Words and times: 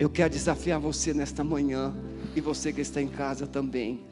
Eu 0.00 0.08
quero 0.08 0.30
desafiar 0.32 0.78
você 0.78 1.12
nesta 1.12 1.42
manhã 1.42 1.92
e 2.36 2.40
você 2.40 2.72
que 2.72 2.80
está 2.80 3.02
em 3.02 3.08
casa 3.08 3.48
também 3.48 4.06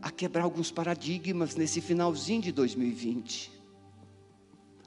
a 0.00 0.08
quebrar 0.08 0.44
alguns 0.44 0.70
paradigmas 0.70 1.56
nesse 1.56 1.80
finalzinho 1.80 2.42
de 2.42 2.52
2020. 2.52 3.50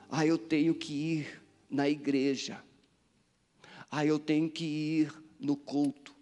Ah, 0.09 0.25
eu 0.25 0.37
tenho 0.37 0.73
que 0.73 0.93
ir 0.93 1.43
na 1.69 1.89
igreja. 1.89 2.63
Ah, 3.91 4.05
eu 4.05 4.17
tenho 4.17 4.49
que 4.49 4.63
ir 4.63 5.13
no 5.37 5.57
culto. 5.57 6.15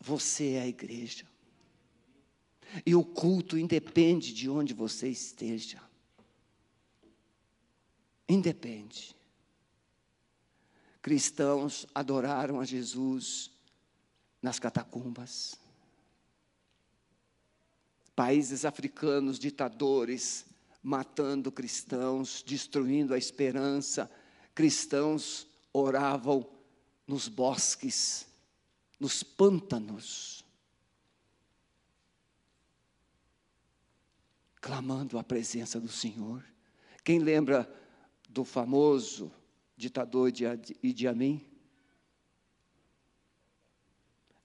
Você 0.00 0.54
é 0.54 0.62
a 0.62 0.66
igreja. 0.66 1.24
E 2.84 2.96
o 2.96 3.04
culto 3.04 3.56
independe 3.56 4.34
de 4.34 4.50
onde 4.50 4.74
você 4.74 5.08
esteja. 5.08 5.80
Independe. 8.28 9.14
Cristãos 11.02 11.84
adoraram 11.92 12.60
a 12.60 12.64
Jesus 12.64 13.50
nas 14.40 14.60
catacumbas. 14.60 15.56
Países 18.14 18.64
africanos, 18.64 19.36
ditadores, 19.36 20.46
matando 20.80 21.50
cristãos, 21.50 22.40
destruindo 22.46 23.14
a 23.14 23.18
esperança. 23.18 24.08
Cristãos 24.54 25.48
oravam 25.72 26.48
nos 27.04 27.26
bosques, 27.26 28.24
nos 29.00 29.24
pântanos, 29.24 30.44
clamando 34.60 35.18
a 35.18 35.24
presença 35.24 35.80
do 35.80 35.88
Senhor. 35.88 36.44
Quem 37.02 37.18
lembra 37.18 37.68
do 38.28 38.44
famoso 38.44 39.32
ditador 39.82 40.32
Idi 40.82 41.08
Amin? 41.08 41.44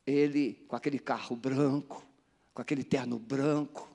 Ele 0.05 0.53
com 0.67 0.75
aquele 0.75 0.97
carro 0.97 1.35
branco, 1.35 2.05
com 2.53 2.61
aquele 2.61 2.83
terno 2.83 3.19
branco, 3.19 3.89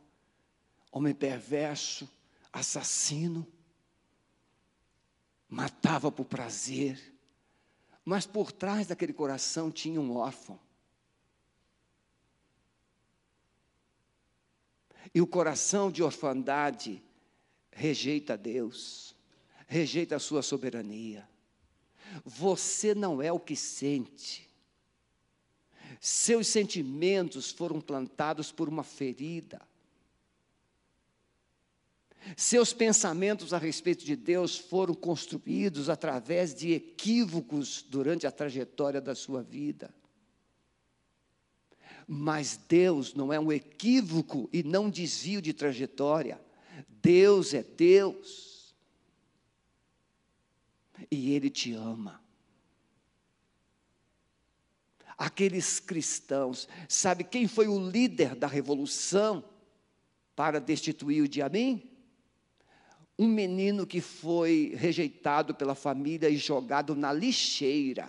homem 0.91 1.15
perverso, 1.15 2.09
assassino, 2.53 3.47
matava 5.49 6.13
por 6.13 6.27
prazer, 6.27 7.13
mas 8.05 8.27
por 8.27 8.53
trás 8.53 8.87
daquele 8.87 9.13
coração 9.13 9.71
tinha 9.71 10.01
um 10.01 10.17
órfão. 10.17 10.61
E 15.15 15.21
o 15.21 15.27
coração 15.27 15.91
de 15.91 16.03
orfandade 16.03 17.03
rejeita 17.71 18.37
Deus, 18.37 19.17
rejeita 19.67 20.17
a 20.17 20.21
sua 20.21 20.43
soberania. 20.43 21.32
Você 22.25 22.95
não 22.95 23.23
é 23.23 23.33
o 23.33 23.41
que 23.41 23.57
sente, 23.57 24.49
seus 26.05 26.49
sentimentos 26.49 27.53
foram 27.53 27.81
plantados 27.81 28.51
por 28.51 28.69
uma 28.69 28.83
ferida. 28.83 29.63
Seus 32.37 32.73
pensamentos 32.73 33.55
a 33.55 33.59
respeito 33.59 34.05
de 34.05 34.17
Deus 34.17 34.59
foram 34.59 34.95
construídos 34.95 35.89
através 35.89 36.55
de 36.57 36.73
equívocos 36.73 37.85
durante 37.89 38.27
a 38.27 38.33
trajetória 38.33 39.01
da 39.01 39.15
sua 39.15 39.45
vida. 39.45 39.95
Mas 42.05 42.59
Deus 42.69 43.15
não 43.15 43.33
é 43.33 43.39
um 43.39 43.53
equívoco 43.53 44.51
e 44.53 44.65
não 44.65 44.91
desvio 44.91 45.41
de 45.41 45.53
trajetória. 45.53 46.41
Deus 46.89 47.55
é 47.55 47.63
Deus. 47.63 48.52
E 51.11 51.33
Ele 51.33 51.51
te 51.51 51.73
ama 51.73 52.23
aqueles 55.23 55.79
cristãos. 55.79 56.69
Sabe 56.89 57.23
quem 57.23 57.47
foi 57.47 57.69
o 57.69 57.79
líder 57.79 58.35
da 58.35 58.49
revolução 58.49 59.45
para 60.35 60.61
destituir 60.61 61.23
o 61.23 61.29
Diamim? 61.29 61.89
Um 63.17 63.29
menino 63.29 63.87
que 63.87 64.01
foi 64.01 64.75
rejeitado 64.77 65.55
pela 65.55 65.77
família 65.77 66.29
e 66.29 66.37
jogado 66.37 66.97
na 66.97 67.13
lixeira. 67.13 68.09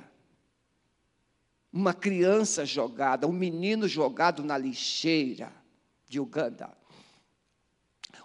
Uma 1.71 1.93
criança 1.93 2.65
jogada, 2.65 3.27
um 3.27 3.33
menino 3.33 3.87
jogado 3.87 4.43
na 4.43 4.57
lixeira 4.57 5.53
de 6.07 6.19
Uganda. 6.19 6.75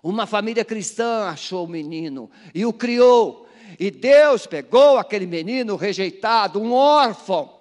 Uma 0.03 0.27
família 0.27 0.65
cristã 0.65 1.25
achou 1.29 1.65
o 1.67 1.69
menino 1.69 2.31
e 2.55 2.65
o 2.65 2.73
criou. 2.73 3.48
E 3.79 3.91
Deus 3.91 4.47
pegou 4.47 4.99
aquele 4.99 5.27
menino 5.27 5.75
rejeitado, 5.75 6.61
um 6.61 6.73
órfão, 6.73 7.59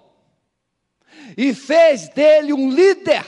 e 1.36 1.52
fez 1.52 2.08
dele 2.10 2.52
um 2.52 2.70
líder 2.70 3.26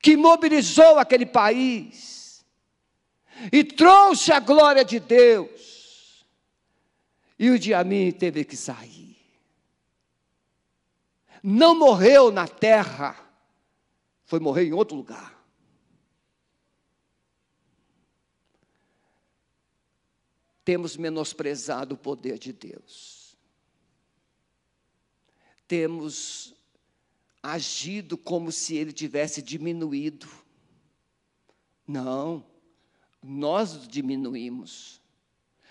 que 0.00 0.16
mobilizou 0.16 0.98
aquele 0.98 1.26
país 1.26 2.44
e 3.52 3.62
trouxe 3.64 4.32
a 4.32 4.40
glória 4.40 4.84
de 4.84 4.98
Deus. 5.00 6.26
E 7.38 7.50
o 7.50 7.58
Diamim 7.58 8.10
teve 8.12 8.44
que 8.44 8.56
sair. 8.56 9.16
Não 11.42 11.78
morreu 11.78 12.30
na 12.30 12.48
terra, 12.48 13.16
foi 14.24 14.40
morrer 14.40 14.64
em 14.64 14.72
outro 14.72 14.96
lugar. 14.96 15.33
Temos 20.64 20.96
menosprezado 20.96 21.94
o 21.94 21.98
poder 21.98 22.38
de 22.38 22.52
Deus 22.52 23.24
temos 25.66 26.54
agido 27.42 28.16
como 28.16 28.52
se 28.52 28.76
ele 28.76 28.92
tivesse 28.92 29.42
diminuído. 29.42 30.28
Não, 31.86 32.46
nós 33.22 33.86
diminuímos. 33.88 35.00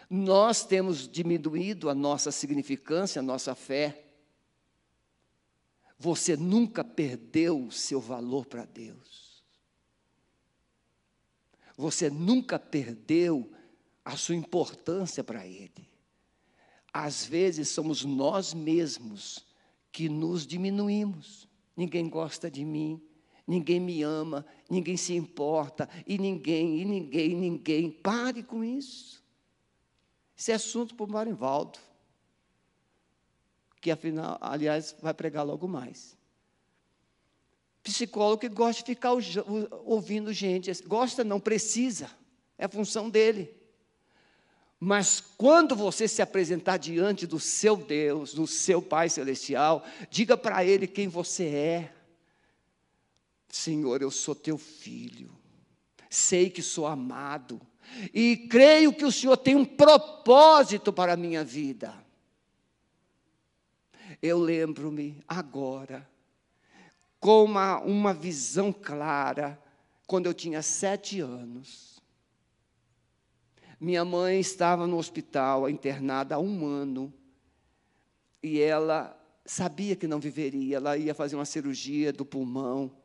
Nós 0.09 0.65
temos 0.65 1.07
diminuído 1.07 1.89
a 1.89 1.95
nossa 1.95 2.31
significância, 2.31 3.19
a 3.19 3.23
nossa 3.23 3.55
fé. 3.55 4.05
Você 5.97 6.35
nunca 6.35 6.83
perdeu 6.83 7.67
o 7.67 7.71
seu 7.71 7.99
valor 7.99 8.45
para 8.45 8.65
Deus. 8.65 9.43
Você 11.75 12.09
nunca 12.09 12.59
perdeu 12.59 13.51
a 14.03 14.17
sua 14.17 14.35
importância 14.35 15.23
para 15.23 15.45
Ele. 15.45 15.89
Às 16.93 17.25
vezes 17.25 17.69
somos 17.69 18.03
nós 18.05 18.53
mesmos 18.53 19.45
que 19.91 20.09
nos 20.09 20.45
diminuímos. 20.45 21.47
Ninguém 21.75 22.07
gosta 22.07 22.51
de 22.51 22.63
mim, 22.63 23.01
ninguém 23.47 23.79
me 23.79 24.03
ama, 24.03 24.45
ninguém 24.69 24.95
se 24.95 25.15
importa, 25.15 25.89
e 26.05 26.17
ninguém, 26.17 26.79
e 26.79 26.85
ninguém, 26.85 27.35
ninguém. 27.35 27.89
Pare 27.89 28.43
com 28.43 28.63
isso. 28.63 29.23
Isso 30.35 30.51
é 30.51 30.55
assunto 30.55 30.93
para 30.95 31.05
o 31.05 31.09
Marivaldo, 31.09 31.79
que 33.79 33.89
afinal, 33.91 34.37
aliás, 34.41 34.95
vai 35.01 35.13
pregar 35.13 35.45
logo 35.45 35.67
mais. 35.67 36.17
Psicólogo 37.83 38.41
que 38.41 38.49
gosta 38.49 38.81
de 38.81 38.85
ficar 38.85 39.11
ouvindo 39.85 40.31
gente, 40.31 40.71
gosta, 40.83 41.23
não 41.23 41.39
precisa, 41.39 42.09
é 42.57 42.67
função 42.67 43.09
dele. 43.09 43.62
Mas 44.85 45.21
quando 45.37 45.77
você 45.77 46.09
se 46.09 46.21
apresentar 46.21 46.75
diante 46.75 47.25
do 47.25 47.39
seu 47.39 47.77
Deus, 47.77 48.33
do 48.33 48.45
seu 48.45 48.81
Pai 48.81 49.07
Celestial, 49.07 49.81
diga 50.09 50.35
para 50.35 50.65
Ele 50.65 50.87
quem 50.87 51.07
você 51.07 51.45
é. 51.45 51.93
Senhor, 53.47 54.01
eu 54.01 54.11
sou 54.11 54.35
teu 54.35 54.57
filho, 54.57 55.31
sei 56.09 56.49
que 56.49 56.61
sou 56.61 56.85
amado, 56.85 57.61
e 58.13 58.35
creio 58.35 58.91
que 58.91 59.05
o 59.05 59.11
Senhor 59.11 59.37
tem 59.37 59.55
um 59.55 59.63
propósito 59.63 60.91
para 60.91 61.13
a 61.13 61.17
minha 61.17 61.45
vida. 61.45 61.93
Eu 64.21 64.37
lembro-me 64.37 65.23
agora, 65.25 66.05
com 67.21 67.45
uma, 67.45 67.79
uma 67.79 68.13
visão 68.13 68.73
clara, 68.73 69.57
quando 70.05 70.25
eu 70.25 70.33
tinha 70.33 70.61
sete 70.61 71.21
anos, 71.21 71.92
minha 73.83 74.05
mãe 74.05 74.39
estava 74.39 74.87
no 74.87 74.97
hospital, 74.97 75.69
internada 75.69 76.35
há 76.35 76.39
um 76.39 76.65
ano, 76.65 77.13
e 78.41 78.61
ela 78.61 79.13
sabia 79.45 79.93
que 79.93 80.07
não 80.07 80.21
viveria, 80.21 80.77
ela 80.77 80.97
ia 80.97 81.13
fazer 81.13 81.35
uma 81.35 81.43
cirurgia 81.43 82.13
do 82.13 82.23
pulmão, 82.23 82.95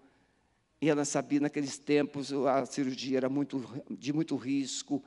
e 0.81 0.89
ela 0.89 1.05
sabia 1.05 1.41
naqueles 1.41 1.79
tempos 1.79 2.33
a 2.33 2.65
cirurgia 2.65 3.17
era 3.17 3.29
muito, 3.29 3.61
de 3.91 4.13
muito 4.13 4.37
risco, 4.37 5.03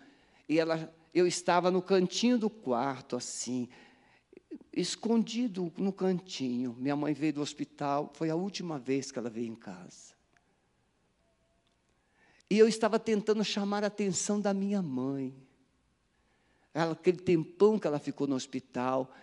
e 0.50 0.60
ela, 0.60 0.94
eu 1.14 1.26
estava 1.26 1.72
no 1.72 1.82
cantinho 1.82 2.38
do 2.38 2.50
quarto, 2.50 3.16
assim, 3.16 3.70
escondido 4.74 5.72
no 5.78 5.94
cantinho. 5.94 6.76
Minha 6.78 6.98
mãe 6.98 7.14
veio 7.14 7.36
do 7.36 7.42
hospital, 7.42 8.12
foi 8.14 8.30
a 8.30 8.36
última 8.36 8.78
vez 8.78 9.10
que 9.10 9.18
ela 9.18 9.30
veio 9.30 9.48
em 9.48 9.56
casa. 9.56 10.14
E 12.50 12.60
eu 12.60 12.68
estava 12.68 13.00
tentando 13.00 13.42
chamar 13.46 13.86
a 13.86 13.88
atenção 13.88 14.42
da 14.42 14.54
minha 14.54 14.82
mãe. 14.82 15.34
Ela, 16.74 16.94
aquele 16.94 17.18
tempão 17.18 17.78
que 17.78 17.88
ela 17.88 18.00
ficou 18.00 18.28
no 18.28 18.36
hospital, 18.36 19.14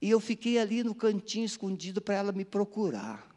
E 0.00 0.10
eu 0.10 0.20
fiquei 0.20 0.58
ali 0.58 0.84
no 0.84 0.94
cantinho 0.94 1.44
escondido 1.44 2.00
para 2.00 2.14
ela 2.14 2.32
me 2.32 2.44
procurar. 2.44 3.28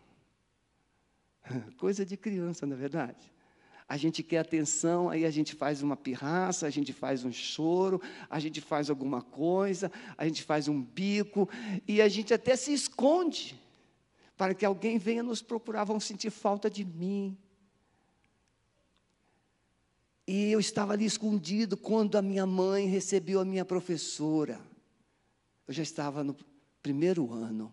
Coisa 1.78 2.06
de 2.06 2.16
criança, 2.16 2.68
na 2.68 2.76
é 2.76 2.78
verdade. 2.78 3.32
A 3.92 3.98
gente 3.98 4.24
quer 4.24 4.38
atenção, 4.38 5.10
aí 5.10 5.26
a 5.26 5.30
gente 5.30 5.54
faz 5.54 5.82
uma 5.82 5.98
pirraça, 5.98 6.66
a 6.66 6.70
gente 6.70 6.94
faz 6.94 7.26
um 7.26 7.32
choro, 7.32 8.02
a 8.30 8.40
gente 8.40 8.62
faz 8.62 8.90
alguma 8.90 9.22
coisa, 9.22 9.92
a 10.18 10.26
gente 10.26 10.44
faz 10.44 10.70
um 10.70 10.82
bico, 10.82 11.50
e 11.86 12.02
a 12.02 12.08
gente 12.08 12.34
até 12.34 12.56
se 12.56 12.72
esconde 12.72 13.60
para 14.38 14.54
que 14.54 14.66
alguém 14.66 14.98
venha 14.98 15.22
nos 15.22 15.42
procurar, 15.42 15.84
vão 15.84 16.00
sentir 16.00 16.30
falta 16.30 16.70
de 16.70 16.86
mim. 16.86 17.38
E 20.28 20.52
eu 20.52 20.60
estava 20.60 20.94
ali 20.94 21.06
escondido 21.06 21.76
quando 21.76 22.18
a 22.18 22.22
minha 22.22 22.46
mãe 22.46 22.86
recebeu 22.86 23.40
a 23.40 23.46
minha 23.46 23.66
professora. 23.66 24.62
Eu 25.68 25.74
já 25.74 25.84
estava 25.84 26.24
no 26.24 26.36
primeiro 26.82 27.32
ano. 27.32 27.72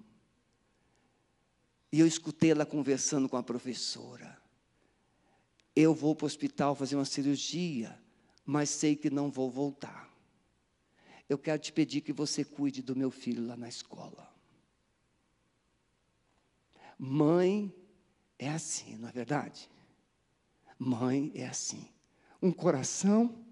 E 1.93 2.01
eu 2.01 2.07
escutei 2.07 2.51
ela 2.51 2.67
conversando 2.67 3.29
com 3.29 3.37
a 3.37 3.43
professora. 3.43 4.37
Eu 5.75 5.95
vou 5.95 6.15
para 6.15 6.25
o 6.25 6.27
hospital 6.27 6.75
fazer 6.75 6.97
uma 6.97 7.05
cirurgia, 7.05 7.99
mas 8.45 8.71
sei 8.71 8.97
que 8.97 9.11
não 9.11 9.31
vou 9.31 9.51
voltar. 9.51 10.09
Eu 11.29 11.39
quero 11.39 11.61
te 11.61 11.73
pedir 11.73 12.01
que 12.01 12.13
você 12.13 12.45
cuide 12.45 12.83
do 12.83 12.97
meu 12.97 13.11
filho 13.11 13.47
lá 13.47 13.57
na 13.57 13.69
escola. 13.69 14.29
Mãe 16.99 17.73
é 18.39 18.49
assim, 18.49 18.97
não 18.97 19.09
é 19.09 19.13
verdade? 19.13 19.71
Mãe 20.79 21.31
é 21.35 21.47
assim. 21.47 21.89
Um 22.41 22.53
coração 22.53 23.45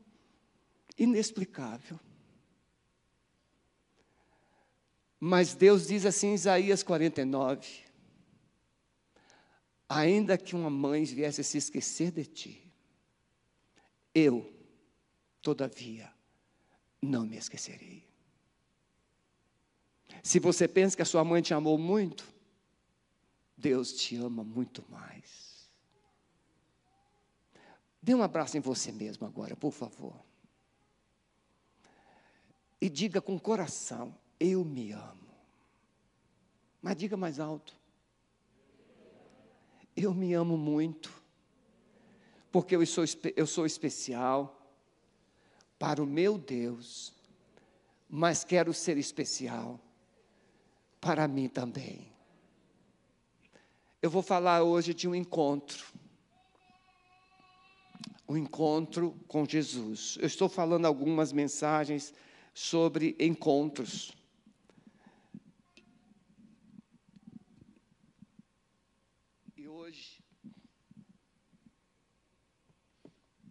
inexplicável. 0.99 1.99
Mas 5.19 5.55
Deus 5.55 5.89
diz 5.89 6.05
assim 6.07 6.29
em 6.29 6.35
Isaías 6.35 6.83
49: 6.83 7.85
Ainda 9.89 10.37
que 10.37 10.55
uma 10.55 10.71
mãe 10.71 11.05
viesse 11.05 11.41
a 11.41 11.45
se 11.45 11.59
esquecer 11.59 12.11
de 12.11 12.25
ti, 12.25 12.73
eu, 14.15 14.53
todavia, 15.41 16.13
não 17.01 17.27
me 17.27 17.37
esquecerei. 17.37 18.07
Se 20.23 20.41
você 20.41 20.67
pensa 20.67 20.97
que 20.97 21.03
a 21.03 21.07
sua 21.07 21.23
mãe 21.23 21.41
te 21.41 21.55
amou 21.55 21.79
muito, 21.79 22.27
Deus 23.57 23.93
te 23.93 24.17
ama 24.17 24.43
muito 24.43 24.85
mais. 24.89 25.46
Dê 28.07 28.15
um 28.15 28.23
abraço 28.23 28.57
em 28.57 28.61
você 28.61 28.93
mesmo 28.93 29.27
agora, 29.27 29.57
por 29.57 29.73
favor. 29.73 30.15
E 32.81 32.89
diga 32.89 33.21
com 33.21 33.37
coração: 33.37 34.15
Eu 34.39 34.65
me 34.65 34.93
amo. 34.93 35.27
Mas 36.81 36.97
diga 36.97 37.17
mais 37.17 37.41
alto. 37.41 37.77
Eu 39.97 40.15
me 40.15 40.33
amo 40.35 40.57
muito, 40.57 41.13
porque 42.53 42.77
eu 42.77 42.87
sou, 42.87 43.03
eu 43.35 43.45
sou 43.45 43.67
especial 43.67 44.73
para 45.77 46.01
o 46.01 46.07
meu 46.07 46.39
Deus, 46.39 47.13
mas 48.09 48.45
quero 48.45 48.73
ser 48.73 48.99
especial 48.99 49.81
para 51.01 51.27
mim 51.27 51.49
também. 51.49 52.13
Eu 54.01 54.11
vou 54.11 54.23
falar 54.23 54.63
hoje 54.63 54.95
de 54.95 55.09
um 55.09 55.15
encontro. 55.15 55.96
Um 58.29 58.37
encontro 58.37 59.13
com 59.29 59.45
Jesus. 59.45 60.19
Eu 60.21 60.27
estou 60.27 60.49
falando 60.49 60.85
algumas 60.85 61.33
mensagens 61.33 62.13
sobre 62.53 63.17
encontros. 63.21 64.17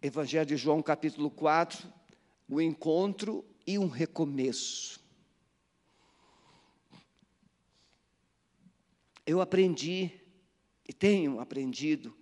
Evangelho 0.06 0.46
de 0.46 0.56
João, 0.56 0.80
capítulo 0.80 1.28
4, 1.28 1.92
o 2.48 2.60
encontro 2.60 3.44
e 3.66 3.76
um 3.76 3.88
recomeço. 3.88 5.00
Eu 9.26 9.40
aprendi, 9.40 10.12
e 10.88 10.92
tenho 10.92 11.40
aprendido, 11.40 12.16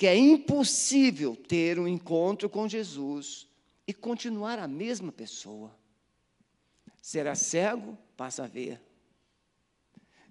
que 0.00 0.06
é 0.06 0.16
impossível 0.16 1.36
ter 1.36 1.78
um 1.78 1.86
encontro 1.86 2.48
com 2.48 2.66
Jesus 2.66 3.46
e 3.86 3.92
continuar 3.92 4.58
a 4.58 4.66
mesma 4.66 5.12
pessoa. 5.12 5.76
Será 7.02 7.34
cego, 7.34 7.98
passa 8.16 8.44
a 8.44 8.46
ver. 8.46 8.80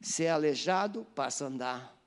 Se 0.02 0.24
é 0.26 0.32
aleijado, 0.32 1.06
passa 1.14 1.44
a 1.44 1.50
andar. 1.50 2.02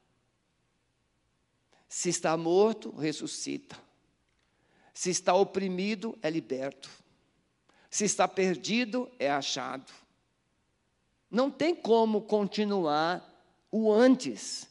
Se 1.88 2.09
está 2.09 2.37
morto, 2.37 2.91
ressuscita. 2.91 3.79
Se 4.93 5.11
está 5.11 5.32
oprimido, 5.32 6.19
é 6.20 6.29
liberto. 6.29 6.91
Se 7.88 8.05
está 8.05 8.26
perdido, 8.26 9.08
é 9.20 9.31
achado. 9.31 9.93
Não 11.31 11.49
tem 11.49 11.76
como 11.76 12.23
continuar 12.23 13.25
o 13.70 13.93
antes 13.93 14.67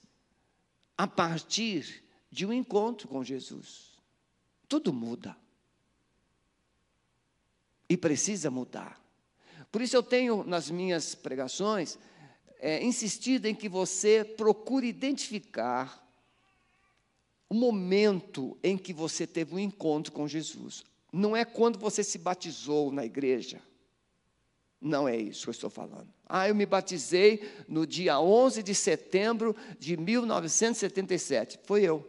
a 0.98 1.08
partir 1.08 2.02
de 2.32 2.46
um 2.46 2.54
encontro 2.54 3.08
com 3.08 3.24
Jesus. 3.24 3.92
Tudo 4.68 4.94
muda. 4.94 5.36
E 7.90 7.98
precisa 7.98 8.50
mudar. 8.50 9.02
Por 9.70 9.82
isso 9.82 9.96
eu 9.96 10.04
tenho 10.04 10.44
nas 10.44 10.72
minhas 10.72 11.14
pregações 11.14 12.00
é, 12.60 12.82
insistido 12.84 13.48
em 13.48 13.56
que 13.56 13.68
você 13.68 14.24
procure 14.24 14.88
identificar 14.88 16.02
o 17.50 17.54
momento 17.54 18.58
em 18.64 18.78
que 18.78 18.94
você 18.94 19.28
teve 19.28 19.54
um 19.54 19.60
encontro 19.60 20.14
com 20.14 20.26
Jesus. 20.26 20.86
Não 21.12 21.36
é 21.36 21.44
quando 21.44 21.78
você 21.78 22.02
se 22.02 22.18
batizou 22.18 22.94
na 22.94 23.06
igreja. 23.06 23.62
Não 24.80 25.08
é 25.08 25.18
isso 25.18 25.44
que 25.44 25.50
eu 25.50 25.54
estou 25.54 25.70
falando. 25.70 26.08
Ah, 26.26 26.48
eu 26.48 26.56
me 26.56 26.66
batizei 26.66 27.44
no 27.68 27.86
dia 27.86 28.20
11 28.20 28.64
de 28.64 28.74
setembro 28.74 29.54
de 29.78 29.98
1977. 29.98 31.60
Foi 31.66 31.84
eu. 31.84 32.08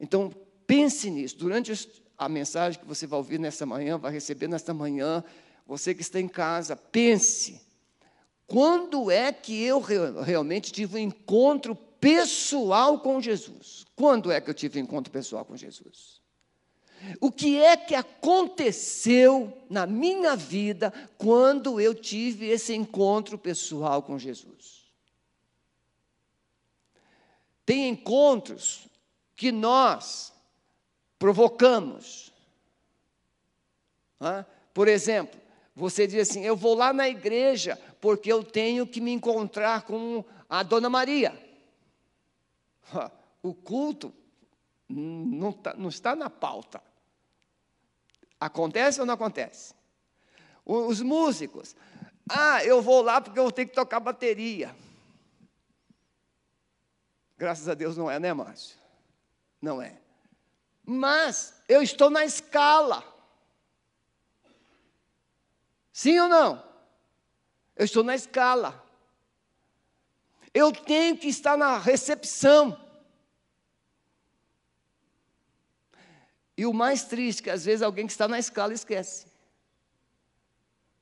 Então, 0.00 0.32
pense 0.66 1.10
nisso. 1.10 1.36
Durante 1.36 1.72
a 2.16 2.28
mensagem 2.28 2.80
que 2.80 2.86
você 2.86 3.06
vai 3.06 3.18
ouvir 3.18 3.38
nesta 3.38 3.66
manhã, 3.66 3.98
vai 3.98 4.10
receber 4.10 4.48
nesta 4.48 4.72
manhã, 4.72 5.22
você 5.66 5.94
que 5.94 6.02
está 6.02 6.18
em 6.18 6.28
casa, 6.28 6.74
pense. 6.74 7.60
Quando 8.52 9.10
é 9.10 9.32
que 9.32 9.62
eu 9.62 9.80
realmente 9.80 10.70
tive 10.70 10.96
um 10.96 10.98
encontro 10.98 11.74
pessoal 11.74 12.98
com 12.98 13.18
Jesus? 13.18 13.86
Quando 13.96 14.30
é 14.30 14.42
que 14.42 14.50
eu 14.50 14.52
tive 14.52 14.78
um 14.78 14.82
encontro 14.82 15.10
pessoal 15.10 15.42
com 15.42 15.56
Jesus? 15.56 16.20
O 17.18 17.32
que 17.32 17.56
é 17.56 17.74
que 17.78 17.94
aconteceu 17.94 19.56
na 19.70 19.86
minha 19.86 20.36
vida 20.36 20.92
quando 21.16 21.80
eu 21.80 21.94
tive 21.94 22.46
esse 22.46 22.74
encontro 22.74 23.38
pessoal 23.38 24.02
com 24.02 24.18
Jesus? 24.18 24.92
Tem 27.64 27.88
encontros 27.88 28.86
que 29.34 29.50
nós 29.50 30.30
provocamos. 31.18 32.30
Por 34.74 34.88
exemplo, 34.88 35.40
você 35.74 36.06
diz 36.06 36.28
assim: 36.28 36.44
eu 36.44 36.56
vou 36.56 36.74
lá 36.74 36.92
na 36.92 37.08
igreja 37.08 37.78
porque 38.00 38.32
eu 38.32 38.44
tenho 38.44 38.86
que 38.86 39.00
me 39.00 39.12
encontrar 39.12 39.82
com 39.82 40.24
a 40.48 40.62
Dona 40.62 40.90
Maria. 40.90 41.38
O 43.42 43.52
culto 43.52 44.14
não, 44.88 45.52
tá, 45.52 45.74
não 45.74 45.88
está 45.88 46.14
na 46.14 46.30
pauta. 46.30 46.80
Acontece 48.38 49.00
ou 49.00 49.06
não 49.06 49.14
acontece? 49.14 49.74
Os 50.64 51.00
músicos. 51.00 51.74
Ah, 52.28 52.64
eu 52.64 52.80
vou 52.80 53.02
lá 53.02 53.20
porque 53.20 53.38
eu 53.38 53.50
tenho 53.50 53.68
que 53.68 53.74
tocar 53.74 53.98
bateria. 53.98 54.74
Graças 57.36 57.68
a 57.68 57.74
Deus 57.74 57.96
não 57.96 58.08
é, 58.08 58.20
né, 58.20 58.32
Márcio? 58.32 58.76
Não 59.60 59.82
é. 59.82 59.98
Mas 60.84 61.60
eu 61.68 61.82
estou 61.82 62.10
na 62.10 62.24
escala. 62.24 63.11
Sim 65.92 66.18
ou 66.20 66.28
não? 66.28 66.64
Eu 67.76 67.84
estou 67.84 68.02
na 68.02 68.14
escala. 68.14 68.82
Eu 70.54 70.72
tenho 70.72 71.16
que 71.16 71.28
estar 71.28 71.56
na 71.56 71.78
recepção. 71.78 72.78
E 76.56 76.66
o 76.66 76.72
mais 76.72 77.04
triste 77.04 77.40
é 77.40 77.42
que 77.44 77.50
às 77.50 77.64
vezes 77.64 77.82
alguém 77.82 78.06
que 78.06 78.12
está 78.12 78.28
na 78.28 78.38
escala 78.38 78.72
esquece. 78.72 79.26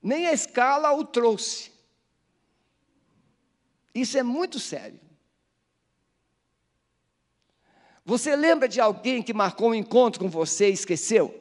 Nem 0.03 0.27
a 0.27 0.33
escala 0.33 0.93
o 0.93 1.05
trouxe. 1.05 1.71
Isso 3.95 4.17
é 4.17 4.23
muito 4.23 4.59
sério. 4.59 5.01
Você 8.05 8.35
lembra 8.35 8.69
de 8.69 8.81
alguém 8.81 9.23
que 9.23 9.35
marcou 9.35 9.71
um 9.71 9.75
encontro 9.75 10.21
com 10.21 10.29
você 10.29 10.71
e 10.71 10.73
esqueceu? 10.73 11.39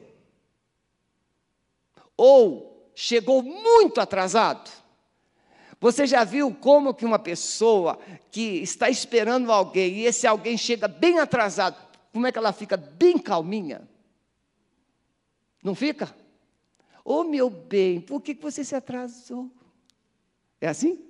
Ou 2.16 2.69
chegou 2.94 3.42
muito 3.42 4.00
atrasado? 4.00 4.70
Você 5.80 6.06
já 6.06 6.24
viu 6.24 6.54
como 6.54 6.92
que 6.92 7.06
uma 7.06 7.18
pessoa 7.18 7.98
que 8.30 8.58
está 8.58 8.90
esperando 8.90 9.50
alguém 9.50 9.94
e 9.94 10.04
esse 10.04 10.26
alguém 10.26 10.56
chega 10.58 10.86
bem 10.86 11.18
atrasado, 11.18 11.76
como 12.12 12.26
é 12.26 12.32
que 12.32 12.38
ela 12.38 12.52
fica 12.52 12.76
bem 12.76 13.18
calminha? 13.18 13.88
Não 15.62 15.74
fica? 15.74 16.14
Ô 17.04 17.20
oh, 17.20 17.24
meu 17.24 17.48
bem, 17.48 18.00
por 18.00 18.20
que 18.20 18.34
você 18.34 18.62
se 18.62 18.74
atrasou? 18.74 19.50
É 20.60 20.68
assim? 20.68 21.02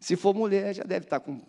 Se 0.00 0.16
for 0.16 0.34
mulher, 0.34 0.74
já 0.74 0.82
deve 0.82 1.06
estar 1.06 1.20
com 1.20 1.40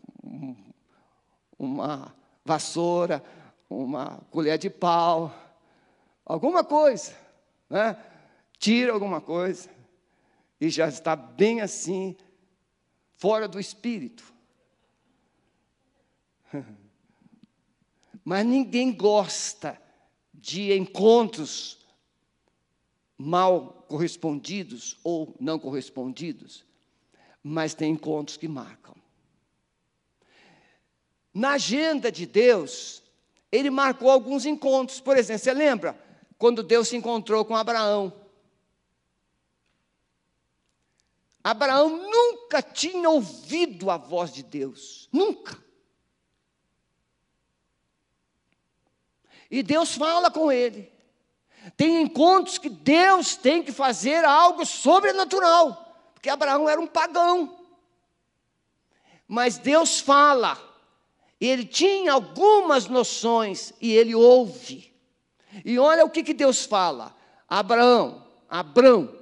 uma 1.58 2.16
vassoura, 2.46 3.24
uma 3.70 4.22
colher 4.32 4.58
de 4.58 4.70
pau, 4.70 5.34
alguma 6.26 6.64
coisa, 6.64 7.14
né? 7.70 7.98
tira 8.58 8.92
alguma 8.92 9.22
coisa, 9.22 9.70
e 10.60 10.70
já 10.70 10.88
está 10.88 11.16
bem 11.16 11.62
assim, 11.62 12.18
fora 13.16 13.48
do 13.48 13.60
espírito. 13.60 14.34
Mas 18.26 18.46
ninguém 18.46 18.92
gosta 18.92 19.82
de 20.34 20.74
encontros 20.74 21.80
mal 23.18 23.86
correspondidos 23.88 24.98
ou 25.04 25.36
não 25.40 25.58
correspondidos, 25.58 26.66
mas 27.42 27.74
tem 27.74 27.94
encontros 27.94 28.38
que 28.38 28.48
marcam. 28.48 28.96
Na 31.34 31.52
agenda 31.52 32.12
de 32.12 32.26
Deus, 32.26 33.04
ele 33.52 33.70
marcou 33.70 34.10
alguns 34.10 34.46
encontros. 34.46 35.00
Por 35.00 35.18
exemplo, 35.18 35.44
você 35.44 35.54
lembra 35.54 36.09
quando 36.40 36.64
Deus 36.64 36.88
se 36.88 36.96
encontrou 36.96 37.44
com 37.44 37.56
Abraão? 37.56 38.14
Abraão 41.44 41.90
nunca 41.90 42.62
tinha 42.62 43.10
ouvido 43.10 43.92
a 43.92 43.98
voz 43.98 44.32
de 44.32 44.42
Deus, 44.42 45.10
nunca. 45.12 45.62
E 49.52 49.62
Deus 49.62 49.96
fala 49.96 50.32
com 50.32 50.52
ele. 50.52 50.92
Tem 51.76 52.02
encontros 52.02 52.58
que 52.58 52.70
Deus 52.70 53.36
tem 53.36 53.62
que 53.62 53.72
fazer 53.72 54.24
algo 54.24 54.66
sobrenatural, 54.66 55.94
porque 56.14 56.30
Abraão 56.30 56.70
era 56.70 56.80
um 56.80 56.88
pagão. 56.88 57.58
Mas 59.28 59.58
Deus 59.58 60.00
fala, 60.00 60.58
ele 61.40 61.66
tinha 61.66 62.14
algumas 62.14 62.88
noções 62.88 63.74
e 63.82 63.92
ele 63.92 64.16
ouve. 64.16 64.89
E 65.64 65.78
olha 65.80 66.06
o 66.06 66.10
que, 66.10 66.24
que 66.24 66.34
Deus 66.34 66.66
fala: 66.66 67.16
Abraão, 67.48 68.26
Abraão, 68.50 69.14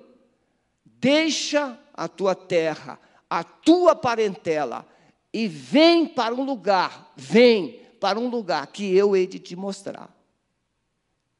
deixa 0.85 1.79
a 1.93 2.07
tua 2.07 2.35
terra, 2.35 2.99
a 3.29 3.43
tua 3.43 3.95
parentela, 3.95 4.85
e 5.33 5.47
vem 5.47 6.07
para 6.07 6.33
um 6.33 6.43
lugar, 6.43 7.11
vem 7.15 7.81
para 7.99 8.19
um 8.19 8.27
lugar 8.27 8.67
que 8.67 8.95
eu 8.95 9.15
hei 9.15 9.27
de 9.27 9.39
te 9.39 9.55
mostrar. 9.55 10.09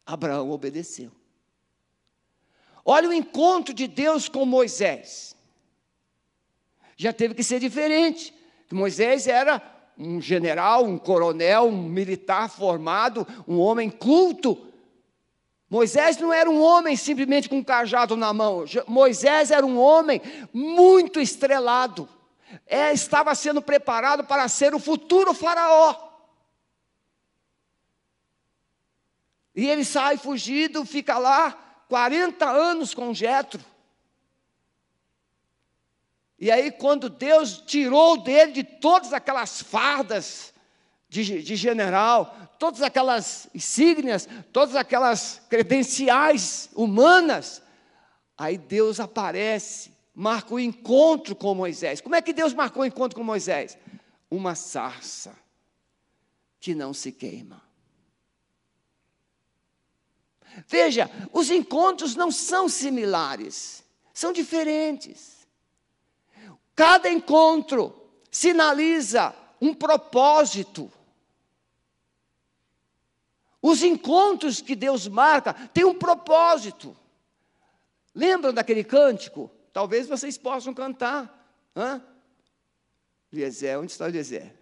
Abraão 0.06 0.52
obedeceu. 0.52 1.12
Olha 2.86 3.10
o 3.10 3.14
encontro 3.14 3.74
de 3.74 3.86
Deus 3.86 4.30
com 4.30 4.46
Moisés. 4.46 5.36
Já 6.96 7.12
teve 7.12 7.36
que 7.36 7.44
ser 7.44 7.60
diferente. 7.60 8.34
Moisés 8.72 9.28
era 9.28 9.62
um 9.98 10.22
general, 10.22 10.86
um 10.86 10.98
coronel, 10.98 11.66
um 11.66 11.84
militar 11.84 12.50
formado, 12.50 13.28
um 13.48 13.60
homem 13.60 13.90
culto. 13.90 14.58
Moisés 15.70 16.18
não 16.18 16.32
era 16.32 16.50
um 16.50 16.62
homem 16.62 16.96
simplesmente 16.96 17.50
com 17.50 17.58
um 17.58 17.64
cajado 17.64 18.16
na 18.16 18.32
mão. 18.34 18.64
Moisés 18.88 19.52
era 19.52 19.66
um 19.66 19.78
homem 19.78 20.22
muito 20.54 21.20
estrelado. 21.20 22.08
É, 22.66 22.94
estava 22.94 23.36
sendo 23.36 23.62
preparado 23.62 24.24
para 24.24 24.48
ser 24.48 24.74
o 24.74 24.80
futuro 24.80 25.34
faraó. 25.34 26.08
E 29.54 29.68
ele 29.68 29.84
sai 29.84 30.18
fugido, 30.18 30.86
fica 30.86 31.18
lá 31.18 31.52
40 31.90 32.48
anos 32.48 32.94
com 32.94 33.14
Jetro. 33.14 33.62
E 36.40 36.52
aí, 36.52 36.72
quando 36.72 37.10
Deus 37.10 37.58
tirou 37.66 38.22
dele 38.22 38.52
de 38.52 38.64
todas 38.64 39.12
aquelas 39.12 39.62
fardas 39.62 40.54
de, 41.10 41.42
de 41.42 41.56
general, 41.56 42.36
todas 42.60 42.82
aquelas 42.82 43.48
insígnias, 43.54 44.28
todas 44.52 44.76
aquelas 44.76 45.42
credenciais 45.50 46.70
humanas, 46.76 47.62
aí 48.38 48.58
Deus 48.58 49.00
aparece, 49.00 49.92
marca 50.14 50.54
o 50.54 50.60
encontro 50.60 51.36
com 51.36 51.54
Moisés. 51.56 52.02
Como 52.02 52.16
é 52.16 52.22
que 52.22 52.34
Deus 52.34 52.54
marcou 52.54 52.84
o 52.84 52.86
encontro 52.86 53.18
com 53.18 53.24
Moisés? 53.24 53.78
Uma 54.30 54.56
sarça 54.56 55.36
que 56.60 56.76
não 56.76 56.94
se 56.94 57.12
queima. 57.12 57.62
Veja, 60.68 61.10
os 61.32 61.52
encontros 61.52 62.16
não 62.16 62.32
são 62.32 62.68
similares, 62.68 63.84
são 64.14 64.34
diferentes. 64.34 65.48
Cada 66.76 67.10
encontro 67.10 67.94
sinaliza 68.32 69.34
um 69.62 69.74
propósito. 69.74 70.92
Os 73.62 73.84
encontros 73.84 74.62
que 74.62 74.76
Deus 74.76 75.08
marca 75.08 75.54
têm 75.54 75.84
um 75.84 75.98
propósito. 75.98 76.96
Lembram 78.14 78.54
daquele 78.54 78.84
cântico? 78.84 79.52
Talvez 79.74 80.08
vocês 80.08 80.38
possam 80.38 80.74
cantar. 80.74 81.34
Hã? 81.76 82.04
Eliezer, 83.32 83.80
onde 83.80 83.92
está 83.92 84.06
o 84.06 84.08
Eliezer? 84.08 84.56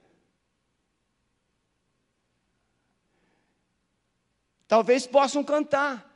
Talvez 4.67 5.05
possam 5.05 5.43
cantar. 5.43 6.11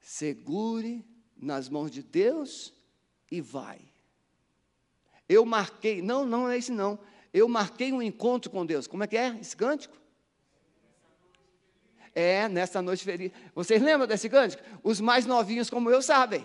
Segure 0.00 1.04
nas 1.36 1.68
mãos 1.68 1.90
de 1.90 2.02
Deus 2.02 2.72
e 3.30 3.40
vai. 3.40 3.80
Eu 5.28 5.44
marquei, 5.44 6.00
não, 6.00 6.24
não 6.24 6.48
é 6.48 6.56
isso 6.56 6.72
não. 6.72 6.98
Eu 7.32 7.48
marquei 7.48 7.92
um 7.92 8.02
encontro 8.02 8.50
com 8.50 8.64
Deus. 8.64 8.86
Como 8.86 9.04
é 9.04 9.06
que 9.06 9.16
é 9.16 9.36
esse 9.38 9.56
cântico? 9.56 9.97
É, 12.18 12.48
nessa 12.48 12.82
noite 12.82 13.04
feliz. 13.04 13.30
Vocês 13.54 13.80
lembram 13.80 14.08
desse 14.08 14.28
cântico? 14.28 14.60
Os 14.82 15.00
mais 15.00 15.24
novinhos 15.24 15.70
como 15.70 15.88
eu 15.88 16.02
sabem. 16.02 16.44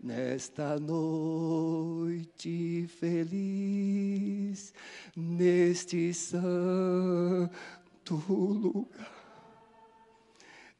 Nesta 0.00 0.78
noite 0.78 2.86
feliz, 3.00 4.72
neste 5.16 6.14
santo 6.14 7.50
lugar, 8.28 9.10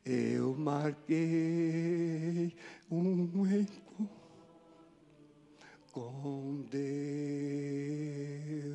eu 0.05 0.55
marquei 0.55 2.55
um 2.89 3.25
encontro 3.45 4.09
com 5.91 6.65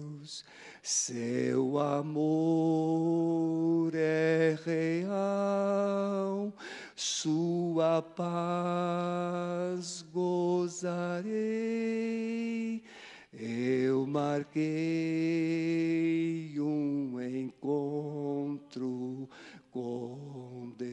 Deus. 0.06 0.44
Seu 0.84 1.78
amor 1.78 3.94
é 3.94 4.58
real, 4.66 6.52
sua 6.96 8.02
paz 8.02 10.04
gozarei. 10.12 11.32
Eu 13.32 14.08
marquei 14.08 14.60
um 16.60 17.22
encontro 17.22 19.30
com 19.70 20.74
Deus. 20.78 20.92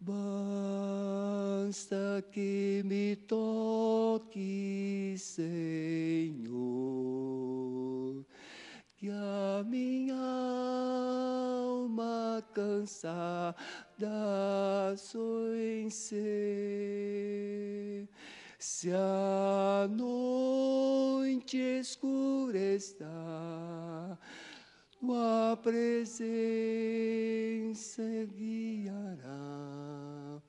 Basta 0.00 2.24
que 2.30 2.82
me 2.84 3.16
toque, 3.16 5.16
Senhor, 5.18 6.93
minha 9.64 10.14
alma 11.64 12.44
cansada 12.54 13.56
sonhe 14.96 15.88
se 18.58 18.90
a 18.92 19.88
noite 19.90 21.56
escura 21.56 22.58
está, 22.58 24.18
tua 25.04 25.56
presença 25.62 26.22
guiará. 28.34 30.40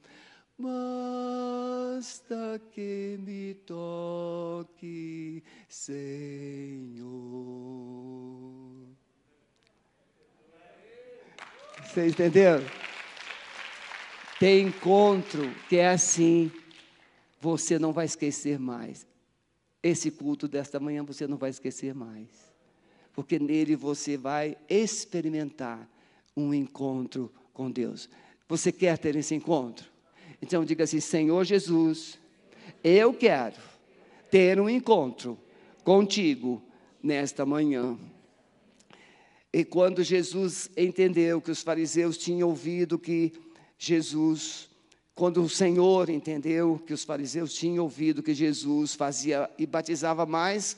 Basta 0.57 2.61
que 2.71 3.19
me 3.19 3.53
toque, 3.65 5.43
Senhor. 5.67 6.95
Vocês 11.95 12.11
entenderam? 12.11 12.63
Tem 14.39 14.67
encontro 14.67 15.49
que 15.69 15.77
é 15.77 15.87
assim, 15.87 16.51
você 17.39 17.79
não 17.79 17.93
vai 17.93 18.05
esquecer 18.05 18.59
mais. 18.59 19.07
Esse 19.81 20.11
culto 20.11 20.47
desta 20.47 20.79
manhã 20.79 21.03
você 21.03 21.25
não 21.25 21.37
vai 21.37 21.49
esquecer 21.49 21.95
mais 21.95 22.55
porque 23.15 23.39
nele 23.39 23.77
você 23.77 24.17
vai 24.17 24.57
experimentar 24.69 25.89
um 26.35 26.53
encontro 26.53 27.31
com 27.53 27.71
Deus. 27.71 28.09
Você 28.47 28.73
quer 28.73 28.97
ter 28.97 29.15
esse 29.15 29.33
encontro? 29.33 29.89
Então 30.41 30.65
diga 30.65 30.83
assim: 30.83 30.99
Senhor 30.99 31.45
Jesus, 31.45 32.19
eu 32.83 33.13
quero 33.13 33.55
ter 34.29 34.59
um 34.59 34.69
encontro 34.69 35.39
contigo 35.83 36.61
nesta 37.01 37.45
manhã. 37.45 37.97
E 39.55 39.63
quando 39.63 40.03
Jesus 40.03 40.69
entendeu 40.75 41.39
que 41.39 41.49
os 41.49 41.61
fariseus 41.61 42.17
tinham 42.17 42.49
ouvido 42.49 42.99
que 42.99 43.31
Jesus, 43.77 44.67
quando 45.15 45.41
o 45.41 45.47
Senhor 45.47 46.09
entendeu 46.09 46.77
que 46.85 46.93
os 46.93 47.05
fariseus 47.05 47.53
tinham 47.53 47.85
ouvido 47.85 48.21
que 48.21 48.33
Jesus 48.33 48.95
fazia 48.95 49.49
e 49.57 49.65
batizava 49.65 50.25
mais 50.25 50.75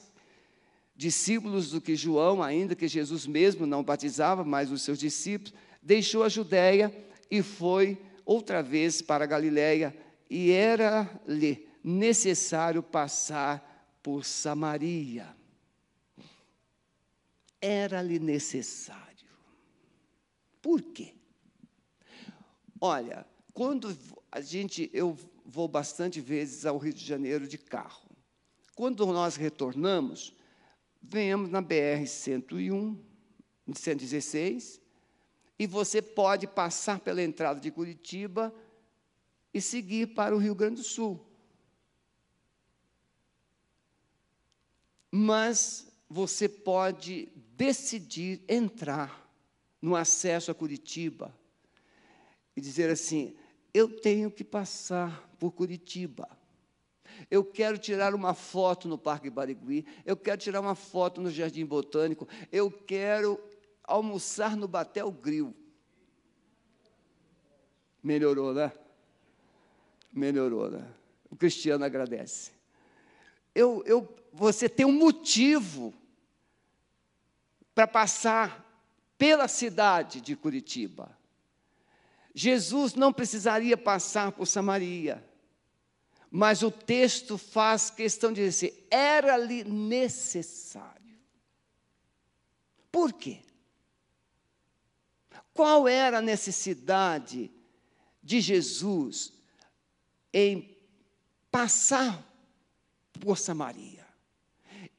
discípulos 0.95 1.71
do 1.71 1.81
que 1.81 1.95
João, 1.95 2.43
ainda 2.43 2.75
que 2.75 2.87
Jesus 2.87 3.25
mesmo 3.25 3.65
não 3.65 3.83
batizava, 3.83 4.45
mas 4.45 4.71
os 4.71 4.83
seus 4.83 4.99
discípulos, 4.99 5.55
deixou 5.81 6.21
a 6.21 6.29
Judéia 6.29 6.95
e 7.31 7.41
foi 7.41 7.97
outra 8.23 8.61
vez 8.61 9.01
para 9.01 9.23
a 9.23 9.27
Galiléia, 9.27 9.91
e 10.29 10.51
era-lhe 10.51 11.67
necessário 11.83 12.83
passar 12.83 13.97
por 14.03 14.23
Samaria. 14.23 15.35
Era-lhe 17.61 18.19
necessário. 18.19 19.29
Por 20.61 20.81
quê? 20.81 21.13
Olha, 22.79 23.25
quando 23.53 23.97
a 24.31 24.39
gente, 24.41 24.89
eu 24.93 25.17
vou 25.45 25.67
bastante 25.67 26.21
vezes 26.21 26.65
ao 26.65 26.77
Rio 26.77 26.93
de 26.93 27.03
Janeiro 27.03 27.47
de 27.47 27.57
carro. 27.57 28.07
Quando 28.75 29.05
nós 29.07 29.35
retornamos, 29.35 30.33
venhamos 31.01 31.49
na 31.49 31.63
BR-101, 31.63 32.97
116, 33.73 34.79
e 35.57 35.65
você 35.65 36.01
pode 36.01 36.45
passar 36.45 36.99
pela 36.99 37.23
entrada 37.23 37.59
de 37.59 37.71
Curitiba 37.71 38.53
e 39.51 39.59
seguir 39.59 40.13
para 40.13 40.35
o 40.35 40.37
Rio 40.39 40.53
Grande 40.53 40.75
do 40.75 40.83
Sul. 40.83 41.25
Mas 45.11 45.87
você 46.07 46.47
pode 46.47 47.29
decidir 47.57 48.43
entrar 48.47 49.27
no 49.81 49.95
acesso 49.95 50.51
a 50.51 50.55
Curitiba 50.55 51.35
e 52.55 52.61
dizer 52.61 52.89
assim: 52.89 53.35
eu 53.73 53.89
tenho 53.89 54.29
que 54.29 54.43
passar 54.43 55.27
por 55.39 55.51
Curitiba. 55.51 56.29
Eu 57.31 57.43
quero 57.43 57.79
tirar 57.79 58.13
uma 58.13 58.35
foto 58.35 58.87
no 58.87 58.97
Parque 58.97 59.29
Barigui, 59.29 59.87
eu 60.05 60.15
quero 60.15 60.37
tirar 60.37 60.61
uma 60.61 60.75
foto 60.75 61.19
no 61.19 61.31
Jardim 61.31 61.65
Botânico, 61.65 62.27
eu 62.51 62.69
quero 62.69 63.41
almoçar 63.83 64.55
no 64.55 64.67
Batel 64.67 65.11
Grill. 65.11 65.55
Melhorou, 68.03 68.53
né? 68.53 68.71
Melhorou, 70.13 70.69
né? 70.69 70.87
O 71.29 71.35
Cristiano 71.35 71.83
agradece. 71.83 72.51
Eu, 73.55 73.81
eu, 73.85 74.15
você 74.31 74.69
tem 74.69 74.85
um 74.85 74.91
motivo 74.91 75.93
para 77.77 77.85
passar 77.85 78.65
pela 79.19 79.47
cidade 79.47 80.19
de 80.19 80.35
Curitiba. 80.35 81.15
Jesus 82.33 82.95
não 82.95 83.13
precisaria 83.13 83.77
passar 83.77 84.31
por 84.31 84.47
Samaria. 84.47 85.23
Mas 86.31 86.63
o 86.63 86.71
texto 86.71 87.37
faz 87.37 87.91
questão 87.91 88.33
de 88.33 88.43
dizer: 88.43 88.87
era-lhe 88.89 89.63
necessário. 89.63 91.19
Por 92.91 93.13
quê? 93.13 93.43
Qual 95.53 95.87
era 95.87 96.17
a 96.17 96.21
necessidade 96.21 97.51
de 98.23 98.41
Jesus 98.41 99.33
em 100.33 100.75
passar 101.51 102.25
por 103.19 103.37
Samaria? 103.37 103.96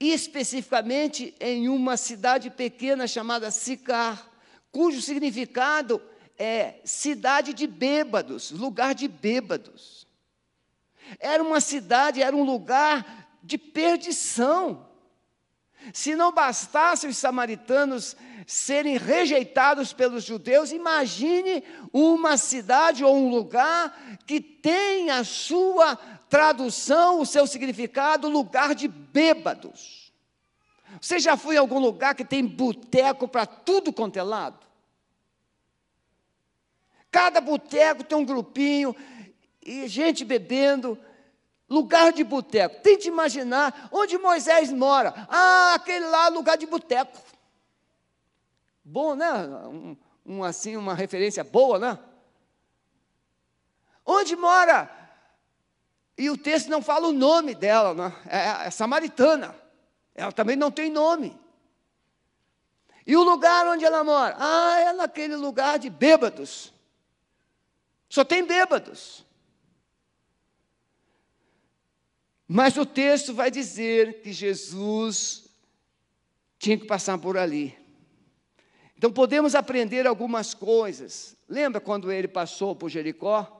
Especificamente 0.00 1.34
em 1.40 1.68
uma 1.68 1.96
cidade 1.96 2.50
pequena 2.50 3.06
chamada 3.06 3.50
Sicar, 3.50 4.30
cujo 4.70 5.02
significado 5.02 6.00
é 6.38 6.80
cidade 6.84 7.52
de 7.52 7.66
bêbados, 7.66 8.50
lugar 8.52 8.94
de 8.94 9.08
bêbados. 9.08 10.06
Era 11.18 11.42
uma 11.42 11.60
cidade, 11.60 12.22
era 12.22 12.36
um 12.36 12.44
lugar 12.44 13.28
de 13.42 13.58
perdição. 13.58 14.87
Se 15.92 16.14
não 16.14 16.32
bastasse 16.32 17.06
os 17.06 17.16
samaritanos 17.16 18.16
serem 18.46 18.96
rejeitados 18.96 19.92
pelos 19.92 20.24
judeus, 20.24 20.72
imagine 20.72 21.62
uma 21.92 22.36
cidade 22.36 23.04
ou 23.04 23.16
um 23.16 23.30
lugar 23.30 24.18
que 24.26 24.40
tem 24.40 25.10
a 25.10 25.24
sua 25.24 25.96
tradução, 26.28 27.20
o 27.20 27.26
seu 27.26 27.46
significado, 27.46 28.28
lugar 28.28 28.74
de 28.74 28.88
bêbados. 28.88 30.12
Você 31.00 31.18
já 31.18 31.36
foi 31.36 31.56
em 31.56 31.58
algum 31.58 31.78
lugar 31.78 32.14
que 32.14 32.24
tem 32.24 32.44
boteco 32.44 33.28
para 33.28 33.46
tudo 33.46 33.92
quanto 33.92 34.18
é 34.18 34.22
lado? 34.22 34.66
Cada 37.10 37.40
boteco 37.40 38.04
tem 38.04 38.16
um 38.18 38.24
grupinho, 38.24 38.94
e 39.64 39.86
gente 39.86 40.24
bebendo, 40.24 40.98
lugar 41.68 42.12
de 42.12 42.24
boteco. 42.24 42.80
Tente 42.82 43.08
imaginar 43.08 43.88
onde 43.92 44.16
Moisés 44.18 44.72
mora. 44.72 45.14
Ah, 45.28 45.74
aquele 45.74 46.06
lá, 46.06 46.28
lugar 46.28 46.56
de 46.56 46.66
boteco. 46.66 47.18
Bom, 48.84 49.14
né? 49.14 49.30
Um, 49.66 49.96
um, 50.24 50.44
assim, 50.44 50.76
uma 50.76 50.94
referência 50.94 51.44
boa, 51.44 51.78
né? 51.78 51.98
Onde 54.04 54.34
mora? 54.34 54.90
E 56.16 56.30
o 56.30 56.36
texto 56.36 56.68
não 56.68 56.80
fala 56.80 57.08
o 57.08 57.12
nome 57.12 57.54
dela, 57.54 57.94
né? 57.94 58.12
é, 58.26 58.66
é 58.66 58.70
samaritana. 58.70 59.54
Ela 60.14 60.32
também 60.32 60.56
não 60.56 60.70
tem 60.70 60.90
nome. 60.90 61.38
E 63.06 63.16
o 63.16 63.22
lugar 63.22 63.66
onde 63.68 63.84
ela 63.84 64.02
mora? 64.02 64.36
Ah, 64.38 64.80
é 64.80 64.92
naquele 64.92 65.36
lugar 65.36 65.78
de 65.78 65.88
bêbados. 65.88 66.72
Só 68.08 68.24
tem 68.24 68.44
bêbados. 68.44 69.24
Mas 72.50 72.78
o 72.78 72.86
texto 72.86 73.34
vai 73.34 73.50
dizer 73.50 74.22
que 74.22 74.32
Jesus 74.32 75.50
tinha 76.58 76.78
que 76.78 76.86
passar 76.86 77.18
por 77.18 77.36
ali. 77.36 77.76
Então 78.96 79.12
podemos 79.12 79.54
aprender 79.54 80.06
algumas 80.06 80.54
coisas. 80.54 81.36
Lembra 81.46 81.78
quando 81.78 82.10
ele 82.10 82.26
passou 82.26 82.74
por 82.74 82.88
Jericó? 82.88 83.54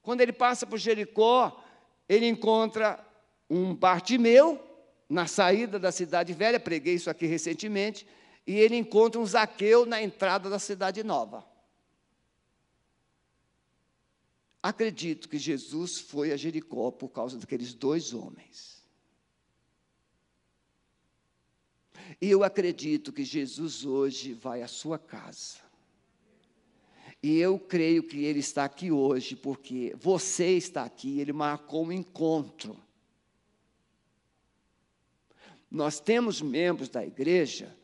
Quando 0.00 0.20
ele 0.20 0.32
passa 0.32 0.64
por 0.64 0.78
Jericó, 0.78 1.62
ele 2.08 2.26
encontra 2.26 3.04
um 3.50 3.74
Bartimeu, 3.74 4.64
na 5.08 5.26
saída 5.26 5.76
da 5.76 5.90
cidade 5.90 6.32
velha, 6.32 6.60
preguei 6.60 6.94
isso 6.94 7.10
aqui 7.10 7.26
recentemente, 7.26 8.06
e 8.46 8.56
ele 8.56 8.76
encontra 8.76 9.20
um 9.20 9.26
Zaqueu 9.26 9.84
na 9.84 10.00
entrada 10.00 10.48
da 10.48 10.60
cidade 10.60 11.02
nova. 11.02 11.44
Acredito 14.62 15.28
que 15.28 15.38
Jesus 15.38 15.98
foi 15.98 16.32
a 16.32 16.36
Jericó 16.36 16.90
por 16.90 17.08
causa 17.08 17.38
daqueles 17.38 17.72
dois 17.72 18.12
homens. 18.12 18.84
E 22.20 22.28
eu 22.28 22.44
acredito 22.44 23.12
que 23.12 23.24
Jesus 23.24 23.84
hoje 23.84 24.32
vai 24.32 24.62
à 24.62 24.68
sua 24.68 24.98
casa. 24.98 25.58
E 27.22 27.36
eu 27.38 27.58
creio 27.58 28.02
que 28.02 28.24
ele 28.24 28.40
está 28.40 28.64
aqui 28.64 28.90
hoje 28.90 29.36
porque 29.36 29.94
você 29.98 30.56
está 30.56 30.84
aqui, 30.84 31.20
ele 31.20 31.32
marcou 31.32 31.86
um 31.86 31.92
encontro 31.92 32.76
nós 35.70 36.00
temos 36.00 36.42
membros 36.42 36.88
da 36.88 37.06
igreja 37.06 37.76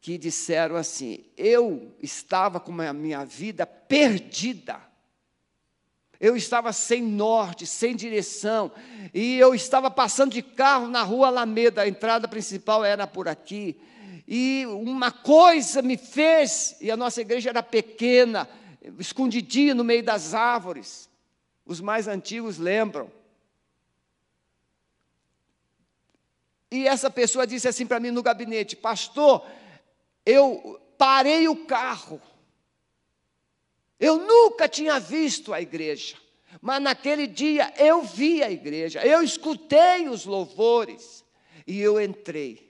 que 0.00 0.18
disseram 0.18 0.76
assim: 0.76 1.24
eu 1.36 1.96
estava 2.02 2.60
com 2.60 2.78
a 2.82 2.92
minha 2.92 3.24
vida 3.24 3.66
perdida. 3.66 4.86
Eu 6.20 6.36
estava 6.36 6.72
sem 6.72 7.00
norte, 7.00 7.64
sem 7.64 7.94
direção, 7.94 8.72
e 9.14 9.38
eu 9.38 9.54
estava 9.54 9.90
passando 9.90 10.32
de 10.32 10.42
carro 10.42 10.88
na 10.88 11.02
rua 11.02 11.28
Alameda, 11.28 11.82
a 11.82 11.88
entrada 11.88 12.26
principal 12.26 12.84
era 12.84 13.06
por 13.06 13.28
aqui. 13.28 13.80
E 14.26 14.66
uma 14.66 15.12
coisa 15.12 15.80
me 15.80 15.96
fez, 15.96 16.76
e 16.80 16.90
a 16.90 16.96
nossa 16.96 17.20
igreja 17.20 17.50
era 17.50 17.62
pequena, 17.62 18.48
escondidinha 18.98 19.74
no 19.74 19.84
meio 19.84 20.02
das 20.02 20.34
árvores. 20.34 21.08
Os 21.64 21.80
mais 21.80 22.08
antigos 22.08 22.58
lembram. 22.58 23.10
E 26.70 26.86
essa 26.86 27.10
pessoa 27.10 27.46
disse 27.46 27.68
assim 27.68 27.86
para 27.86 28.00
mim 28.00 28.10
no 28.10 28.22
gabinete: 28.22 28.76
Pastor, 28.76 29.46
eu 30.26 30.80
parei 30.98 31.48
o 31.48 31.64
carro. 31.64 32.20
Eu 33.98 34.18
nunca 34.18 34.68
tinha 34.68 34.98
visto 35.00 35.52
a 35.52 35.60
igreja, 35.60 36.16
mas 36.60 36.80
naquele 36.82 37.26
dia 37.26 37.72
eu 37.76 38.02
vi 38.02 38.42
a 38.42 38.50
igreja, 38.50 39.04
eu 39.04 39.22
escutei 39.22 40.08
os 40.08 40.24
louvores 40.24 41.24
e 41.66 41.80
eu 41.80 42.00
entrei. 42.00 42.68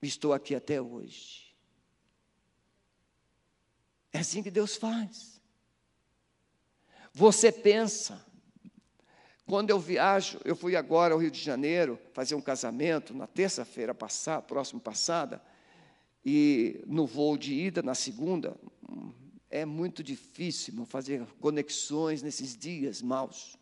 Estou 0.00 0.32
aqui 0.32 0.54
até 0.54 0.80
hoje. 0.80 1.54
É 4.12 4.20
assim 4.20 4.42
que 4.42 4.50
Deus 4.50 4.76
faz. 4.76 5.40
Você 7.12 7.50
pensa, 7.52 8.24
quando 9.46 9.70
eu 9.70 9.78
viajo, 9.78 10.40
eu 10.44 10.54
fui 10.54 10.76
agora 10.76 11.12
ao 11.12 11.20
Rio 11.20 11.30
de 11.30 11.40
Janeiro 11.40 11.98
fazer 12.12 12.34
um 12.34 12.40
casamento 12.40 13.12
na 13.12 13.26
terça-feira 13.26 13.94
passada, 13.94 14.42
próximo 14.42 14.80
passada, 14.80 15.42
e 16.24 16.82
no 16.86 17.06
voo 17.06 17.36
de 17.36 17.52
ida, 17.52 17.82
na 17.82 17.94
segunda, 17.94 18.56
é 19.50 19.64
muito 19.64 20.02
difícil 20.02 20.86
fazer 20.86 21.26
conexões 21.40 22.22
nesses 22.22 22.56
dias 22.56 23.02
maus. 23.02 23.58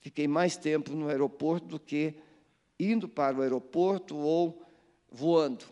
Fiquei 0.00 0.26
mais 0.26 0.56
tempo 0.56 0.92
no 0.92 1.08
aeroporto 1.08 1.66
do 1.66 1.78
que 1.78 2.14
indo 2.80 3.06
para 3.06 3.36
o 3.36 3.42
aeroporto 3.42 4.16
ou 4.16 4.64
voando. 5.10 5.66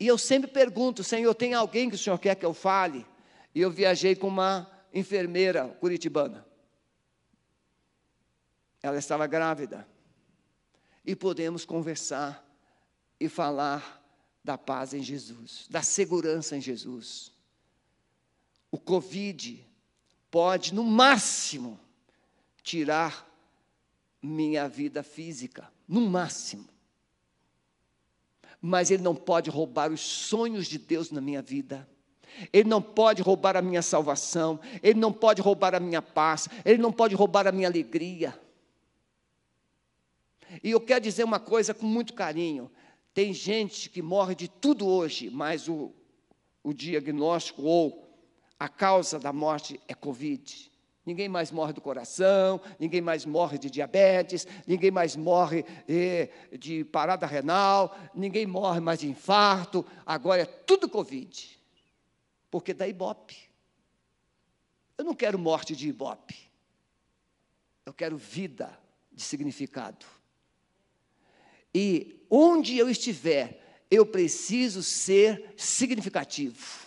E 0.00 0.06
eu 0.06 0.18
sempre 0.18 0.50
pergunto, 0.50 1.04
Senhor, 1.04 1.32
tem 1.34 1.54
alguém 1.54 1.88
que 1.88 1.94
o 1.94 1.98
Senhor 1.98 2.18
quer 2.18 2.34
que 2.34 2.44
eu 2.44 2.52
fale? 2.52 3.06
E 3.54 3.60
eu 3.60 3.70
viajei 3.70 4.16
com 4.16 4.26
uma 4.26 4.68
enfermeira 4.92 5.68
curitibana. 5.68 6.44
Ela 8.82 8.98
estava 8.98 9.26
grávida. 9.28 9.86
E 11.04 11.14
podemos 11.14 11.64
conversar 11.64 12.44
e 13.20 13.28
falar 13.28 14.01
da 14.44 14.58
paz 14.58 14.92
em 14.92 15.02
Jesus, 15.02 15.66
da 15.70 15.82
segurança 15.82 16.56
em 16.56 16.60
Jesus. 16.60 17.32
O 18.70 18.78
Covid 18.78 19.64
pode, 20.30 20.74
no 20.74 20.82
máximo, 20.82 21.78
tirar 22.62 23.28
minha 24.22 24.68
vida 24.68 25.02
física, 25.02 25.70
no 25.86 26.00
máximo. 26.00 26.68
Mas 28.60 28.90
ele 28.90 29.02
não 29.02 29.14
pode 29.14 29.50
roubar 29.50 29.92
os 29.92 30.00
sonhos 30.00 30.66
de 30.66 30.78
Deus 30.78 31.10
na 31.10 31.20
minha 31.20 31.42
vida. 31.42 31.88
Ele 32.52 32.68
não 32.68 32.80
pode 32.80 33.20
roubar 33.20 33.56
a 33.56 33.62
minha 33.62 33.82
salvação, 33.82 34.58
ele 34.82 34.98
não 34.98 35.12
pode 35.12 35.42
roubar 35.42 35.74
a 35.74 35.80
minha 35.80 36.00
paz, 36.00 36.48
ele 36.64 36.78
não 36.78 36.92
pode 36.92 37.14
roubar 37.14 37.46
a 37.46 37.52
minha 37.52 37.68
alegria. 37.68 38.40
E 40.62 40.70
eu 40.70 40.80
quero 40.80 41.00
dizer 41.02 41.24
uma 41.24 41.38
coisa 41.38 41.74
com 41.74 41.86
muito 41.86 42.14
carinho: 42.14 42.70
tem 43.14 43.32
gente 43.32 43.90
que 43.90 44.00
morre 44.00 44.34
de 44.34 44.48
tudo 44.48 44.86
hoje, 44.86 45.28
mas 45.28 45.68
o, 45.68 45.92
o 46.62 46.72
diagnóstico 46.72 47.62
ou 47.62 48.08
a 48.58 48.68
causa 48.68 49.18
da 49.18 49.32
morte 49.32 49.80
é 49.86 49.94
Covid. 49.94 50.70
Ninguém 51.04 51.28
mais 51.28 51.50
morre 51.50 51.72
do 51.72 51.80
coração, 51.80 52.60
ninguém 52.78 53.00
mais 53.00 53.26
morre 53.26 53.58
de 53.58 53.68
diabetes, 53.68 54.46
ninguém 54.66 54.90
mais 54.90 55.16
morre 55.16 55.64
eh, 55.88 56.30
de 56.56 56.84
parada 56.84 57.26
renal, 57.26 57.96
ninguém 58.14 58.46
morre 58.46 58.78
mais 58.78 59.00
de 59.00 59.08
infarto, 59.08 59.84
agora 60.06 60.42
é 60.42 60.46
tudo 60.46 60.88
Covid, 60.88 61.60
porque 62.50 62.72
dá 62.72 62.86
ibope. 62.86 63.36
Eu 64.96 65.04
não 65.04 65.14
quero 65.14 65.38
morte 65.40 65.74
de 65.74 65.88
ibope, 65.88 66.38
eu 67.84 67.92
quero 67.92 68.16
vida 68.16 68.78
de 69.10 69.22
significado. 69.22 70.06
E 71.74 72.24
onde 72.28 72.76
eu 72.76 72.88
estiver, 72.88 73.84
eu 73.90 74.06
preciso 74.06 74.82
ser 74.82 75.52
significativo. 75.56 76.86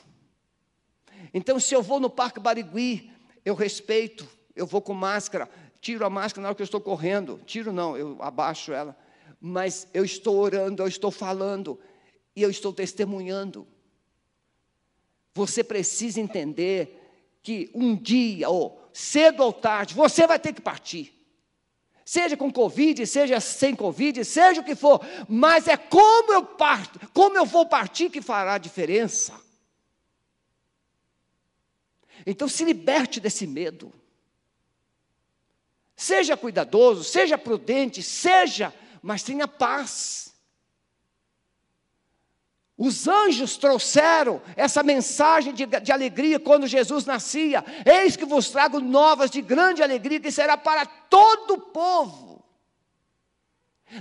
Então, 1.34 1.60
se 1.60 1.74
eu 1.74 1.82
vou 1.82 2.00
no 2.00 2.10
Parque 2.10 2.40
Barigui, 2.40 3.12
eu 3.44 3.56
respeito, 3.56 4.28
eu 4.56 4.66
vou 4.66 4.82
com 4.82 4.94
máscara, 4.94 5.50
tiro 5.82 6.06
a 6.06 6.10
máscara 6.10 6.42
na 6.42 6.50
hora 6.50 6.56
que 6.56 6.62
eu 6.62 6.66
estou 6.66 6.82
correndo, 6.82 7.40
tiro 7.46 7.72
não, 7.72 7.98
eu 7.98 8.18
abaixo 8.20 8.72
ela, 8.72 8.98
mas 9.40 9.88
eu 9.94 10.04
estou 10.04 10.38
orando, 10.38 10.82
eu 10.82 10.88
estou 10.88 11.12
falando, 11.12 11.80
e 12.36 12.42
eu 12.42 12.50
estou 12.50 12.74
testemunhando. 12.74 13.68
Você 15.34 15.64
precisa 15.64 16.20
entender 16.20 17.02
que 17.44 17.70
um 17.74 17.96
dia, 17.96 18.50
ou 18.50 18.82
cedo 18.94 19.44
ou 19.44 19.54
tarde, 19.54 19.94
você 19.94 20.26
vai 20.26 20.40
ter 20.40 20.54
que 20.54 20.62
partir 20.62 21.14
seja 22.06 22.38
com 22.38 22.54
Covid, 22.54 23.08
seja 23.08 23.40
sem 23.40 23.76
Covid, 23.76 24.24
seja 24.24 24.62
o 24.62 24.64
que 24.64 24.76
for, 24.76 25.04
mas 25.28 25.68
é 25.68 25.76
como 25.76 26.32
eu 26.32 26.46
parto, 26.46 27.00
como 27.12 27.36
eu 27.36 27.46
vou 27.46 27.66
partir 27.66 28.12
que 28.12 28.22
fará 28.22 28.54
a 28.54 28.60
diferença. 28.60 29.44
Então 32.26 32.48
se 32.48 32.64
liberte 32.64 33.20
desse 33.20 33.48
medo. 33.48 33.92
Seja 35.96 36.38
cuidadoso, 36.38 37.04
seja 37.04 37.38
prudente, 37.38 38.04
seja, 38.04 38.74
mas 39.02 39.24
tenha 39.24 39.48
paz. 39.48 40.35
Os 42.78 43.08
anjos 43.08 43.56
trouxeram 43.56 44.42
essa 44.56 44.84
mensagem 44.84 45.54
de, 45.54 45.66
de, 45.66 45.92
alegria 45.94 46.40
quando 46.40 46.68
Jesus 46.68 47.06
nascia. 47.06 47.64
Eis 47.86 48.18
que 48.18 48.26
vos 48.26 48.50
trago 48.50 48.82
novas 48.82 49.32
de 49.32 49.42
grande 49.42 49.82
alegria, 49.82 50.20
que 50.20 50.32
será 50.32 50.58
para 50.58 50.86
todo 50.86 51.54
o 51.54 51.62
povo. 51.62 52.44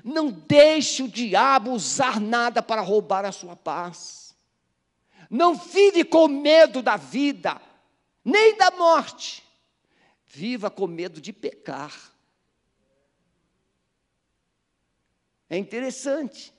Não 0.02 0.28
deixe 0.28 1.04
o 1.04 1.08
diabo 1.08 1.70
usar 1.70 2.20
nada 2.20 2.60
para 2.60 2.80
roubar 2.80 3.24
a 3.24 3.30
sua 3.30 3.54
paz. 3.54 4.34
Não 5.30 5.54
vive 5.54 6.02
com 6.02 6.26
medo 6.26 6.82
da 6.82 6.96
vida, 6.96 7.60
nem 8.24 8.56
da 8.56 8.72
morte. 8.72 9.44
Viva 10.26 10.68
com 10.68 10.88
medo 10.88 11.20
de 11.20 11.32
pecar. 11.32 11.94
É 15.48 15.56
interessante. 15.56 16.52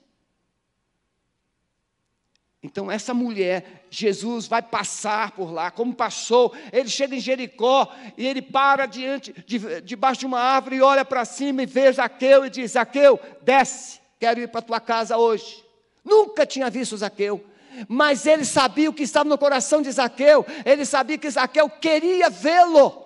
Então, 2.66 2.92
essa 2.92 3.14
mulher, 3.14 3.86
Jesus 3.92 4.48
vai 4.48 4.60
passar 4.60 5.32
por 5.34 5.52
lá, 5.52 5.70
como 5.70 5.94
passou, 5.94 6.52
ele 6.74 6.90
chega 6.90 7.16
em 7.16 7.20
Jericó 7.20 7.94
e 8.18 8.26
ele 8.26 8.42
para 8.42 8.88
diante, 8.88 9.32
de, 9.46 9.82
debaixo 9.82 10.22
de 10.22 10.26
uma 10.26 10.40
árvore 10.40 10.78
e 10.78 10.82
olha 10.82 11.06
para 11.06 11.24
cima 11.26 11.62
e 11.62 11.68
vê 11.68 11.92
Zaqueu 11.92 12.44
e 12.44 12.50
diz: 12.50 12.72
Zaqueu, 12.72 13.20
desce, 13.44 14.00
quero 14.20 14.40
ir 14.40 14.48
para 14.48 14.64
tua 14.64 14.80
casa 14.80 15.16
hoje. 15.16 15.64
Nunca 16.04 16.44
tinha 16.44 16.68
visto 16.72 16.98
Zaqueu, 16.98 17.46
mas 17.88 18.26
ele 18.26 18.44
sabia 18.44 18.90
o 18.90 18.94
que 18.94 19.04
estava 19.04 19.30
no 19.30 19.38
coração 19.38 19.84
de 19.84 19.92
Zaqueu, 19.92 20.44
ele 20.66 20.86
sabia 20.86 21.20
que 21.20 21.30
Zaqueu 21.30 21.70
queria 21.70 22.32
vê-lo. 22.32 23.06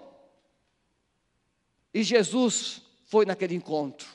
E 1.94 2.02
Jesus 2.02 2.82
foi 3.08 3.26
naquele 3.26 3.56
encontro. 3.56 4.08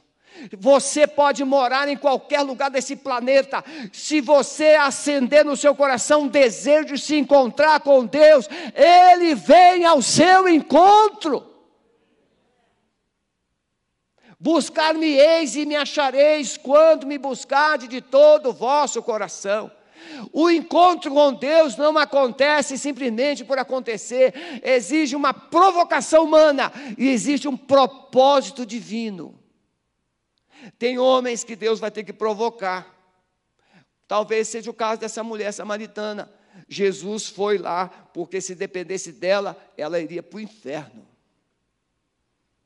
Você 0.59 1.07
pode 1.07 1.45
morar 1.45 1.89
em 1.89 1.97
qualquer 1.97 2.43
lugar 2.43 2.71
desse 2.71 2.97
planeta. 2.97 3.65
Se 3.93 4.21
você 4.21 4.75
acender 4.75 5.45
no 5.45 5.57
seu 5.57 5.75
coração 5.75 6.23
um 6.23 6.29
desejo 6.29 6.95
de 6.95 6.99
se 6.99 7.17
encontrar 7.17 7.81
com 7.81 8.05
Deus, 8.05 8.49
Ele 8.75 9.35
vem 9.35 9.85
ao 9.85 10.03
seu 10.03 10.49
encontro. 10.49 11.55
Buscar-me-eis 14.39 15.57
e 15.57 15.65
me 15.65 15.77
achareis 15.77 16.57
quando 16.57 17.07
me 17.07 17.17
buscardes 17.17 17.89
de 17.89 18.01
todo 18.01 18.51
o 18.51 18.53
vosso 18.53 19.03
coração. 19.03 19.71
O 20.33 20.51
encontro 20.51 21.11
com 21.11 21.33
Deus 21.33 21.77
não 21.77 21.97
acontece 21.97 22.77
simplesmente 22.77 23.45
por 23.45 23.59
acontecer, 23.59 24.61
exige 24.63 25.17
uma 25.17 25.33
provocação 25.33 26.25
humana 26.25 26.71
e 26.99 27.09
existe 27.09 27.49
um 27.49 27.57
propósito 27.57 28.67
divino. 28.67 29.44
Tem 30.79 30.99
homens 30.99 31.45
que 31.45 31.57
Deus 31.57 31.81
vai 31.81 31.91
ter 31.91 32.05
que 32.05 32.13
provocar. 32.13 32.95
Talvez 34.07 34.49
seja 34.49 34.71
o 34.71 34.75
caso 34.75 35.01
dessa 35.01 35.23
mulher 35.23 35.53
samaritana. 35.53 36.33
Jesus 36.69 37.27
foi 37.27 37.59
lá, 37.59 37.89
porque 37.89 38.41
se 38.41 38.55
dependesse 38.55 39.13
dela, 39.13 39.57
ela 39.77 40.01
iria 40.01 40.23
para 40.23 40.37
o 40.37 40.41
inferno. 40.41 41.07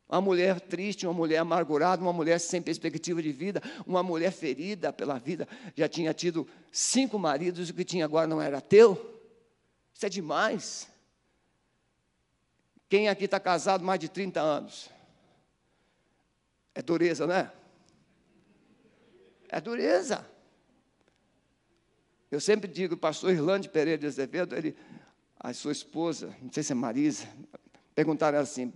Uma 0.08 0.20
mulher 0.20 0.60
triste, 0.60 1.06
uma 1.06 1.12
mulher 1.12 1.38
amargurada, 1.38 2.00
uma 2.00 2.12
mulher 2.12 2.40
sem 2.40 2.62
perspectiva 2.62 3.22
de 3.22 3.30
vida, 3.30 3.62
uma 3.86 4.02
mulher 4.02 4.32
ferida 4.32 4.90
pela 4.90 5.18
vida, 5.18 5.46
já 5.76 5.86
tinha 5.86 6.14
tido 6.14 6.48
cinco 6.72 7.18
maridos, 7.18 7.68
e 7.68 7.72
o 7.72 7.74
que 7.74 7.84
tinha 7.84 8.06
agora 8.06 8.26
não 8.26 8.40
era 8.40 8.60
teu. 8.60 9.20
Isso 9.92 10.06
é 10.06 10.08
demais. 10.08 10.88
Quem 12.88 13.08
aqui 13.08 13.26
está 13.26 13.38
casado 13.38 13.84
mais 13.84 14.00
de 14.00 14.08
30 14.08 14.40
anos? 14.40 14.88
É 16.74 16.80
dureza, 16.80 17.26
não 17.26 17.34
é? 19.48 19.60
Dureza. 19.60 20.26
Eu 22.30 22.40
sempre 22.40 22.70
digo, 22.70 22.94
o 22.94 22.98
pastor 22.98 23.30
Irlande 23.30 23.68
Pereira 23.68 23.98
de 23.98 24.06
Azevedo, 24.06 24.54
ele, 24.54 24.76
a 25.38 25.52
sua 25.52 25.72
esposa, 25.72 26.34
não 26.42 26.52
sei 26.52 26.62
se 26.62 26.72
é 26.72 26.74
Marisa, 26.74 27.26
perguntaram 27.94 28.38
assim, 28.38 28.70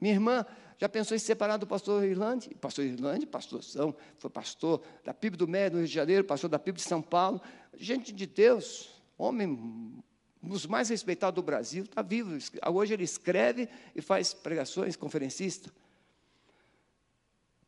minha 0.00 0.14
irmã, 0.14 0.44
já 0.76 0.88
pensou 0.88 1.16
em 1.16 1.18
se 1.18 1.26
separar 1.26 1.56
do 1.56 1.66
pastor 1.66 2.04
Irlande? 2.04 2.54
Pastor 2.60 2.84
Irlande, 2.84 3.26
pastorzão, 3.26 3.94
foi 4.18 4.30
pastor 4.30 4.82
da 5.04 5.14
PIB 5.14 5.36
do 5.36 5.46
Médio, 5.46 5.76
no 5.76 5.78
Rio 5.78 5.88
de 5.88 5.94
Janeiro, 5.94 6.24
pastor 6.24 6.50
da 6.50 6.58
PIB 6.58 6.78
de 6.78 6.84
São 6.84 7.00
Paulo, 7.00 7.40
gente 7.76 8.12
de 8.12 8.26
Deus, 8.26 8.90
homem 9.16 9.48
um 10.42 10.48
dos 10.48 10.66
mais 10.66 10.88
respeitados 10.88 11.34
do 11.34 11.42
Brasil, 11.42 11.84
está 11.84 12.00
vivo. 12.00 12.36
Hoje 12.72 12.94
ele 12.94 13.02
escreve 13.02 13.68
e 13.94 14.00
faz 14.00 14.32
pregações, 14.32 14.96
conferencista. 14.96 15.70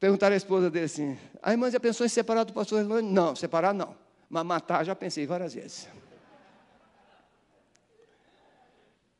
Perguntaram 0.00 0.32
à 0.32 0.36
esposa 0.38 0.70
dele 0.70 0.86
assim: 0.86 1.18
a 1.42 1.52
irmã 1.52 1.70
já 1.70 1.78
pensou 1.78 2.06
em 2.06 2.08
separar 2.08 2.44
do 2.44 2.54
pastor 2.54 2.80
Hernani? 2.80 3.12
Não, 3.12 3.36
separar 3.36 3.74
não. 3.74 3.94
Mas 4.30 4.46
matar 4.46 4.82
já 4.82 4.96
pensei 4.96 5.26
várias 5.26 5.52
vezes. 5.52 5.86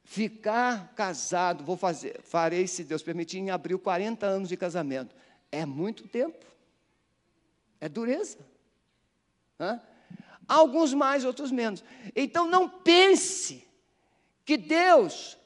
Ficar 0.02 0.92
casado, 0.96 1.62
vou 1.62 1.76
fazer, 1.76 2.20
farei, 2.22 2.66
se 2.66 2.82
Deus 2.82 3.02
permitir, 3.02 3.38
em 3.38 3.50
abril, 3.50 3.78
40 3.78 4.26
anos 4.26 4.48
de 4.48 4.56
casamento. 4.56 5.14
É 5.52 5.66
muito 5.66 6.08
tempo. 6.08 6.46
É 7.80 7.88
dureza. 7.88 8.38
Hã? 9.58 9.80
Alguns 10.48 10.94
mais, 10.94 11.24
outros 11.24 11.52
menos. 11.52 11.84
Então 12.16 12.46
não 12.46 12.68
pense 12.68 13.64
que 14.44 14.56
Deus 14.56 15.38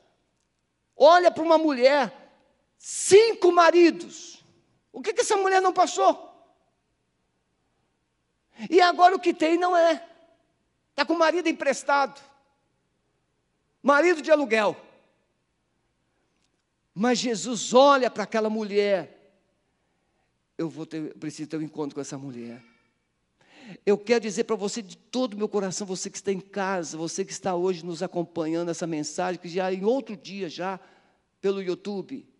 olha 0.96 1.30
para 1.30 1.42
uma 1.42 1.58
mulher, 1.58 2.32
cinco 2.78 3.52
maridos, 3.52 4.33
o 4.94 5.02
que, 5.02 5.12
que 5.12 5.22
essa 5.22 5.36
mulher 5.36 5.60
não 5.60 5.72
passou? 5.72 6.32
E 8.70 8.80
agora 8.80 9.16
o 9.16 9.18
que 9.18 9.34
tem 9.34 9.58
não 9.58 9.76
é. 9.76 10.08
Está 10.90 11.04
com 11.04 11.14
o 11.14 11.18
marido 11.18 11.48
emprestado. 11.48 12.22
Marido 13.82 14.22
de 14.22 14.30
aluguel. 14.30 14.76
Mas 16.94 17.18
Jesus 17.18 17.74
olha 17.74 18.08
para 18.08 18.22
aquela 18.22 18.48
mulher. 18.48 19.34
Eu 20.56 20.68
vou 20.68 20.86
ter, 20.86 21.12
preciso 21.14 21.50
ter 21.50 21.56
um 21.56 21.62
encontro 21.62 21.96
com 21.96 22.00
essa 22.00 22.16
mulher. 22.16 22.62
Eu 23.84 23.98
quero 23.98 24.20
dizer 24.20 24.44
para 24.44 24.54
você 24.54 24.80
de 24.80 24.96
todo 24.96 25.34
o 25.34 25.36
meu 25.36 25.48
coração, 25.48 25.84
você 25.84 26.08
que 26.08 26.18
está 26.18 26.30
em 26.30 26.38
casa, 26.38 26.96
você 26.96 27.24
que 27.24 27.32
está 27.32 27.56
hoje 27.56 27.84
nos 27.84 28.00
acompanhando 28.00 28.70
essa 28.70 28.86
mensagem, 28.86 29.40
que 29.40 29.48
já 29.48 29.72
em 29.72 29.84
outro 29.84 30.16
dia 30.16 30.48
já 30.48 30.78
pelo 31.40 31.60
YouTube, 31.60 32.32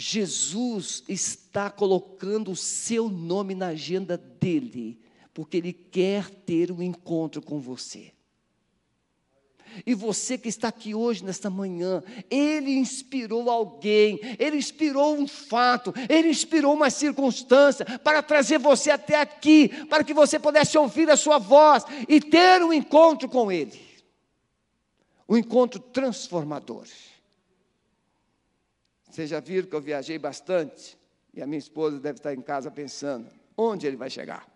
Jesus 0.00 1.04
está 1.06 1.68
colocando 1.68 2.50
o 2.50 2.56
seu 2.56 3.10
nome 3.10 3.54
na 3.54 3.66
agenda 3.66 4.16
dele, 4.16 4.98
porque 5.34 5.58
ele 5.58 5.74
quer 5.74 6.30
ter 6.30 6.72
um 6.72 6.82
encontro 6.82 7.42
com 7.42 7.60
você. 7.60 8.10
E 9.84 9.94
você 9.94 10.38
que 10.38 10.48
está 10.48 10.68
aqui 10.68 10.94
hoje, 10.94 11.22
nesta 11.22 11.50
manhã, 11.50 12.02
ele 12.30 12.70
inspirou 12.72 13.50
alguém, 13.50 14.18
ele 14.38 14.56
inspirou 14.56 15.18
um 15.18 15.28
fato, 15.28 15.92
ele 16.08 16.30
inspirou 16.30 16.72
uma 16.72 16.88
circunstância 16.88 17.84
para 17.98 18.22
trazer 18.22 18.58
você 18.58 18.90
até 18.90 19.20
aqui, 19.20 19.68
para 19.84 20.02
que 20.02 20.14
você 20.14 20.38
pudesse 20.38 20.78
ouvir 20.78 21.10
a 21.10 21.16
sua 21.16 21.36
voz 21.36 21.84
e 22.08 22.22
ter 22.22 22.64
um 22.64 22.72
encontro 22.72 23.28
com 23.28 23.52
ele. 23.52 23.78
Um 25.28 25.36
encontro 25.36 25.78
transformador. 25.78 26.86
Vocês 29.10 29.28
já 29.28 29.40
viram 29.40 29.68
que 29.68 29.74
eu 29.74 29.80
viajei 29.80 30.18
bastante? 30.18 30.96
E 31.34 31.42
a 31.42 31.46
minha 31.46 31.58
esposa 31.58 31.98
deve 31.98 32.18
estar 32.18 32.32
em 32.32 32.40
casa 32.40 32.70
pensando: 32.70 33.28
onde 33.56 33.86
ele 33.86 33.96
vai 33.96 34.08
chegar? 34.08 34.48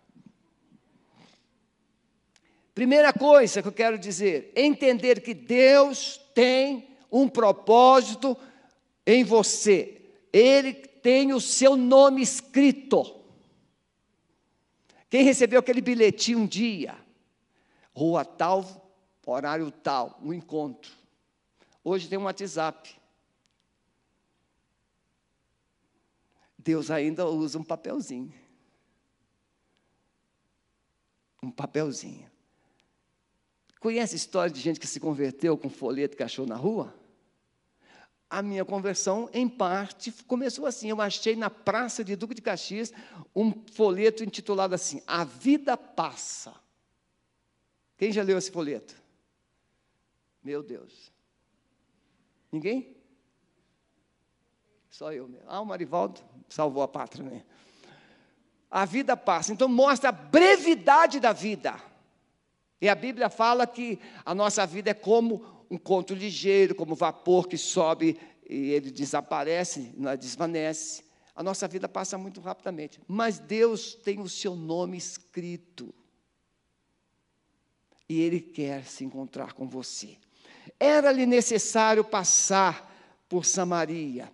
Primeira 2.73 3.11
coisa 3.11 3.61
que 3.61 3.67
eu 3.67 3.73
quero 3.73 3.99
dizer: 3.99 4.53
entender 4.55 5.21
que 5.21 5.33
Deus 5.33 6.17
tem 6.33 6.87
um 7.11 7.27
propósito 7.27 8.37
em 9.05 9.25
você. 9.25 10.01
Ele 10.31 10.73
tem 10.73 11.33
o 11.33 11.41
seu 11.41 11.75
nome 11.75 12.21
escrito. 12.21 13.23
Quem 15.09 15.23
recebeu 15.23 15.59
aquele 15.59 15.81
bilhetinho 15.81 16.39
um 16.39 16.47
dia? 16.47 16.95
Rua 17.93 18.25
tal, 18.25 18.65
horário 19.25 19.69
tal, 19.69 20.17
um 20.21 20.33
encontro. 20.33 20.91
Hoje 21.83 22.07
tem 22.07 22.17
um 22.17 22.23
WhatsApp. 22.23 23.04
Deus 26.65 26.89
ainda 26.89 27.27
usa 27.27 27.59
um 27.59 27.63
papelzinho. 27.63 28.33
Um 31.41 31.51
papelzinho. 31.51 32.27
Conhece 33.79 34.15
história 34.15 34.51
de 34.51 34.59
gente 34.59 34.79
que 34.79 34.87
se 34.87 34.99
converteu 34.99 35.55
com 35.59 35.69
folheto 35.69 36.17
que 36.17 36.23
achou 36.23 36.47
na 36.47 36.55
rua? 36.55 36.91
A 38.27 38.41
minha 38.41 38.65
conversão, 38.65 39.29
em 39.31 39.47
parte, 39.47 40.11
começou 40.23 40.65
assim. 40.65 40.89
Eu 40.89 40.99
achei 40.99 41.35
na 41.35 41.51
praça 41.51 42.03
de 42.03 42.15
Duque 42.15 42.33
de 42.33 42.41
Caxias 42.41 42.91
um 43.35 43.53
folheto 43.71 44.23
intitulado 44.23 44.73
assim: 44.73 45.03
A 45.05 45.23
Vida 45.23 45.77
Passa. 45.77 46.51
Quem 47.95 48.11
já 48.11 48.23
leu 48.23 48.39
esse 48.39 48.49
folheto? 48.49 48.99
Meu 50.43 50.63
Deus. 50.63 51.13
Ninguém? 52.51 52.94
Só 54.95 55.11
eu 55.11 55.27
mesmo. 55.27 55.45
Ah, 55.49 55.59
o 55.59 55.65
Marivaldo 55.65 56.21
salvou 56.47 56.81
a 56.81 56.87
pátria, 56.87 57.21
né? 57.21 57.43
A 58.71 58.85
vida 58.85 59.17
passa. 59.17 59.51
Então 59.51 59.67
mostra 59.67 60.07
a 60.07 60.13
brevidade 60.13 61.19
da 61.19 61.33
vida. 61.33 61.75
E 62.79 62.87
a 62.87 62.95
Bíblia 62.95 63.29
fala 63.29 63.67
que 63.67 63.99
a 64.23 64.33
nossa 64.33 64.65
vida 64.65 64.91
é 64.91 64.93
como 64.93 65.65
um 65.69 65.77
conto 65.77 66.13
ligeiro, 66.13 66.73
como 66.73 66.95
vapor 66.95 67.45
que 67.45 67.57
sobe 67.57 68.17
e 68.47 68.71
ele 68.71 68.89
desaparece, 68.89 69.93
não 69.97 70.15
desvanece. 70.15 71.03
A 71.35 71.43
nossa 71.43 71.67
vida 71.67 71.89
passa 71.89 72.17
muito 72.17 72.39
rapidamente. 72.39 73.01
Mas 73.05 73.37
Deus 73.37 73.95
tem 73.95 74.21
o 74.21 74.29
seu 74.29 74.55
nome 74.55 74.95
escrito. 74.95 75.93
E 78.07 78.21
Ele 78.21 78.39
quer 78.39 78.85
se 78.85 79.03
encontrar 79.03 79.51
com 79.51 79.67
você. 79.67 80.15
Era-lhe 80.79 81.25
necessário 81.25 82.05
passar 82.05 82.89
por 83.27 83.43
Samaria 83.43 84.31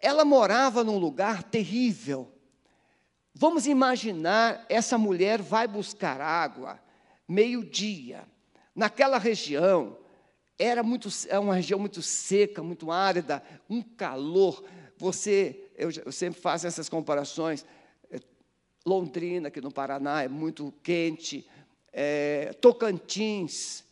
ela 0.00 0.24
morava 0.24 0.84
num 0.84 0.98
lugar 0.98 1.42
terrível. 1.42 2.32
Vamos 3.34 3.66
imaginar 3.66 4.64
essa 4.68 4.96
mulher 4.96 5.40
vai 5.40 5.66
buscar 5.66 6.20
água 6.20 6.80
meio-dia. 7.26 8.24
Naquela 8.74 9.18
região 9.18 9.96
era 10.58 10.82
muito 10.82 11.08
é 11.28 11.38
uma 11.38 11.54
região 11.54 11.78
muito 11.78 12.02
seca, 12.02 12.62
muito 12.62 12.90
árida, 12.90 13.42
um 13.68 13.82
calor. 13.82 14.64
Você, 14.96 15.70
eu, 15.76 15.90
eu 16.04 16.12
sempre 16.12 16.40
faço 16.40 16.66
essas 16.66 16.88
comparações. 16.88 17.64
É, 18.10 18.20
Londrina, 18.84 19.48
aqui 19.48 19.60
no 19.60 19.70
Paraná, 19.70 20.22
é 20.22 20.28
muito 20.28 20.72
quente. 20.82 21.48
É, 21.92 22.52
Tocantins, 22.60 23.84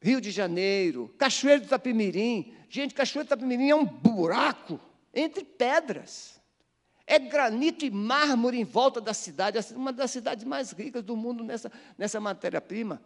Rio 0.00 0.20
de 0.20 0.30
Janeiro, 0.30 1.12
Cachoeiro 1.18 1.62
do 1.62 1.66
Itapemirim. 1.66 2.54
Gente, 2.68 2.94
Cachoeiro 2.94 3.26
do 3.26 3.34
Itapemirim 3.34 3.70
é 3.70 3.74
um 3.74 3.84
buraco 3.84 4.80
entre 5.14 5.44
pedras. 5.44 6.40
É 7.06 7.18
granito 7.18 7.84
e 7.84 7.90
mármore 7.90 8.58
em 8.58 8.64
volta 8.64 9.00
da 9.00 9.12
cidade, 9.12 9.58
uma 9.74 9.92
das 9.92 10.10
cidades 10.10 10.44
mais 10.44 10.70
ricas 10.70 11.02
do 11.02 11.16
mundo 11.16 11.42
nessa, 11.42 11.72
nessa 11.98 12.20
matéria-prima. 12.20 13.02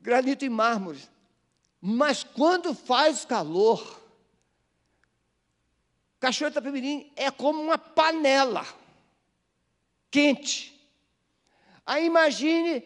Granito 0.00 0.44
e 0.44 0.48
mármore. 0.48 1.00
Mas 1.80 2.24
quando 2.24 2.74
faz 2.74 3.24
calor, 3.24 4.02
Cachoeiro 6.18 6.52
de 6.52 6.58
Itapemirim 6.58 7.12
é 7.14 7.30
como 7.30 7.62
uma 7.62 7.78
panela 7.78 8.66
quente. 10.10 10.76
Aí 11.84 12.06
imagine, 12.06 12.82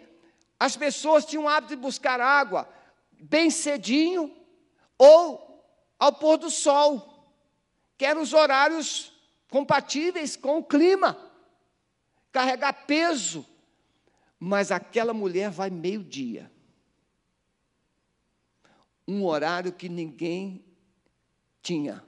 as 0.59 0.77
pessoas 0.77 1.25
tinham 1.25 1.45
o 1.45 1.49
hábito 1.49 1.75
de 1.75 1.81
buscar 1.81 2.21
água 2.21 2.69
bem 3.13 3.51
cedinho 3.51 4.37
ou 4.99 5.65
ao 5.99 6.13
pôr 6.13 6.37
do 6.37 6.51
sol, 6.51 7.10
que 8.01 8.07
eram 8.07 8.23
os 8.23 8.33
horários 8.33 9.13
compatíveis 9.51 10.35
com 10.35 10.57
o 10.57 10.65
clima, 10.65 11.19
carregar 12.33 12.73
peso. 12.87 13.47
Mas 14.39 14.73
aquela 14.73 15.13
mulher 15.13 15.51
vai 15.51 15.69
meio-dia. 15.69 16.51
Um 19.07 19.23
horário 19.27 19.71
que 19.71 19.87
ninguém 19.87 20.65
tinha 21.61 22.03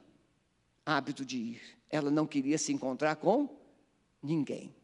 hábito 0.86 1.26
de 1.26 1.36
ir. 1.36 1.62
Ela 1.90 2.10
não 2.10 2.26
queria 2.26 2.56
se 2.56 2.72
encontrar 2.72 3.16
com 3.16 3.54
ninguém. 4.22 4.74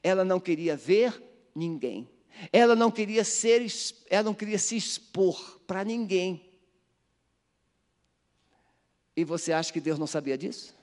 Ela 0.00 0.24
não 0.24 0.38
queria 0.38 0.76
ver 0.76 1.20
ninguém. 1.52 2.08
Ela 2.52 2.76
não 2.76 2.88
queria 2.88 3.24
ser, 3.24 3.66
ela 4.08 4.22
não 4.22 4.34
queria 4.34 4.60
se 4.60 4.76
expor 4.76 5.58
para 5.66 5.82
ninguém. 5.82 6.45
E 9.16 9.24
você 9.24 9.52
acha 9.52 9.72
que 9.72 9.80
Deus 9.80 9.98
não 9.98 10.06
sabia 10.06 10.36
disso? 10.36 10.76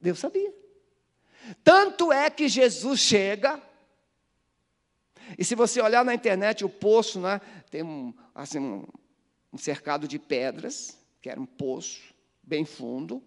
Deus 0.00 0.18
sabia. 0.18 0.52
Tanto 1.62 2.12
é 2.12 2.28
que 2.28 2.48
Jesus 2.48 2.98
chega, 2.98 3.62
e 5.38 5.44
se 5.44 5.54
você 5.54 5.80
olhar 5.80 6.04
na 6.04 6.14
internet, 6.14 6.64
o 6.64 6.68
poço 6.68 7.20
né, 7.20 7.40
tem 7.70 7.82
um, 7.82 8.12
assim, 8.34 8.58
um, 8.58 8.84
um 9.52 9.58
cercado 9.58 10.08
de 10.08 10.18
pedras, 10.18 10.98
que 11.20 11.30
era 11.30 11.40
um 11.40 11.46
poço 11.46 12.14
bem 12.42 12.64
fundo. 12.64 13.22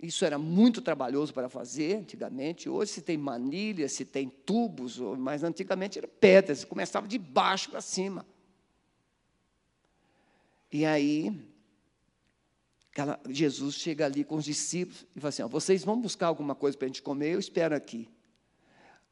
Isso 0.00 0.24
era 0.24 0.38
muito 0.38 0.82
trabalhoso 0.82 1.32
para 1.32 1.48
fazer 1.48 1.96
antigamente. 1.96 2.68
Hoje 2.68 2.92
se 2.92 3.02
tem 3.02 3.16
manilhas, 3.16 3.92
se 3.92 4.04
tem 4.04 4.28
tubos, 4.28 4.98
mas 4.98 5.42
antigamente 5.42 5.98
era 5.98 6.06
pedras, 6.06 6.64
começava 6.64 7.08
de 7.08 7.18
baixo 7.18 7.70
para 7.70 7.80
cima. 7.80 8.26
E 10.70 10.84
aí, 10.84 11.34
Jesus 13.28 13.74
chega 13.74 14.06
ali 14.06 14.24
com 14.24 14.36
os 14.36 14.44
discípulos 14.44 15.06
e 15.14 15.20
fala 15.20 15.28
assim: 15.28 15.42
ó, 15.42 15.48
vocês 15.48 15.84
vão 15.84 16.00
buscar 16.00 16.28
alguma 16.28 16.54
coisa 16.54 16.76
para 16.76 16.86
a 16.86 16.88
gente 16.88 17.02
comer, 17.02 17.34
eu 17.34 17.38
espero 17.38 17.74
aqui. 17.74 18.08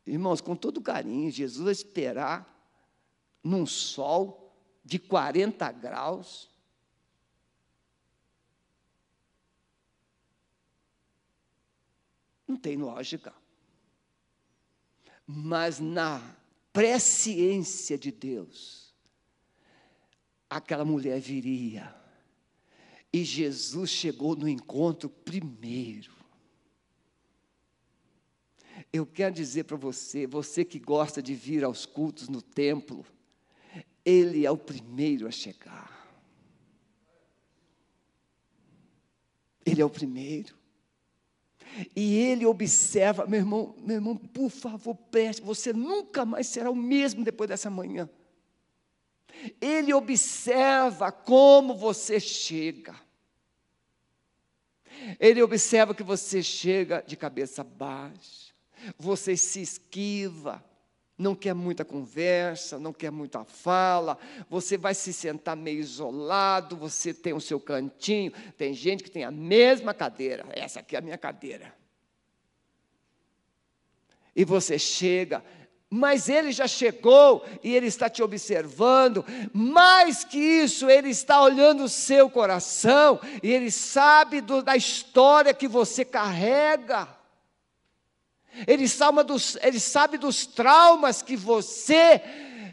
Irmãos, 0.06 0.40
com 0.40 0.56
todo 0.56 0.80
carinho, 0.80 1.30
Jesus 1.30 1.64
vai 1.64 1.72
esperar 1.72 2.54
num 3.42 3.66
sol 3.66 4.54
de 4.84 4.98
40 4.98 5.70
graus. 5.72 6.50
Não 12.46 12.56
tem 12.56 12.76
lógica. 12.76 13.34
Mas 15.26 15.80
na 15.80 16.20
presciência 16.72 17.96
de 17.96 18.12
Deus, 18.12 18.94
aquela 20.50 20.84
mulher 20.84 21.18
viria 21.18 22.03
e 23.14 23.22
Jesus 23.22 23.90
chegou 23.90 24.34
no 24.34 24.48
encontro 24.48 25.08
primeiro. 25.08 26.12
Eu 28.92 29.06
quero 29.06 29.32
dizer 29.32 29.62
para 29.62 29.76
você, 29.76 30.26
você 30.26 30.64
que 30.64 30.80
gosta 30.80 31.22
de 31.22 31.32
vir 31.32 31.62
aos 31.62 31.86
cultos 31.86 32.28
no 32.28 32.42
templo, 32.42 33.06
ele 34.04 34.44
é 34.44 34.50
o 34.50 34.56
primeiro 34.56 35.28
a 35.28 35.30
chegar. 35.30 36.12
Ele 39.64 39.80
é 39.80 39.84
o 39.84 39.90
primeiro. 39.90 40.58
E 41.94 42.16
ele 42.16 42.44
observa, 42.44 43.28
meu 43.28 43.38
irmão, 43.38 43.76
meu 43.78 43.94
irmão, 43.94 44.16
por 44.16 44.50
favor, 44.50 44.96
preste, 44.96 45.40
você 45.40 45.72
nunca 45.72 46.24
mais 46.24 46.48
será 46.48 46.68
o 46.68 46.74
mesmo 46.74 47.22
depois 47.22 47.46
dessa 47.46 47.70
manhã. 47.70 48.10
Ele 49.60 49.94
observa 49.94 51.12
como 51.12 51.76
você 51.76 52.18
chega. 52.18 53.03
Ele 55.18 55.42
observa 55.42 55.94
que 55.94 56.02
você 56.02 56.42
chega 56.42 57.02
de 57.06 57.16
cabeça 57.16 57.62
baixa, 57.62 58.52
você 58.98 59.36
se 59.36 59.60
esquiva, 59.60 60.62
não 61.16 61.34
quer 61.34 61.54
muita 61.54 61.84
conversa, 61.84 62.78
não 62.78 62.92
quer 62.92 63.10
muita 63.10 63.44
fala, 63.44 64.18
você 64.48 64.76
vai 64.76 64.94
se 64.94 65.12
sentar 65.12 65.56
meio 65.56 65.78
isolado, 65.78 66.76
você 66.76 67.14
tem 67.14 67.32
o 67.32 67.40
seu 67.40 67.60
cantinho. 67.60 68.32
Tem 68.56 68.74
gente 68.74 69.04
que 69.04 69.10
tem 69.10 69.24
a 69.24 69.30
mesma 69.30 69.94
cadeira, 69.94 70.44
essa 70.52 70.80
aqui 70.80 70.96
é 70.96 70.98
a 70.98 71.02
minha 71.02 71.18
cadeira. 71.18 71.74
E 74.34 74.44
você 74.44 74.78
chega, 74.78 75.44
mas 75.90 76.28
ele 76.28 76.50
já 76.50 76.66
chegou 76.66 77.44
e 77.62 77.74
ele 77.74 77.86
está 77.86 78.08
te 78.08 78.22
observando. 78.22 79.24
Mais 79.52 80.24
que 80.24 80.38
isso, 80.38 80.90
ele 80.90 81.10
está 81.10 81.40
olhando 81.40 81.84
o 81.84 81.88
seu 81.88 82.28
coração 82.28 83.20
e 83.42 83.50
ele 83.50 83.70
sabe 83.70 84.40
do, 84.40 84.62
da 84.62 84.76
história 84.76 85.54
que 85.54 85.68
você 85.68 86.04
carrega. 86.04 87.08
Ele 88.66 88.88
sabe 88.88 89.22
dos, 89.24 89.56
ele 89.62 89.80
sabe 89.80 90.18
dos 90.18 90.46
traumas 90.46 91.22
que 91.22 91.36
você 91.36 92.20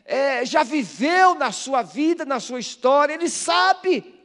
é, 0.05 0.45
já 0.45 0.63
viveu 0.63 1.35
na 1.35 1.51
sua 1.51 1.81
vida, 1.81 2.25
na 2.25 2.39
sua 2.39 2.59
história. 2.59 3.13
Ele 3.13 3.29
sabe. 3.29 4.20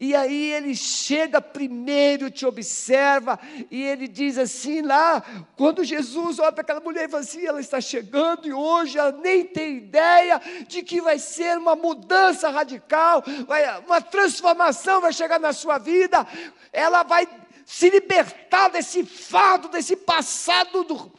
E 0.00 0.14
aí 0.14 0.52
ele 0.52 0.74
chega 0.74 1.40
primeiro, 1.40 2.30
te 2.30 2.46
observa, 2.46 3.38
e 3.70 3.82
ele 3.82 4.06
diz 4.06 4.38
assim 4.38 4.82
lá, 4.82 5.22
quando 5.56 5.84
Jesus 5.84 6.38
olha 6.38 6.52
para 6.52 6.62
aquela 6.62 6.80
mulher 6.80 7.04
e 7.06 7.08
fala 7.08 7.22
assim, 7.22 7.46
ela 7.46 7.60
está 7.60 7.80
chegando 7.80 8.46
e 8.46 8.52
hoje 8.52 8.98
ela 8.98 9.12
nem 9.12 9.44
tem 9.44 9.78
ideia 9.78 10.40
de 10.66 10.82
que 10.82 11.00
vai 11.00 11.18
ser 11.18 11.58
uma 11.58 11.74
mudança 11.74 12.48
radical, 12.48 13.22
vai, 13.46 13.80
uma 13.80 14.00
transformação 14.00 15.00
vai 15.00 15.12
chegar 15.12 15.38
na 15.38 15.52
sua 15.52 15.78
vida, 15.78 16.26
ela 16.72 17.02
vai 17.02 17.26
se 17.64 17.88
libertar 17.88 18.68
desse 18.68 19.04
fardo, 19.04 19.68
desse 19.68 19.96
passado 19.96 20.84
do, 20.84 21.12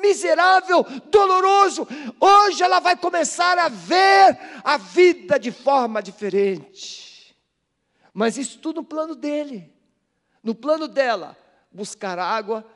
miserável, 0.00 0.84
doloroso. 1.10 1.86
Hoje 2.18 2.62
ela 2.62 2.80
vai 2.80 2.96
começar 2.96 3.58
a 3.58 3.68
ver 3.68 4.38
a 4.64 4.76
vida 4.76 5.38
de 5.38 5.52
forma 5.52 6.02
diferente. 6.02 7.11
Mas 8.12 8.36
isso 8.36 8.58
tudo 8.58 8.82
no 8.82 8.84
plano 8.86 9.14
dele. 9.14 9.72
No 10.42 10.54
plano 10.54 10.88
dela, 10.88 11.36
buscar 11.70 12.18
água 12.18 12.66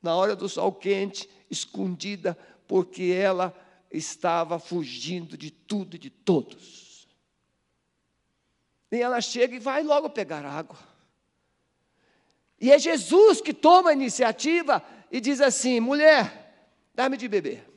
na 0.00 0.14
hora 0.14 0.36
do 0.36 0.48
sol 0.48 0.72
quente, 0.72 1.28
escondida, 1.50 2.36
porque 2.66 3.04
ela 3.04 3.54
estava 3.90 4.58
fugindo 4.58 5.36
de 5.36 5.50
tudo 5.50 5.96
e 5.96 5.98
de 5.98 6.10
todos. 6.10 7.08
E 8.90 9.00
ela 9.00 9.20
chega 9.20 9.56
e 9.56 9.58
vai 9.58 9.82
logo 9.82 10.08
pegar 10.08 10.44
água. 10.44 10.78
E 12.60 12.72
é 12.72 12.78
Jesus 12.78 13.40
que 13.40 13.52
toma 13.52 13.90
a 13.90 13.92
iniciativa 13.92 14.82
e 15.10 15.20
diz 15.20 15.40
assim: 15.40 15.80
mulher, 15.80 16.72
dá-me 16.94 17.16
de 17.16 17.28
beber. 17.28 17.68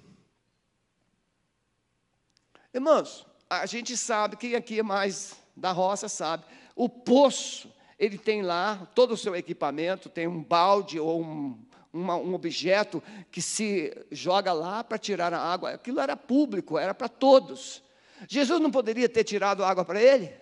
Irmãos, 2.74 3.26
a 3.50 3.66
gente 3.66 3.98
sabe, 3.98 4.38
quem 4.38 4.56
aqui 4.56 4.80
é 4.80 4.84
mais 4.84 5.36
da 5.56 5.72
roça 5.72 6.08
sabe, 6.08 6.46
o 6.80 6.88
poço, 6.88 7.70
ele 8.00 8.18
tem 8.18 8.42
lá 8.42 8.90
todo 8.96 9.12
o 9.12 9.18
seu 9.18 9.36
equipamento, 9.36 10.08
tem 10.08 10.30
um 10.30 10.42
balde 10.42 10.98
ou 10.98 11.22
um, 11.22 11.62
uma, 11.92 12.16
um 12.16 12.34
objeto 12.34 13.04
que 13.30 13.42
se 13.42 13.94
joga 14.10 14.54
lá 14.54 14.82
para 14.82 14.98
tirar 14.98 15.34
a 15.34 15.42
água. 15.42 15.72
Aquilo 15.72 16.00
era 16.00 16.16
público, 16.16 16.78
era 16.78 16.94
para 16.94 17.10
todos. 17.10 17.84
Jesus 18.30 18.62
não 18.62 18.72
poderia 18.72 19.10
ter 19.10 19.26
tirado 19.26 19.66
água 19.66 19.84
para 19.84 20.02
ele? 20.02 20.34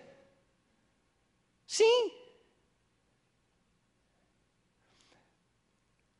Sim. 1.66 2.12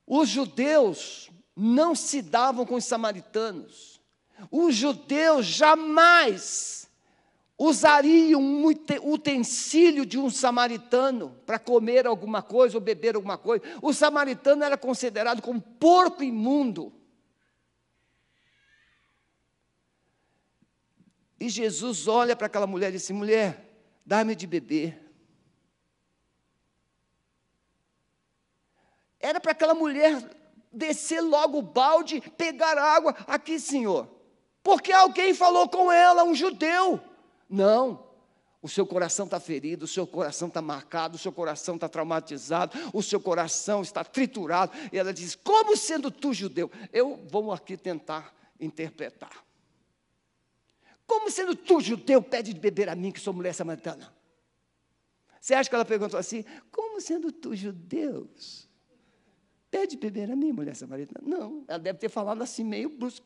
Os 0.04 0.28
judeus 0.28 1.30
não 1.54 1.94
se 1.94 2.20
davam 2.22 2.66
com 2.66 2.74
os 2.74 2.84
samaritanos. 2.84 4.00
Os 4.50 4.74
judeus 4.74 5.46
jamais 5.46 6.87
usariam 7.58 8.40
um 8.40 8.66
utensílio 8.66 10.06
de 10.06 10.16
um 10.16 10.30
samaritano 10.30 11.36
para 11.44 11.58
comer 11.58 12.06
alguma 12.06 12.40
coisa 12.40 12.76
ou 12.76 12.80
beber 12.80 13.16
alguma 13.16 13.36
coisa. 13.36 13.64
O 13.82 13.92
samaritano 13.92 14.62
era 14.62 14.78
considerado 14.78 15.42
como 15.42 15.60
porco 15.60 16.22
imundo. 16.22 16.92
E 21.40 21.48
Jesus 21.48 22.06
olha 22.06 22.36
para 22.36 22.46
aquela 22.46 22.66
mulher 22.66 22.90
e 22.90 22.92
diz: 22.92 23.10
mulher, 23.10 23.68
dá-me 24.06 24.36
de 24.36 24.46
beber. 24.46 25.04
Era 29.18 29.40
para 29.40 29.50
aquela 29.50 29.74
mulher 29.74 30.30
descer 30.72 31.20
logo 31.20 31.58
o 31.58 31.62
balde, 31.62 32.20
pegar 32.36 32.78
água. 32.78 33.16
Aqui, 33.26 33.58
Senhor. 33.58 34.08
Porque 34.62 34.92
alguém 34.92 35.34
falou 35.34 35.68
com 35.68 35.90
ela, 35.90 36.22
um 36.22 36.34
judeu. 36.34 37.00
Não. 37.48 38.06
O 38.60 38.68
seu 38.68 38.84
coração 38.84 39.24
está 39.24 39.38
ferido, 39.38 39.84
o 39.84 39.88
seu 39.88 40.04
coração 40.06 40.48
está 40.48 40.60
marcado, 40.60 41.14
o 41.14 41.18
seu 41.18 41.30
coração 41.30 41.76
está 41.76 41.88
traumatizado, 41.88 42.76
o 42.92 43.02
seu 43.02 43.20
coração 43.20 43.82
está 43.82 44.02
triturado. 44.02 44.72
E 44.92 44.98
ela 44.98 45.12
diz: 45.12 45.36
Como 45.36 45.76
sendo 45.76 46.10
tu 46.10 46.34
judeu? 46.34 46.70
Eu 46.92 47.24
vou 47.30 47.52
aqui 47.52 47.76
tentar 47.76 48.34
interpretar. 48.58 49.44
Como 51.06 51.30
sendo 51.30 51.54
tu 51.54 51.80
judeu, 51.80 52.20
pede 52.20 52.52
de 52.52 52.60
beber 52.60 52.88
a 52.88 52.96
mim, 52.96 53.12
que 53.12 53.20
sou 53.20 53.32
mulher 53.32 53.54
samaritana? 53.54 54.12
Você 55.40 55.54
acha 55.54 55.70
que 55.70 55.74
ela 55.74 55.84
perguntou 55.84 56.18
assim? 56.18 56.44
Como 56.70 57.00
sendo 57.00 57.30
tu 57.30 57.54
judeus, 57.54 58.68
pede 59.70 59.92
de 59.92 59.98
beber 59.98 60.30
a 60.30 60.36
mim, 60.36 60.52
mulher 60.52 60.74
samaritana? 60.74 61.26
Não, 61.26 61.64
ela 61.68 61.78
deve 61.78 61.98
ter 61.98 62.08
falado 62.08 62.42
assim, 62.42 62.64
meio 62.64 62.90
brusco. 62.90 63.24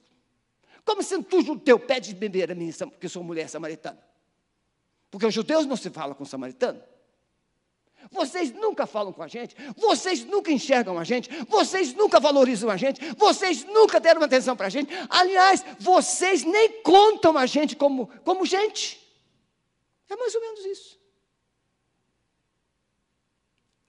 Como 0.84 1.02
sendo 1.02 1.24
tu 1.24 1.42
judeu, 1.42 1.78
pede 1.78 2.10
de 2.10 2.14
beber 2.14 2.52
a 2.52 2.54
mim, 2.54 2.70
que 3.00 3.08
sou 3.08 3.24
mulher 3.24 3.48
samaritana? 3.48 4.11
Porque 5.12 5.26
os 5.26 5.34
judeus 5.34 5.66
não 5.66 5.76
se 5.76 5.90
falam 5.90 6.14
com 6.14 6.22
o 6.22 6.26
samaritano. 6.26 6.82
Vocês 8.10 8.50
nunca 8.50 8.86
falam 8.86 9.12
com 9.12 9.22
a 9.22 9.28
gente, 9.28 9.54
vocês 9.76 10.24
nunca 10.24 10.50
enxergam 10.50 10.98
a 10.98 11.04
gente, 11.04 11.28
vocês 11.44 11.92
nunca 11.92 12.18
valorizam 12.18 12.70
a 12.70 12.78
gente, 12.78 12.98
vocês 13.16 13.62
nunca 13.64 14.00
deram 14.00 14.22
atenção 14.22 14.56
para 14.56 14.68
a 14.68 14.70
gente. 14.70 14.90
Aliás, 15.10 15.62
vocês 15.78 16.44
nem 16.44 16.80
contam 16.82 17.36
a 17.36 17.44
gente 17.44 17.76
como, 17.76 18.06
como 18.24 18.46
gente. 18.46 18.98
É 20.08 20.16
mais 20.16 20.34
ou 20.34 20.40
menos 20.40 20.64
isso. 20.64 20.98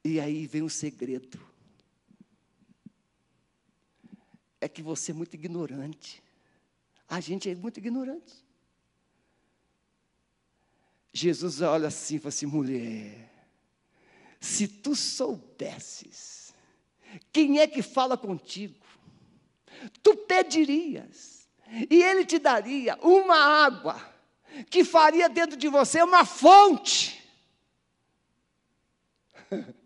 E 0.03 0.19
aí 0.19 0.45
vem 0.45 0.61
o 0.61 0.65
um 0.65 0.69
segredo. 0.69 1.39
É 4.59 4.67
que 4.67 4.81
você 4.81 5.11
é 5.11 5.13
muito 5.13 5.35
ignorante. 5.35 6.21
A 7.07 7.21
gente 7.21 7.49
é 7.49 7.55
muito 7.55 7.77
ignorante. 7.77 8.43
Jesus 11.13 11.61
olha 11.61 11.87
assim 11.89 12.15
e 12.15 12.19
fala 12.19 12.29
assim: 12.29 12.47
mulher, 12.47 13.29
se 14.39 14.67
tu 14.67 14.95
soubesses 14.95 16.33
quem 17.31 17.59
é 17.59 17.67
que 17.67 17.83
fala 17.83 18.17
contigo, 18.17 18.75
tu 20.01 20.17
pedirias, 20.17 21.47
e 21.89 22.01
ele 22.01 22.25
te 22.25 22.39
daria 22.39 22.97
uma 23.01 23.37
água 23.37 24.01
que 24.69 24.83
faria 24.83 25.29
dentro 25.29 25.55
de 25.57 25.67
você 25.67 26.01
uma 26.01 26.25
fonte. 26.25 27.23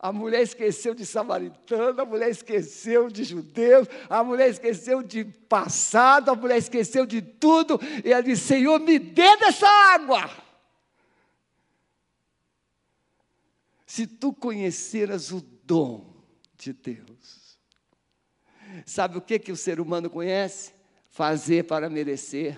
A 0.00 0.12
mulher 0.12 0.42
esqueceu 0.42 0.94
de 0.94 1.04
samaritano, 1.04 2.00
a 2.00 2.04
mulher 2.04 2.30
esqueceu 2.30 3.10
de 3.10 3.24
judeus, 3.24 3.88
a 4.08 4.22
mulher 4.22 4.48
esqueceu 4.48 5.02
de 5.02 5.24
passado, 5.24 6.30
a 6.30 6.36
mulher 6.36 6.58
esqueceu 6.58 7.04
de 7.04 7.20
tudo, 7.20 7.80
e 8.04 8.12
ela 8.12 8.22
disse: 8.22 8.44
Senhor, 8.44 8.78
me 8.78 8.96
dê 8.96 9.36
dessa 9.38 9.66
água. 9.66 10.30
Se 13.84 14.06
tu 14.06 14.32
conheceras 14.32 15.32
o 15.32 15.40
dom 15.40 16.14
de 16.56 16.72
Deus, 16.72 17.58
sabe 18.86 19.18
o 19.18 19.20
que, 19.20 19.38
que 19.38 19.50
o 19.50 19.56
ser 19.56 19.80
humano 19.80 20.08
conhece? 20.08 20.72
Fazer 21.10 21.64
para 21.64 21.90
merecer. 21.90 22.56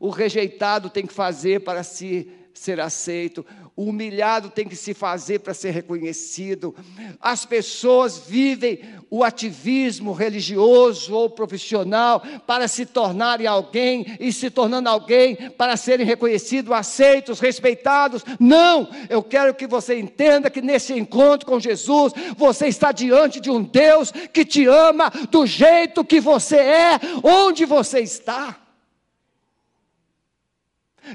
O 0.00 0.08
rejeitado 0.08 0.88
tem 0.88 1.06
que 1.06 1.12
fazer 1.12 1.64
para 1.64 1.82
se 1.82 2.32
ser 2.58 2.80
aceito, 2.80 3.44
o 3.76 3.84
humilhado 3.84 4.50
tem 4.50 4.66
que 4.66 4.74
se 4.74 4.92
fazer 4.92 5.38
para 5.38 5.54
ser 5.54 5.70
reconhecido. 5.70 6.74
As 7.20 7.46
pessoas 7.46 8.18
vivem 8.18 8.80
o 9.08 9.22
ativismo 9.22 10.12
religioso 10.12 11.14
ou 11.14 11.30
profissional 11.30 12.20
para 12.46 12.66
se 12.66 12.84
tornarem 12.84 13.46
alguém 13.46 14.16
e 14.18 14.32
se 14.32 14.50
tornando 14.50 14.88
alguém 14.88 15.36
para 15.52 15.76
serem 15.76 16.04
reconhecidos, 16.04 16.72
aceitos, 16.72 17.38
respeitados. 17.38 18.24
Não, 18.40 18.88
eu 19.08 19.22
quero 19.22 19.54
que 19.54 19.66
você 19.66 19.98
entenda 19.98 20.50
que 20.50 20.60
nesse 20.60 20.92
encontro 20.92 21.46
com 21.46 21.60
Jesus, 21.60 22.12
você 22.36 22.66
está 22.66 22.90
diante 22.90 23.40
de 23.40 23.50
um 23.50 23.62
Deus 23.62 24.10
que 24.10 24.44
te 24.44 24.66
ama 24.66 25.10
do 25.30 25.46
jeito 25.46 26.04
que 26.04 26.20
você 26.20 26.56
é, 26.56 27.00
onde 27.22 27.64
você 27.64 28.00
está. 28.00 28.67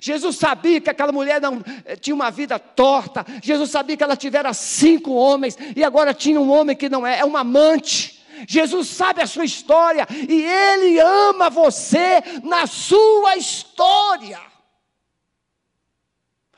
Jesus 0.02 0.36
sabia 0.38 0.82
que 0.82 0.90
aquela 0.90 1.12
mulher 1.12 1.42
não 1.42 1.64
eh, 1.86 1.96
tinha 1.96 2.16
uma 2.16 2.32
vida 2.32 2.58
torta. 2.58 3.26
Jesus 3.42 3.70
sabia 3.70 3.98
que 3.98 4.04
ela 4.04 4.16
tivera 4.16 4.54
cinco 4.54 5.12
homens 5.12 5.58
e 5.76 5.84
agora 5.84 6.14
tinha 6.14 6.40
um 6.40 6.52
homem 6.52 6.76
que 6.76 6.90
não 6.90 7.06
é, 7.06 7.20
é 7.20 7.26
um 7.26 7.38
amante. 7.38 8.24
Jesus 8.48 8.88
sabe 8.88 9.22
a 9.22 9.28
sua 9.28 9.46
história 9.46 10.08
e 10.28 10.44
Ele 10.44 11.00
ama 11.00 11.50
você 11.50 12.22
na 12.44 12.66
sua 12.68 13.38
história. 13.38 14.40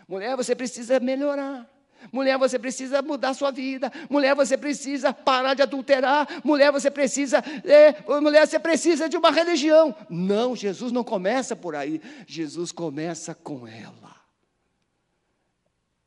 Mulher, 0.07 0.35
você 0.35 0.55
precisa 0.55 0.99
melhorar. 0.99 1.74
Mulher, 2.11 2.37
você 2.37 2.57
precisa 2.59 3.01
mudar 3.01 3.33
sua 3.33 3.51
vida. 3.51 3.91
Mulher, 4.09 4.35
você 4.35 4.57
precisa 4.57 5.13
parar 5.13 5.53
de 5.53 5.61
adulterar. 5.61 6.27
Mulher, 6.43 6.71
você 6.71 6.89
precisa, 6.91 7.39
é, 7.63 8.03
mulher, 8.19 8.47
você 8.47 8.59
precisa 8.59 9.09
de 9.09 9.17
uma 9.17 9.31
religião. 9.31 9.95
Não, 10.09 10.55
Jesus 10.55 10.91
não 10.91 11.03
começa 11.03 11.55
por 11.55 11.75
aí. 11.75 12.01
Jesus 12.27 12.71
começa 12.71 13.33
com 13.33 13.67
ela. 13.67 14.15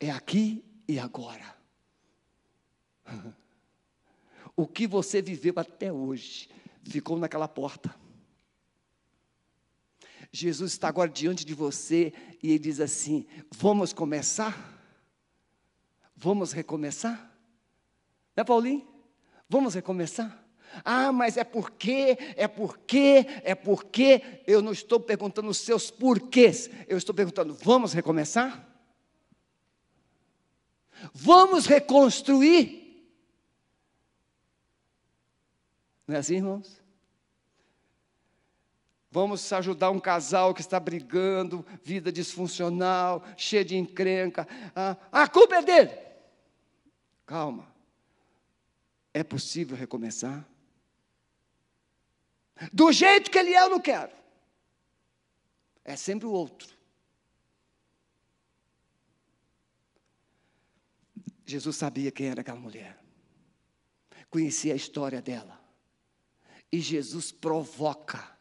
É 0.01 0.11
aqui 0.11 0.64
e 0.86 0.99
agora. 0.99 1.57
O 4.57 4.66
que 4.66 4.88
você 4.88 5.22
viveu 5.22 5.55
até 5.57 5.92
hoje 5.92 6.49
ficou 6.82 7.16
naquela 7.16 7.46
porta. 7.46 7.94
Jesus 10.32 10.72
está 10.72 10.88
agora 10.88 11.09
diante 11.09 11.44
de 11.44 11.55
você 11.55 12.12
e 12.42 12.51
ele 12.51 12.59
diz 12.59 12.80
assim: 12.80 13.24
Vamos 13.53 13.92
começar? 13.92 14.78
Vamos 16.20 16.52
recomeçar? 16.52 17.32
Né, 18.34 18.42
Paulinho? 18.42 18.84
Vamos 19.48 19.74
recomeçar? 19.74 20.36
Ah, 20.84 21.12
mas 21.12 21.36
é 21.36 21.44
porque, 21.44 22.18
é 22.36 22.48
porque, 22.48 23.24
é 23.44 23.54
porque. 23.54 24.42
Eu 24.44 24.60
não 24.60 24.72
estou 24.72 24.98
perguntando 24.98 25.48
os 25.48 25.58
seus 25.58 25.92
porquês. 25.92 26.68
Eu 26.88 26.98
estou 26.98 27.14
perguntando: 27.14 27.54
vamos 27.54 27.92
recomeçar? 27.92 28.66
Vamos 31.14 31.66
reconstruir? 31.66 33.08
Não 36.04 36.16
é 36.16 36.18
assim, 36.18 36.36
irmãos? 36.36 36.82
Vamos 39.08 39.52
ajudar 39.52 39.90
um 39.90 40.00
casal 40.00 40.52
que 40.52 40.60
está 40.60 40.80
brigando, 40.80 41.64
vida 41.82 42.10
disfuncional, 42.10 43.24
cheia 43.36 43.64
de 43.64 43.76
encrenca. 43.76 44.46
Ah, 44.74 44.96
a 45.12 45.28
culpa 45.28 45.56
é 45.56 45.62
dele. 45.62 46.07
Calma. 47.29 47.70
É 49.12 49.22
possível 49.22 49.76
recomeçar? 49.76 50.49
Do 52.72 52.91
jeito 52.91 53.31
que 53.31 53.39
ele 53.39 53.53
é, 53.53 53.62
eu 53.62 53.68
não 53.68 53.79
quero. 53.79 54.11
É 55.85 55.95
sempre 55.95 56.26
o 56.26 56.33
outro. 56.33 56.74
Jesus 61.45 61.76
sabia 61.76 62.11
quem 62.11 62.29
era 62.29 62.41
aquela 62.41 62.59
mulher, 62.59 62.99
conhecia 64.31 64.72
a 64.72 64.76
história 64.76 65.20
dela, 65.20 65.59
e 66.70 66.81
Jesus 66.81 67.31
provoca 67.31 68.39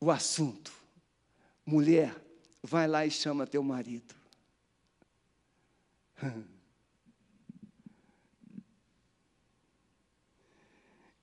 o 0.00 0.10
assunto. 0.10 0.72
Mulher, 1.64 2.14
vai 2.62 2.88
lá 2.88 3.06
e 3.06 3.10
chama 3.10 3.46
teu 3.46 3.62
marido. 3.62 4.14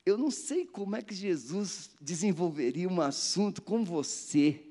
Eu 0.05 0.17
não 0.17 0.31
sei 0.31 0.65
como 0.65 0.95
é 0.95 1.01
que 1.01 1.13
Jesus 1.13 1.91
desenvolveria 1.99 2.89
um 2.89 3.01
assunto 3.01 3.61
com 3.61 3.83
você 3.83 4.65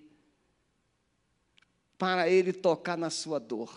para 1.96 2.28
ele 2.28 2.52
tocar 2.52 2.96
na 2.96 3.10
sua 3.10 3.38
dor. 3.38 3.72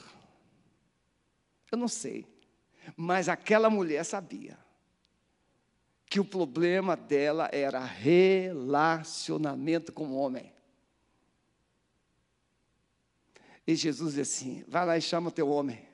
Eu 1.72 1.78
não 1.78 1.88
sei. 1.88 2.26
Mas 2.96 3.30
aquela 3.30 3.70
mulher 3.70 4.04
sabia 4.04 4.58
que 6.10 6.20
o 6.20 6.26
problema 6.26 6.96
dela 6.96 7.50
era 7.52 7.84
relacionamento 7.84 9.92
com 9.92 10.08
o 10.08 10.16
homem. 10.16 10.52
E 13.66 13.76
Jesus 13.76 14.16
disse 14.16 14.44
assim: 14.44 14.64
vai 14.68 14.86
lá 14.86 14.98
e 14.98 15.02
chama 15.02 15.30
o 15.30 15.32
teu 15.32 15.50
homem. 15.50 15.88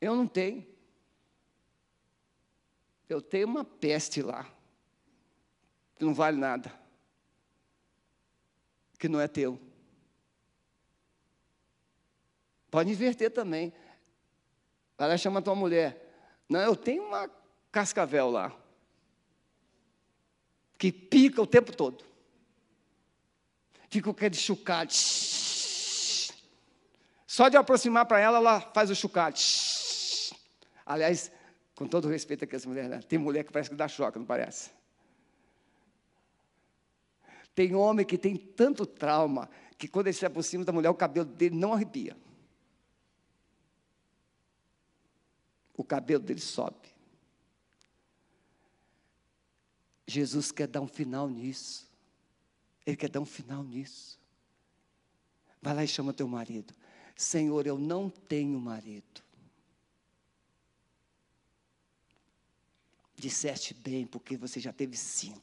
Eu 0.00 0.14
não 0.14 0.26
tenho. 0.26 0.77
Eu 3.08 3.22
tenho 3.22 3.46
uma 3.46 3.64
peste 3.64 4.20
lá, 4.20 4.44
que 5.96 6.04
não 6.04 6.12
vale 6.12 6.36
nada, 6.36 6.72
que 8.98 9.08
não 9.08 9.20
é 9.20 9.26
teu. 9.26 9.58
Pode 12.70 12.90
inverter 12.90 13.30
também. 13.30 13.72
Vai 14.96 15.08
lá 15.08 15.14
e 15.14 15.18
chama 15.18 15.40
tua 15.40 15.54
mulher. 15.54 16.04
Não, 16.48 16.60
eu 16.60 16.76
tenho 16.76 17.04
uma 17.04 17.30
cascavel 17.72 18.30
lá, 18.30 18.54
que 20.76 20.92
pica 20.92 21.40
o 21.40 21.46
tempo 21.46 21.74
todo. 21.74 22.04
Fica 23.88 24.04
com 24.04 24.10
aquele 24.10 24.34
chucado. 24.34 24.92
Só 27.26 27.48
de 27.48 27.56
aproximar 27.56 28.04
para 28.04 28.20
ela, 28.20 28.36
ela 28.36 28.60
faz 28.60 28.90
o 28.90 28.94
chucado. 28.94 29.38
Aliás, 30.84 31.30
com 31.78 31.86
todo 31.86 32.08
respeito 32.08 32.44
a 32.44 32.56
essa 32.56 32.68
mulher, 32.68 32.88
né? 32.88 33.00
tem 33.02 33.20
mulher 33.20 33.44
que 33.44 33.52
parece 33.52 33.70
que 33.70 33.76
dá 33.76 33.86
choque, 33.86 34.18
não 34.18 34.26
parece? 34.26 34.72
Tem 37.54 37.72
homem 37.72 38.04
que 38.04 38.18
tem 38.18 38.36
tanto 38.36 38.84
trauma 38.84 39.48
que 39.78 39.86
quando 39.86 40.08
ele 40.08 40.16
se 40.16 40.26
aproxima 40.26 40.64
da 40.64 40.72
mulher, 40.72 40.90
o 40.90 40.94
cabelo 40.94 41.26
dele 41.26 41.54
não 41.54 41.72
arrepia. 41.72 42.16
O 45.76 45.84
cabelo 45.84 46.20
dele 46.20 46.40
sobe. 46.40 46.88
Jesus 50.04 50.50
quer 50.50 50.66
dar 50.66 50.80
um 50.80 50.88
final 50.88 51.28
nisso. 51.28 51.88
Ele 52.84 52.96
quer 52.96 53.08
dar 53.08 53.20
um 53.20 53.24
final 53.24 53.62
nisso. 53.62 54.18
Vai 55.62 55.74
lá 55.74 55.84
e 55.84 55.86
chama 55.86 56.12
teu 56.12 56.26
marido. 56.26 56.74
Senhor, 57.14 57.68
eu 57.68 57.78
não 57.78 58.10
tenho 58.10 58.58
marido. 58.58 59.27
Disseste 63.18 63.74
bem, 63.74 64.06
porque 64.06 64.36
você 64.36 64.60
já 64.60 64.72
teve 64.72 64.96
cinco. 64.96 65.42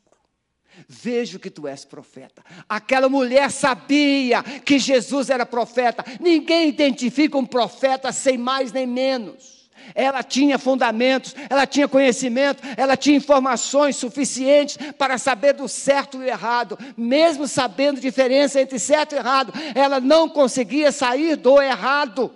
Vejo 0.87 1.39
que 1.39 1.49
tu 1.49 1.67
és 1.67 1.83
profeta. 1.85 2.43
Aquela 2.67 3.09
mulher 3.09 3.51
sabia 3.51 4.41
que 4.43 4.79
Jesus 4.79 5.29
era 5.29 5.45
profeta. 5.45 6.03
Ninguém 6.19 6.69
identifica 6.69 7.37
um 7.37 7.45
profeta 7.45 8.11
sem 8.11 8.37
mais 8.37 8.71
nem 8.71 8.87
menos. 8.87 9.69
Ela 9.93 10.23
tinha 10.23 10.57
fundamentos, 10.57 11.35
ela 11.49 11.67
tinha 11.67 11.87
conhecimento, 11.87 12.63
ela 12.75 12.97
tinha 12.97 13.17
informações 13.17 13.95
suficientes 13.97 14.77
para 14.97 15.17
saber 15.17 15.53
do 15.53 15.67
certo 15.67 16.15
e 16.15 16.19
do 16.21 16.25
errado. 16.25 16.77
Mesmo 16.97 17.47
sabendo 17.47 17.97
a 17.97 18.01
diferença 18.01 18.59
entre 18.59 18.79
certo 18.79 19.13
e 19.13 19.17
errado, 19.17 19.53
ela 19.75 19.99
não 19.99 20.27
conseguia 20.27 20.91
sair 20.91 21.35
do 21.35 21.61
errado. 21.61 22.33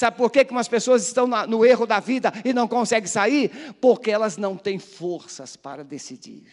Sabe 0.00 0.16
por 0.16 0.30
que, 0.30 0.46
umas 0.50 0.66
pessoas 0.66 1.06
estão 1.06 1.26
no 1.26 1.62
erro 1.62 1.84
da 1.84 2.00
vida 2.00 2.32
e 2.42 2.54
não 2.54 2.66
conseguem 2.66 3.06
sair? 3.06 3.74
Porque 3.82 4.10
elas 4.10 4.38
não 4.38 4.56
têm 4.56 4.78
forças 4.78 5.56
para 5.56 5.84
decidir. 5.84 6.46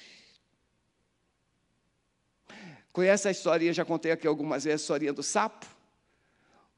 Conhece 2.91 3.25
a 3.29 3.31
historinha, 3.31 3.71
já 3.71 3.85
contei 3.85 4.11
aqui 4.11 4.27
algumas 4.27 4.65
vezes 4.65 4.81
a 4.81 4.83
historinha 4.83 5.13
do 5.13 5.23
sapo? 5.23 5.65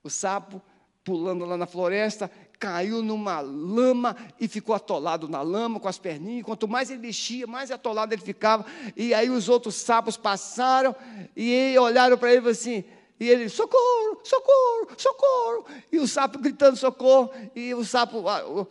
O 0.04 0.12
sapo 0.12 0.62
pulando 1.04 1.44
lá 1.44 1.58
na 1.58 1.66
floresta, 1.66 2.30
caiu 2.60 3.02
numa 3.02 3.40
lama 3.40 4.16
e 4.40 4.48
ficou 4.48 4.76
atolado 4.76 5.28
na 5.28 5.42
lama 5.42 5.80
com 5.80 5.88
as 5.88 5.98
perninhas. 5.98 6.46
Quanto 6.46 6.68
mais 6.68 6.92
ele 6.92 7.00
mexia, 7.00 7.48
mais 7.48 7.72
atolado 7.72 8.14
ele 8.14 8.22
ficava. 8.22 8.64
E 8.96 9.12
aí 9.12 9.28
os 9.32 9.50
outros 9.50 9.74
sapos 9.74 10.18
passaram 10.18 10.96
e 11.36 11.76
olharam 11.80 12.16
para 12.16 12.32
ele 12.32 12.48
e 12.48 12.52
assim. 12.52 12.84
E 13.20 13.28
ele, 13.28 13.50
socorro, 13.50 14.22
socorro, 14.24 14.88
socorro. 14.98 15.66
E 15.92 16.00
o 16.00 16.08
sapo 16.08 16.40
gritando 16.40 16.78
socorro. 16.78 17.32
E 17.54 17.74
o 17.74 17.84
sapo, 17.84 18.24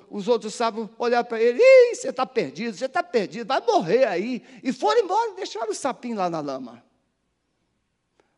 os 0.08 0.26
outros 0.26 0.54
sapos 0.54 0.88
olharam 0.98 1.28
para 1.28 1.40
ele, 1.40 1.60
Ih, 1.62 1.94
você 1.94 2.08
está 2.08 2.24
perdido, 2.24 2.74
você 2.74 2.86
está 2.86 3.02
perdido, 3.02 3.46
vai 3.46 3.60
morrer 3.60 4.06
aí. 4.06 4.42
E 4.62 4.72
foram 4.72 5.02
embora 5.02 5.32
e 5.32 5.36
deixaram 5.36 5.70
o 5.70 5.74
sapinho 5.74 6.16
lá 6.16 6.30
na 6.30 6.40
lama. 6.40 6.82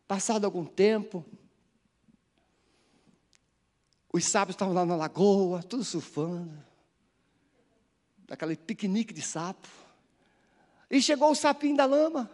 Passado 0.08 0.44
algum 0.44 0.64
tempo, 0.64 1.24
os 4.12 4.24
sábios 4.24 4.54
estavam 4.54 4.74
lá 4.74 4.84
na 4.84 4.96
lagoa, 4.96 5.62
tudo 5.62 5.84
surfando. 5.84 6.52
Daquele 8.26 8.56
piquenique 8.56 9.14
de 9.14 9.22
sapo. 9.22 9.68
E 10.90 11.00
chegou 11.00 11.30
o 11.30 11.36
sapinho 11.36 11.76
da 11.76 11.84
lama. 11.84 12.28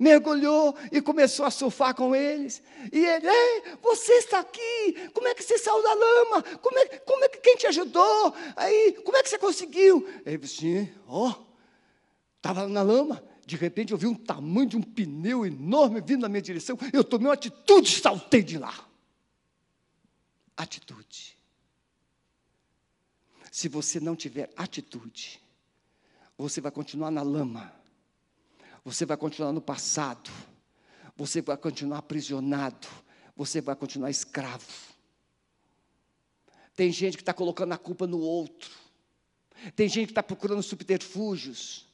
Mergulhou 0.00 0.74
e 0.90 1.00
começou 1.00 1.44
a 1.44 1.50
surfar 1.50 1.94
com 1.94 2.16
eles. 2.16 2.62
E 2.92 2.98
ele, 2.98 3.28
Ei, 3.28 3.62
você 3.82 4.14
está 4.14 4.40
aqui. 4.40 5.10
Como 5.14 5.28
é 5.28 5.34
que 5.34 5.44
você 5.44 5.58
saiu 5.58 5.82
da 5.82 5.94
lama? 5.94 6.42
Como 6.58 6.78
é, 6.78 6.86
como 7.00 7.24
é 7.24 7.28
que 7.28 7.38
quem 7.38 7.56
te 7.56 7.66
ajudou? 7.66 8.34
Aí, 8.56 8.94
como 9.04 9.16
é 9.16 9.22
que 9.22 9.28
você 9.28 9.38
conseguiu? 9.38 10.08
Ele 10.24 10.38
disse, 10.38 10.92
ó, 11.06 11.28
oh, 11.28 11.34
estava 12.36 12.66
na 12.66 12.82
lama. 12.82 13.22
De 13.46 13.56
repente 13.56 13.92
eu 13.92 13.98
vi 13.98 14.06
um 14.06 14.14
tamanho 14.14 14.66
de 14.66 14.76
um 14.76 14.82
pneu 14.82 15.44
enorme 15.44 16.00
vindo 16.00 16.22
na 16.22 16.28
minha 16.28 16.42
direção. 16.42 16.78
Eu 16.92 17.04
tomei 17.04 17.28
uma 17.28 17.34
atitude 17.34 17.88
e 17.88 18.00
saltei 18.00 18.42
de 18.42 18.58
lá 18.58 18.90
atitude. 20.62 21.38
Se 23.50 23.68
você 23.68 23.98
não 23.98 24.14
tiver 24.14 24.50
atitude, 24.56 25.40
você 26.38 26.60
vai 26.60 26.70
continuar 26.70 27.10
na 27.10 27.22
lama, 27.22 27.72
você 28.84 29.04
vai 29.04 29.16
continuar 29.16 29.52
no 29.52 29.60
passado, 29.60 30.30
você 31.16 31.42
vai 31.42 31.56
continuar 31.56 31.98
aprisionado, 31.98 32.88
você 33.36 33.60
vai 33.60 33.76
continuar 33.76 34.10
escravo. 34.10 34.66
Tem 36.74 36.90
gente 36.90 37.16
que 37.16 37.22
está 37.22 37.34
colocando 37.34 37.72
a 37.72 37.78
culpa 37.78 38.06
no 38.06 38.18
outro, 38.18 38.70
tem 39.76 39.88
gente 39.88 40.06
que 40.06 40.12
está 40.12 40.22
procurando 40.22 40.62
subterfúgios, 40.62 41.86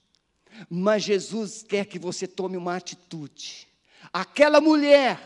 mas 0.70 1.03
Jesus 1.03 1.62
quer 1.62 1.84
que 1.87 1.99
você 1.99 2.26
tome 2.26 2.57
uma 2.57 2.76
atitude. 2.76 3.66
Aquela 4.12 4.61
mulher 4.61 5.20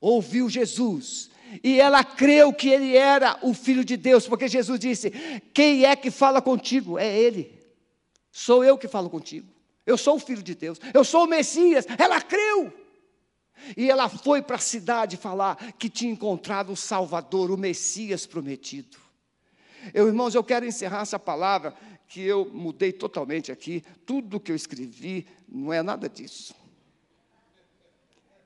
ouviu 0.00 0.50
Jesus, 0.50 1.30
e 1.62 1.80
ela 1.80 2.02
creu 2.02 2.52
que 2.52 2.68
ele 2.68 2.96
era 2.96 3.38
o 3.42 3.54
filho 3.54 3.84
de 3.84 3.96
Deus, 3.96 4.26
porque 4.26 4.48
Jesus 4.48 4.80
disse: 4.80 5.10
Quem 5.54 5.84
é 5.84 5.94
que 5.94 6.10
fala 6.10 6.42
contigo? 6.42 6.98
É 6.98 7.16
ele. 7.16 7.56
Sou 8.32 8.64
eu 8.64 8.76
que 8.76 8.88
falo 8.88 9.08
contigo. 9.08 9.55
Eu 9.86 9.96
sou 9.96 10.16
o 10.16 10.20
filho 10.20 10.42
de 10.42 10.54
Deus. 10.54 10.80
Eu 10.92 11.04
sou 11.04 11.24
o 11.24 11.28
Messias. 11.28 11.86
Ela 11.96 12.20
creu. 12.20 12.72
E 13.76 13.88
ela 13.90 14.08
foi 14.08 14.42
para 14.42 14.56
a 14.56 14.60
cidade 14.60 15.16
falar 15.16 15.72
que 15.72 15.88
tinha 15.88 16.12
encontrado 16.12 16.72
o 16.72 16.76
Salvador, 16.76 17.50
o 17.50 17.56
Messias 17.56 18.26
prometido. 18.26 18.98
Eu, 19.94 20.08
irmãos, 20.08 20.34
eu 20.34 20.44
quero 20.44 20.66
encerrar 20.66 21.02
essa 21.02 21.18
palavra 21.18 21.74
que 22.08 22.20
eu 22.20 22.44
mudei 22.52 22.92
totalmente 22.92 23.50
aqui. 23.50 23.84
Tudo 24.04 24.40
que 24.40 24.52
eu 24.52 24.56
escrevi 24.56 25.26
não 25.48 25.72
é 25.72 25.82
nada 25.82 26.08
disso. 26.08 26.54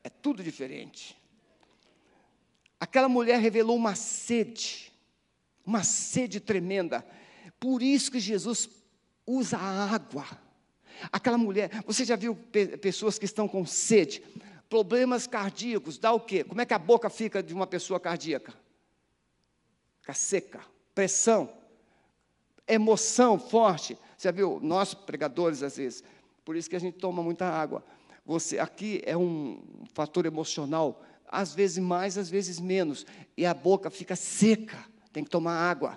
É 0.04 0.08
tudo 0.08 0.42
diferente. 0.42 1.16
Aquela 2.78 3.08
mulher 3.08 3.38
revelou 3.38 3.76
uma 3.76 3.94
sede, 3.94 4.92
uma 5.66 5.82
sede 5.82 6.40
tremenda. 6.40 7.04
Por 7.58 7.82
isso 7.82 8.10
que 8.10 8.20
Jesus 8.20 8.68
usa 9.26 9.58
a 9.58 9.94
água. 9.94 10.26
Aquela 11.12 11.38
mulher, 11.38 11.70
você 11.86 12.04
já 12.04 12.16
viu 12.16 12.34
pe 12.34 12.76
pessoas 12.78 13.18
que 13.18 13.24
estão 13.24 13.48
com 13.48 13.64
sede? 13.64 14.22
Problemas 14.68 15.26
cardíacos, 15.26 15.98
dá 15.98 16.12
o 16.12 16.20
quê? 16.20 16.44
Como 16.44 16.60
é 16.60 16.66
que 16.66 16.74
a 16.74 16.78
boca 16.78 17.10
fica 17.10 17.42
de 17.42 17.52
uma 17.52 17.66
pessoa 17.66 17.98
cardíaca? 17.98 18.54
Fica 20.00 20.14
seca, 20.14 20.60
pressão, 20.94 21.52
emoção 22.66 23.38
forte. 23.38 23.98
Você 24.16 24.28
já 24.28 24.32
viu? 24.32 24.60
Nós, 24.62 24.94
pregadores, 24.94 25.62
às 25.62 25.76
vezes, 25.76 26.04
por 26.44 26.56
isso 26.56 26.70
que 26.70 26.76
a 26.76 26.80
gente 26.80 26.98
toma 26.98 27.22
muita 27.22 27.46
água. 27.46 27.84
Você, 28.24 28.58
aqui 28.58 29.02
é 29.04 29.16
um 29.16 29.62
fator 29.92 30.26
emocional 30.26 31.02
às 31.30 31.54
vezes 31.54 31.78
mais, 31.78 32.18
às 32.18 32.28
vezes 32.28 32.58
menos, 32.58 33.06
e 33.36 33.46
a 33.46 33.54
boca 33.54 33.88
fica 33.88 34.16
seca, 34.16 34.76
tem 35.12 35.22
que 35.22 35.30
tomar 35.30 35.54
água. 35.54 35.96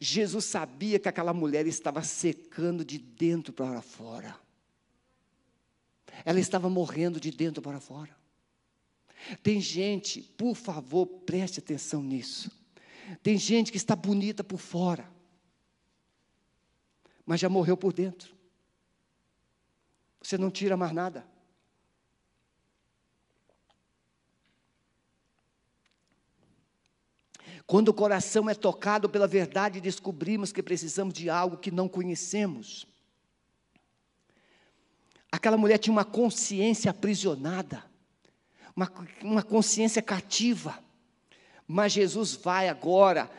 Jesus 0.00 0.44
sabia 0.44 0.98
que 0.98 1.08
aquela 1.08 1.32
mulher 1.32 1.66
estava 1.66 2.02
secando 2.02 2.84
de 2.84 2.98
dentro 2.98 3.52
para 3.52 3.80
fora. 3.82 4.36
Ela 6.24 6.40
estava 6.40 6.68
morrendo 6.68 7.20
de 7.20 7.30
dentro 7.30 7.62
para 7.62 7.80
fora. 7.80 8.14
Tem 9.42 9.60
gente, 9.60 10.20
por 10.20 10.54
favor, 10.54 11.06
preste 11.06 11.60
atenção 11.60 12.02
nisso. 12.02 12.50
Tem 13.22 13.36
gente 13.36 13.70
que 13.70 13.76
está 13.76 13.94
bonita 13.94 14.42
por 14.42 14.58
fora, 14.58 15.10
mas 17.24 17.40
já 17.40 17.48
morreu 17.48 17.76
por 17.76 17.92
dentro. 17.92 18.34
Você 20.20 20.38
não 20.38 20.50
tira 20.50 20.76
mais 20.76 20.92
nada. 20.92 21.26
Quando 27.66 27.88
o 27.88 27.94
coração 27.94 28.48
é 28.50 28.54
tocado 28.54 29.08
pela 29.08 29.26
verdade, 29.26 29.80
descobrimos 29.80 30.52
que 30.52 30.62
precisamos 30.62 31.14
de 31.14 31.30
algo 31.30 31.56
que 31.56 31.70
não 31.70 31.88
conhecemos. 31.88 32.86
Aquela 35.30 35.56
mulher 35.56 35.78
tinha 35.78 35.92
uma 35.92 36.04
consciência 36.04 36.90
aprisionada, 36.90 37.82
uma, 38.76 38.92
uma 39.22 39.42
consciência 39.42 40.02
cativa. 40.02 40.78
Mas 41.66 41.92
Jesus 41.92 42.34
vai 42.34 42.68
agora 42.68 43.30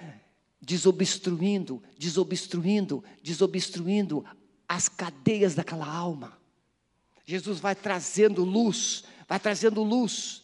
desobstruindo, 0.60 1.84
desobstruindo, 1.98 3.04
desobstruindo 3.22 4.26
as 4.68 4.88
cadeias 4.88 5.54
daquela 5.54 5.86
alma. 5.86 6.38
Jesus 7.26 7.60
vai 7.60 7.76
trazendo 7.76 8.44
luz, 8.44 9.04
vai 9.28 9.40
trazendo 9.40 9.84
luz. 9.84 10.43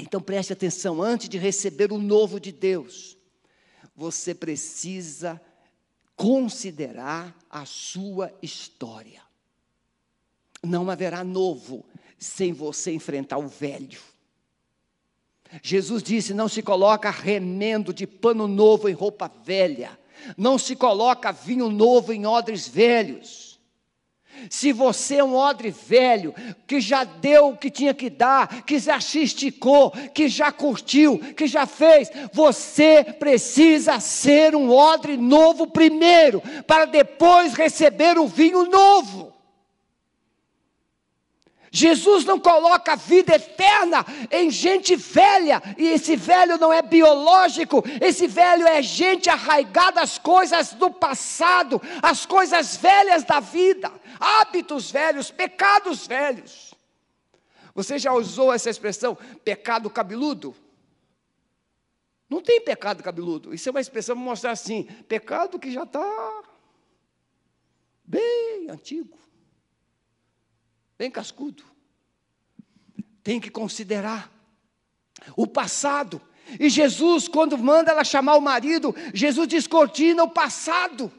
Então 0.00 0.20
preste 0.20 0.52
atenção, 0.52 1.00
antes 1.02 1.28
de 1.28 1.38
receber 1.38 1.92
o 1.92 1.98
novo 1.98 2.40
de 2.40 2.50
Deus, 2.50 3.16
você 3.94 4.34
precisa 4.34 5.40
considerar 6.16 7.36
a 7.48 7.64
sua 7.64 8.32
história. 8.42 9.22
Não 10.62 10.90
haverá 10.90 11.22
novo 11.22 11.84
sem 12.18 12.52
você 12.52 12.92
enfrentar 12.92 13.38
o 13.38 13.46
velho. 13.48 14.00
Jesus 15.62 16.02
disse: 16.02 16.34
não 16.34 16.48
se 16.48 16.62
coloca 16.62 17.10
remendo 17.10 17.92
de 17.92 18.06
pano 18.06 18.48
novo 18.48 18.88
em 18.88 18.92
roupa 18.92 19.30
velha, 19.44 19.98
não 20.36 20.58
se 20.58 20.74
coloca 20.74 21.30
vinho 21.30 21.68
novo 21.68 22.12
em 22.12 22.26
odres 22.26 22.66
velhos. 22.66 23.53
Se 24.48 24.72
você 24.72 25.16
é 25.16 25.24
um 25.24 25.34
odre 25.34 25.70
velho, 25.70 26.34
que 26.66 26.80
já 26.80 27.04
deu 27.04 27.48
o 27.48 27.56
que 27.56 27.70
tinha 27.70 27.92
que 27.92 28.08
dar, 28.08 28.62
que 28.64 28.78
já 28.78 29.00
se 29.00 29.22
esticou, 29.22 29.90
que 30.12 30.28
já 30.28 30.52
curtiu, 30.52 31.18
que 31.34 31.46
já 31.46 31.66
fez, 31.66 32.10
você 32.32 33.04
precisa 33.04 34.00
ser 34.00 34.54
um 34.54 34.70
odre 34.70 35.16
novo 35.16 35.66
primeiro, 35.66 36.42
para 36.66 36.84
depois 36.84 37.54
receber 37.54 38.18
o 38.18 38.26
vinho 38.26 38.66
novo. 38.70 39.33
Jesus 41.74 42.24
não 42.24 42.38
coloca 42.38 42.94
vida 42.94 43.34
eterna 43.34 44.06
em 44.30 44.48
gente 44.48 44.94
velha, 44.94 45.60
e 45.76 45.88
esse 45.88 46.14
velho 46.14 46.56
não 46.56 46.72
é 46.72 46.80
biológico, 46.80 47.82
esse 48.00 48.28
velho 48.28 48.64
é 48.64 48.80
gente 48.80 49.28
arraigada 49.28 50.00
às 50.00 50.16
coisas 50.16 50.72
do 50.72 50.88
passado, 50.88 51.82
às 52.00 52.24
coisas 52.24 52.76
velhas 52.76 53.24
da 53.24 53.40
vida, 53.40 53.90
hábitos 54.20 54.88
velhos, 54.88 55.32
pecados 55.32 56.06
velhos. 56.06 56.72
Você 57.74 57.98
já 57.98 58.12
usou 58.12 58.52
essa 58.52 58.70
expressão 58.70 59.18
pecado 59.44 59.90
cabeludo? 59.90 60.54
Não 62.30 62.40
tem 62.40 62.60
pecado 62.60 63.02
cabeludo, 63.02 63.52
isso 63.52 63.68
é 63.68 63.72
uma 63.72 63.80
expressão 63.80 64.14
para 64.14 64.24
mostrar 64.24 64.52
assim: 64.52 64.84
pecado 65.08 65.58
que 65.58 65.72
já 65.72 65.82
está 65.82 66.44
bem 68.04 68.70
antigo 68.70 69.23
bem 71.04 71.10
cascudo. 71.10 71.62
Tem 73.22 73.38
que 73.38 73.50
considerar 73.50 74.32
o 75.36 75.46
passado. 75.46 76.18
E 76.58 76.70
Jesus, 76.70 77.28
quando 77.28 77.58
manda 77.58 77.90
ela 77.90 78.04
chamar 78.04 78.36
o 78.36 78.40
marido, 78.40 78.94
Jesus 79.12 79.46
descortina 79.46 80.22
o 80.22 80.30
passado. 80.30 81.12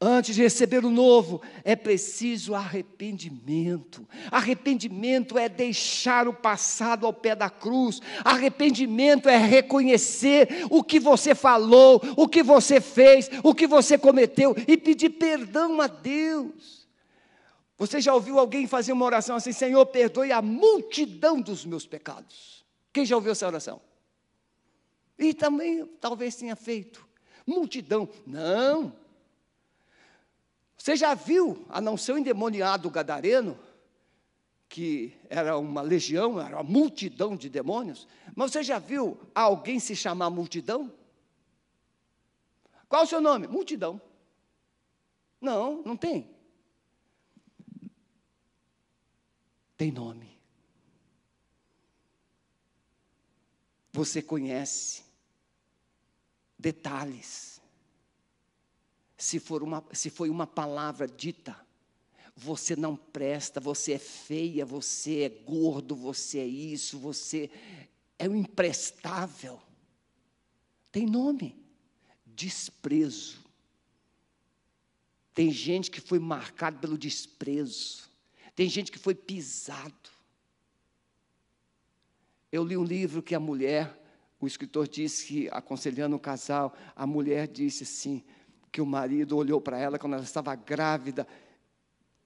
Antes 0.00 0.34
de 0.34 0.40
receber 0.40 0.82
o 0.82 0.90
novo, 0.90 1.42
é 1.62 1.76
preciso 1.76 2.54
arrependimento. 2.54 4.08
Arrependimento 4.30 5.38
é 5.38 5.46
deixar 5.46 6.26
o 6.26 6.32
passado 6.32 7.04
ao 7.04 7.12
pé 7.12 7.34
da 7.34 7.50
cruz. 7.50 8.00
Arrependimento 8.24 9.28
é 9.28 9.36
reconhecer 9.36 10.66
o 10.70 10.82
que 10.82 10.98
você 10.98 11.34
falou, 11.34 12.00
o 12.16 12.26
que 12.26 12.42
você 12.42 12.80
fez, 12.80 13.28
o 13.44 13.54
que 13.54 13.66
você 13.66 13.98
cometeu 13.98 14.56
e 14.66 14.78
pedir 14.78 15.10
perdão 15.10 15.82
a 15.82 15.86
Deus. 15.86 16.79
Você 17.80 17.98
já 17.98 18.12
ouviu 18.12 18.38
alguém 18.38 18.66
fazer 18.66 18.92
uma 18.92 19.06
oração 19.06 19.36
assim: 19.36 19.52
Senhor, 19.52 19.86
perdoe 19.86 20.30
a 20.32 20.42
multidão 20.42 21.40
dos 21.40 21.64
meus 21.64 21.86
pecados? 21.86 22.62
Quem 22.92 23.06
já 23.06 23.16
ouviu 23.16 23.32
essa 23.32 23.46
oração? 23.46 23.80
E 25.18 25.32
também 25.32 25.86
talvez 25.98 26.36
tenha 26.36 26.54
feito. 26.54 27.08
Multidão. 27.46 28.06
Não. 28.26 28.94
Você 30.76 30.94
já 30.94 31.14
viu, 31.14 31.64
a 31.70 31.80
não 31.80 31.96
ser 31.96 32.12
o 32.12 32.18
endemoniado 32.18 32.90
gadareno, 32.90 33.58
que 34.68 35.14
era 35.30 35.56
uma 35.56 35.80
legião, 35.80 36.38
era 36.38 36.56
uma 36.56 36.62
multidão 36.62 37.34
de 37.34 37.48
demônios, 37.48 38.06
mas 38.36 38.52
você 38.52 38.62
já 38.62 38.78
viu 38.78 39.18
alguém 39.34 39.80
se 39.80 39.96
chamar 39.96 40.28
multidão? 40.28 40.92
Qual 42.90 43.04
o 43.04 43.06
seu 43.06 43.22
nome? 43.22 43.46
Multidão. 43.46 43.98
Não, 45.40 45.82
não 45.82 45.96
tem. 45.96 46.28
Tem 49.80 49.90
nome. 49.90 50.38
Você 53.94 54.20
conhece 54.20 55.02
detalhes. 56.58 57.62
Se, 59.16 59.40
for 59.40 59.62
uma, 59.62 59.82
se 59.90 60.10
foi 60.10 60.28
uma 60.28 60.46
palavra 60.46 61.08
dita, 61.08 61.58
você 62.36 62.76
não 62.76 62.94
presta, 62.94 63.58
você 63.58 63.92
é 63.92 63.98
feia, 63.98 64.66
você 64.66 65.22
é 65.22 65.28
gordo, 65.30 65.96
você 65.96 66.40
é 66.40 66.46
isso, 66.46 66.98
você 66.98 67.50
é 68.18 68.28
o 68.28 68.36
imprestável. 68.36 69.58
Tem 70.92 71.06
nome: 71.06 71.56
desprezo. 72.26 73.42
Tem 75.32 75.50
gente 75.50 75.90
que 75.90 76.02
foi 76.02 76.18
marcado 76.18 76.80
pelo 76.80 76.98
desprezo. 76.98 78.09
Tem 78.54 78.68
gente 78.68 78.90
que 78.92 78.98
foi 78.98 79.14
pisado. 79.14 80.10
Eu 82.50 82.64
li 82.64 82.76
um 82.76 82.84
livro 82.84 83.22
que 83.22 83.34
a 83.34 83.40
mulher, 83.40 83.96
o 84.40 84.46
escritor 84.46 84.88
disse 84.88 85.26
que, 85.26 85.48
aconselhando 85.50 86.16
o 86.16 86.20
casal, 86.20 86.76
a 86.96 87.06
mulher 87.06 87.46
disse 87.46 87.84
assim: 87.84 88.24
que 88.72 88.80
o 88.80 88.86
marido 88.86 89.36
olhou 89.36 89.60
para 89.60 89.78
ela 89.78 89.98
quando 89.98 90.14
ela 90.14 90.22
estava 90.22 90.54
grávida 90.54 91.26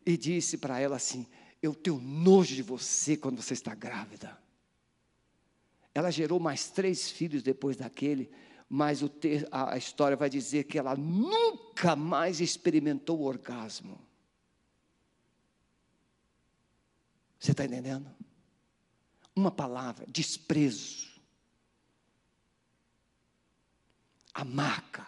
e 0.05 0.17
disse 0.17 0.59
para 0.59 0.79
ela 0.79 0.97
assim: 0.97 1.27
Eu 1.63 1.75
tenho 1.75 2.01
nojo 2.01 2.55
de 2.55 2.63
você 2.63 3.17
quando 3.17 3.41
você 3.41 3.55
está 3.55 3.75
grávida. 3.75 4.39
Ela 5.95 6.11
gerou 6.11 6.41
mais 6.41 6.69
três 6.69 7.11
filhos 7.11 7.43
depois 7.43 7.77
daquele, 7.77 8.31
mas 8.69 9.01
a, 9.51 9.75
a 9.75 9.79
história 9.79 10.17
vai 10.17 10.29
dizer 10.29 10.65
que 10.65 10.79
ela 10.79 10.97
nunca 10.97 11.95
mais 11.95 12.41
experimentou 12.41 13.23
orgasmo. 13.23 13.99
Você 17.39 17.51
está 17.51 17.65
entendendo? 17.65 18.11
Uma 19.35 19.51
palavra, 19.51 20.07
desprezo. 20.09 21.09
A 24.33 24.45
marca. 24.45 25.07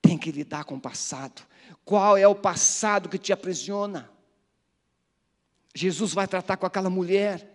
Tem 0.00 0.18
que 0.18 0.30
lidar 0.30 0.64
com 0.64 0.74
o 0.74 0.80
passado. 0.80 1.42
Qual 1.84 2.16
é 2.16 2.26
o 2.26 2.34
passado 2.34 3.08
que 3.08 3.18
te 3.18 3.32
aprisiona? 3.32 4.10
Jesus 5.74 6.12
vai 6.12 6.28
tratar 6.28 6.56
com 6.56 6.66
aquela 6.66 6.90
mulher. 6.90 7.48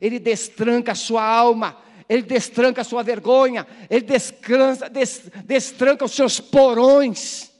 Ele 0.00 0.18
destranca 0.18 0.92
a 0.92 0.94
sua 0.94 1.24
alma, 1.24 1.82
ele 2.08 2.22
destranca 2.22 2.82
a 2.82 2.84
sua 2.84 3.02
vergonha, 3.02 3.66
ele 3.88 4.02
descansa, 4.02 4.88
des, 4.88 5.30
destranca 5.44 6.04
os 6.04 6.12
seus 6.12 6.40
porões 6.40 7.50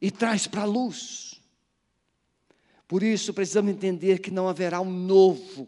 e 0.00 0.10
traz 0.10 0.46
para 0.46 0.62
a 0.62 0.66
luz. 0.66 1.33
Por 2.94 3.02
isso, 3.02 3.34
precisamos 3.34 3.72
entender 3.72 4.20
que 4.20 4.30
não 4.30 4.48
haverá 4.48 4.80
um 4.80 4.88
novo, 4.88 5.66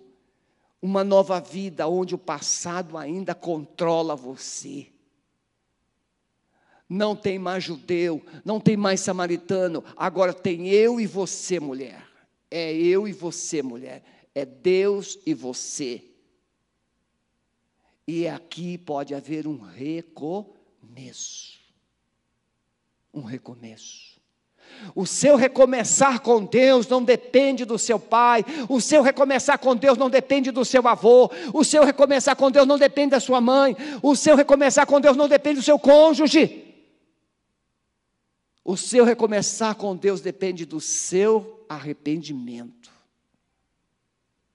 uma 0.80 1.02
nova 1.02 1.40
vida 1.40 1.88
onde 1.88 2.14
o 2.14 2.18
passado 2.18 2.96
ainda 2.96 3.34
controla 3.34 4.14
você. 4.14 4.86
Não 6.88 7.16
tem 7.16 7.36
mais 7.36 7.64
judeu, 7.64 8.24
não 8.44 8.60
tem 8.60 8.76
mais 8.76 9.00
samaritano, 9.00 9.82
agora 9.96 10.32
tem 10.32 10.68
eu 10.68 11.00
e 11.00 11.06
você, 11.08 11.58
mulher. 11.58 12.06
É 12.48 12.72
eu 12.72 13.08
e 13.08 13.12
você, 13.12 13.60
mulher. 13.60 14.04
É 14.32 14.44
Deus 14.44 15.18
e 15.26 15.34
você. 15.34 16.04
E 18.06 18.28
aqui 18.28 18.78
pode 18.78 19.16
haver 19.16 19.48
um 19.48 19.58
recomeço. 19.58 21.58
Um 23.12 23.22
recomeço. 23.22 24.15
O 24.94 25.06
seu 25.06 25.36
recomeçar 25.36 26.20
com 26.20 26.44
Deus 26.44 26.86
não 26.86 27.02
depende 27.02 27.64
do 27.64 27.78
seu 27.78 27.98
pai, 27.98 28.44
o 28.68 28.80
seu 28.80 29.02
recomeçar 29.02 29.58
com 29.58 29.74
Deus 29.74 29.98
não 29.98 30.08
depende 30.08 30.50
do 30.50 30.64
seu 30.64 30.86
avô, 30.86 31.30
o 31.52 31.64
seu 31.64 31.84
recomeçar 31.84 32.36
com 32.36 32.50
Deus 32.50 32.66
não 32.66 32.78
depende 32.78 33.10
da 33.10 33.20
sua 33.20 33.40
mãe, 33.40 33.76
o 34.02 34.14
seu 34.14 34.36
recomeçar 34.36 34.86
com 34.86 35.00
Deus 35.00 35.16
não 35.16 35.28
depende 35.28 35.60
do 35.60 35.64
seu 35.64 35.78
cônjuge. 35.78 36.64
O 38.64 38.76
seu 38.76 39.04
recomeçar 39.04 39.76
com 39.76 39.94
Deus 39.94 40.20
depende 40.20 40.64
do 40.64 40.80
seu 40.80 41.64
arrependimento. 41.68 42.90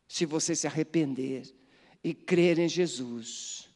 Se 0.07 0.25
você 0.25 0.53
se 0.53 0.67
arrepender 0.67 1.43
e 2.03 2.13
crer 2.13 2.59
em 2.59 2.67
Jesus, 2.67 3.69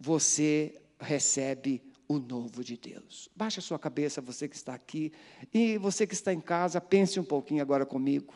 você 0.00 0.80
recebe 0.98 1.82
o 2.08 2.18
novo 2.18 2.64
de 2.64 2.76
Deus. 2.76 3.28
Baixe 3.36 3.60
a 3.60 3.62
sua 3.62 3.78
cabeça, 3.78 4.22
você 4.22 4.48
que 4.48 4.56
está 4.56 4.74
aqui, 4.74 5.12
e 5.52 5.76
você 5.76 6.06
que 6.06 6.14
está 6.14 6.32
em 6.32 6.40
casa, 6.40 6.80
pense 6.80 7.20
um 7.20 7.24
pouquinho 7.24 7.60
agora 7.60 7.84
comigo. 7.84 8.34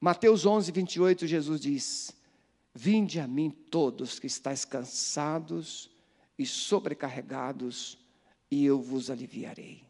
Mateus 0.00 0.46
11, 0.46 0.72
28, 0.72 1.26
Jesus 1.26 1.60
diz: 1.60 2.12
Vinde 2.74 3.20
a 3.20 3.28
mim 3.28 3.50
todos 3.50 4.18
que 4.18 4.26
estáis 4.26 4.64
cansados 4.64 5.90
e 6.38 6.46
sobrecarregados, 6.46 7.98
e 8.50 8.64
eu 8.64 8.80
vos 8.80 9.10
aliviarei. 9.10 9.84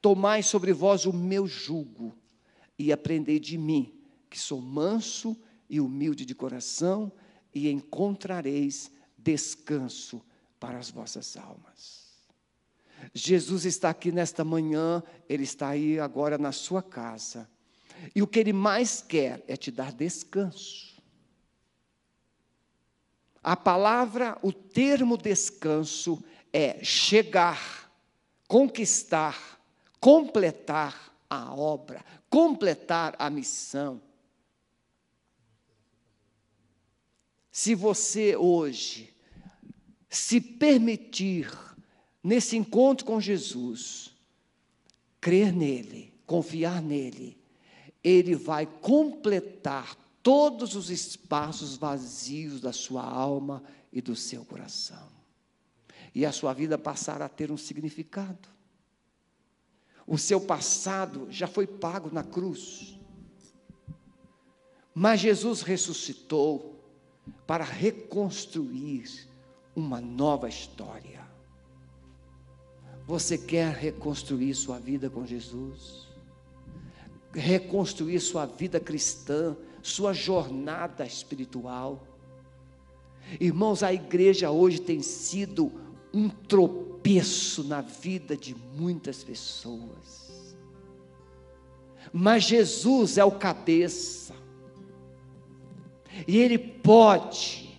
Tomai 0.00 0.42
sobre 0.42 0.72
vós 0.72 1.04
o 1.04 1.12
meu 1.12 1.46
jugo 1.46 2.14
e 2.78 2.92
aprendei 2.92 3.40
de 3.40 3.58
mim, 3.58 3.92
que 4.28 4.38
sou 4.38 4.60
manso 4.60 5.36
e 5.68 5.80
humilde 5.80 6.24
de 6.24 6.34
coração, 6.34 7.10
e 7.52 7.68
encontrareis 7.68 8.92
descanso 9.18 10.22
para 10.60 10.78
as 10.78 10.90
vossas 10.90 11.36
almas. 11.38 12.10
Jesus 13.14 13.64
está 13.64 13.88
aqui 13.88 14.12
nesta 14.12 14.44
manhã, 14.44 15.02
Ele 15.26 15.42
está 15.42 15.70
aí 15.70 15.98
agora 15.98 16.36
na 16.36 16.52
sua 16.52 16.82
casa, 16.82 17.48
e 18.14 18.22
o 18.22 18.26
que 18.26 18.38
Ele 18.38 18.52
mais 18.52 19.00
quer 19.00 19.42
é 19.48 19.56
te 19.56 19.70
dar 19.70 19.90
descanso. 19.92 20.90
A 23.42 23.56
palavra, 23.56 24.38
o 24.42 24.52
termo 24.52 25.16
descanso 25.16 26.22
é 26.52 26.84
chegar, 26.84 27.90
conquistar, 28.46 29.58
completar 29.98 31.10
a 31.28 31.54
obra, 31.54 32.04
completar 32.28 33.16
a 33.18 33.30
missão. 33.30 34.02
Se 37.50 37.74
você 37.74 38.36
hoje 38.36 39.14
se 40.10 40.40
permitir, 40.40 41.48
nesse 42.22 42.56
encontro 42.56 43.06
com 43.06 43.20
Jesus, 43.20 44.12
crer 45.20 45.52
nele, 45.52 46.12
confiar 46.26 46.82
nele, 46.82 47.38
ele 48.02 48.34
vai 48.34 48.66
completar 48.66 49.94
todos 50.20 50.74
os 50.74 50.90
espaços 50.90 51.76
vazios 51.76 52.60
da 52.60 52.72
sua 52.72 53.04
alma 53.04 53.62
e 53.92 54.00
do 54.00 54.16
seu 54.16 54.44
coração. 54.44 55.08
E 56.12 56.26
a 56.26 56.32
sua 56.32 56.52
vida 56.52 56.76
passará 56.76 57.26
a 57.26 57.28
ter 57.28 57.52
um 57.52 57.56
significado. 57.56 58.48
O 60.04 60.18
seu 60.18 60.40
passado 60.40 61.28
já 61.30 61.46
foi 61.46 61.68
pago 61.68 62.12
na 62.12 62.24
cruz. 62.24 62.98
Mas 64.92 65.20
Jesus 65.20 65.62
ressuscitou 65.62 66.84
para 67.46 67.62
reconstruir 67.62 69.29
uma 69.80 70.00
nova 70.00 70.48
história. 70.48 71.20
Você 73.06 73.36
quer 73.36 73.74
reconstruir 73.74 74.54
sua 74.54 74.78
vida 74.78 75.10
com 75.10 75.26
Jesus? 75.26 76.08
Reconstruir 77.32 78.20
sua 78.20 78.46
vida 78.46 78.78
cristã, 78.78 79.56
sua 79.82 80.12
jornada 80.12 81.04
espiritual? 81.04 82.06
Irmãos, 83.40 83.82
a 83.82 83.92
igreja 83.92 84.50
hoje 84.50 84.80
tem 84.80 85.02
sido 85.02 85.72
um 86.12 86.28
tropeço 86.28 87.64
na 87.64 87.80
vida 87.80 88.36
de 88.36 88.54
muitas 88.54 89.24
pessoas. 89.24 90.56
Mas 92.12 92.44
Jesus 92.44 93.18
é 93.18 93.24
o 93.24 93.32
cabeça. 93.32 94.34
E 96.26 96.38
Ele 96.38 96.58
pode 96.58 97.69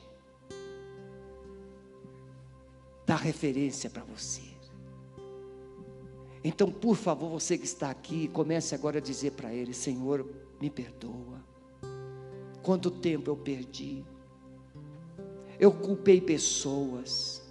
dar 3.12 3.18
referência 3.18 3.90
para 3.90 4.06
você. 4.06 4.42
Então, 6.42 6.72
por 6.72 6.96
favor, 6.96 7.30
você 7.30 7.58
que 7.58 7.66
está 7.66 7.90
aqui, 7.90 8.30
comece 8.30 8.74
agora 8.74 9.00
a 9.00 9.02
dizer 9.02 9.32
para 9.32 9.54
Ele: 9.54 9.74
Senhor, 9.74 10.26
me 10.62 10.70
perdoa. 10.70 11.44
Quanto 12.64 12.90
tempo 12.90 13.30
eu 13.30 13.36
perdi? 13.36 14.06
Eu 15.60 15.74
culpei 15.74 16.22
pessoas, 16.22 17.42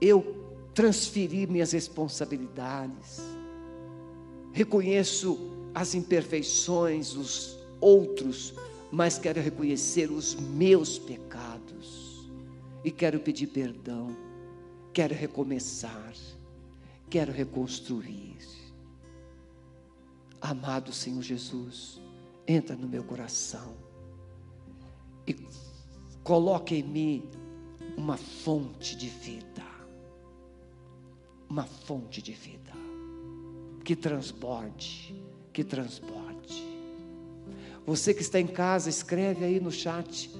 eu 0.00 0.34
transferi 0.72 1.46
minhas 1.46 1.72
responsabilidades, 1.72 3.20
reconheço 4.50 5.38
as 5.74 5.94
imperfeições 5.94 7.12
dos 7.12 7.58
outros, 7.82 8.54
mas 8.90 9.18
quero 9.18 9.42
reconhecer 9.42 10.10
os 10.10 10.34
meus 10.34 10.98
pecados 10.98 12.30
e 12.82 12.90
quero 12.90 13.20
pedir 13.20 13.48
perdão. 13.48 14.25
Quero 14.96 15.14
recomeçar, 15.14 16.14
quero 17.10 17.30
reconstruir. 17.30 18.38
Amado 20.40 20.90
Senhor 20.90 21.20
Jesus, 21.20 22.00
entra 22.48 22.74
no 22.74 22.88
meu 22.88 23.04
coração 23.04 23.76
e 25.26 25.36
coloque 26.24 26.76
em 26.76 26.82
mim 26.82 27.30
uma 27.94 28.16
fonte 28.16 28.96
de 28.96 29.06
vida. 29.10 29.66
Uma 31.46 31.64
fonte 31.64 32.22
de 32.22 32.32
vida 32.32 32.72
que 33.84 33.94
transborde, 33.94 35.14
que 35.52 35.62
transborde. 35.62 36.64
Você 37.84 38.14
que 38.14 38.22
está 38.22 38.40
em 38.40 38.46
casa, 38.46 38.88
escreve 38.88 39.44
aí 39.44 39.60
no 39.60 39.70
chat. 39.70 40.30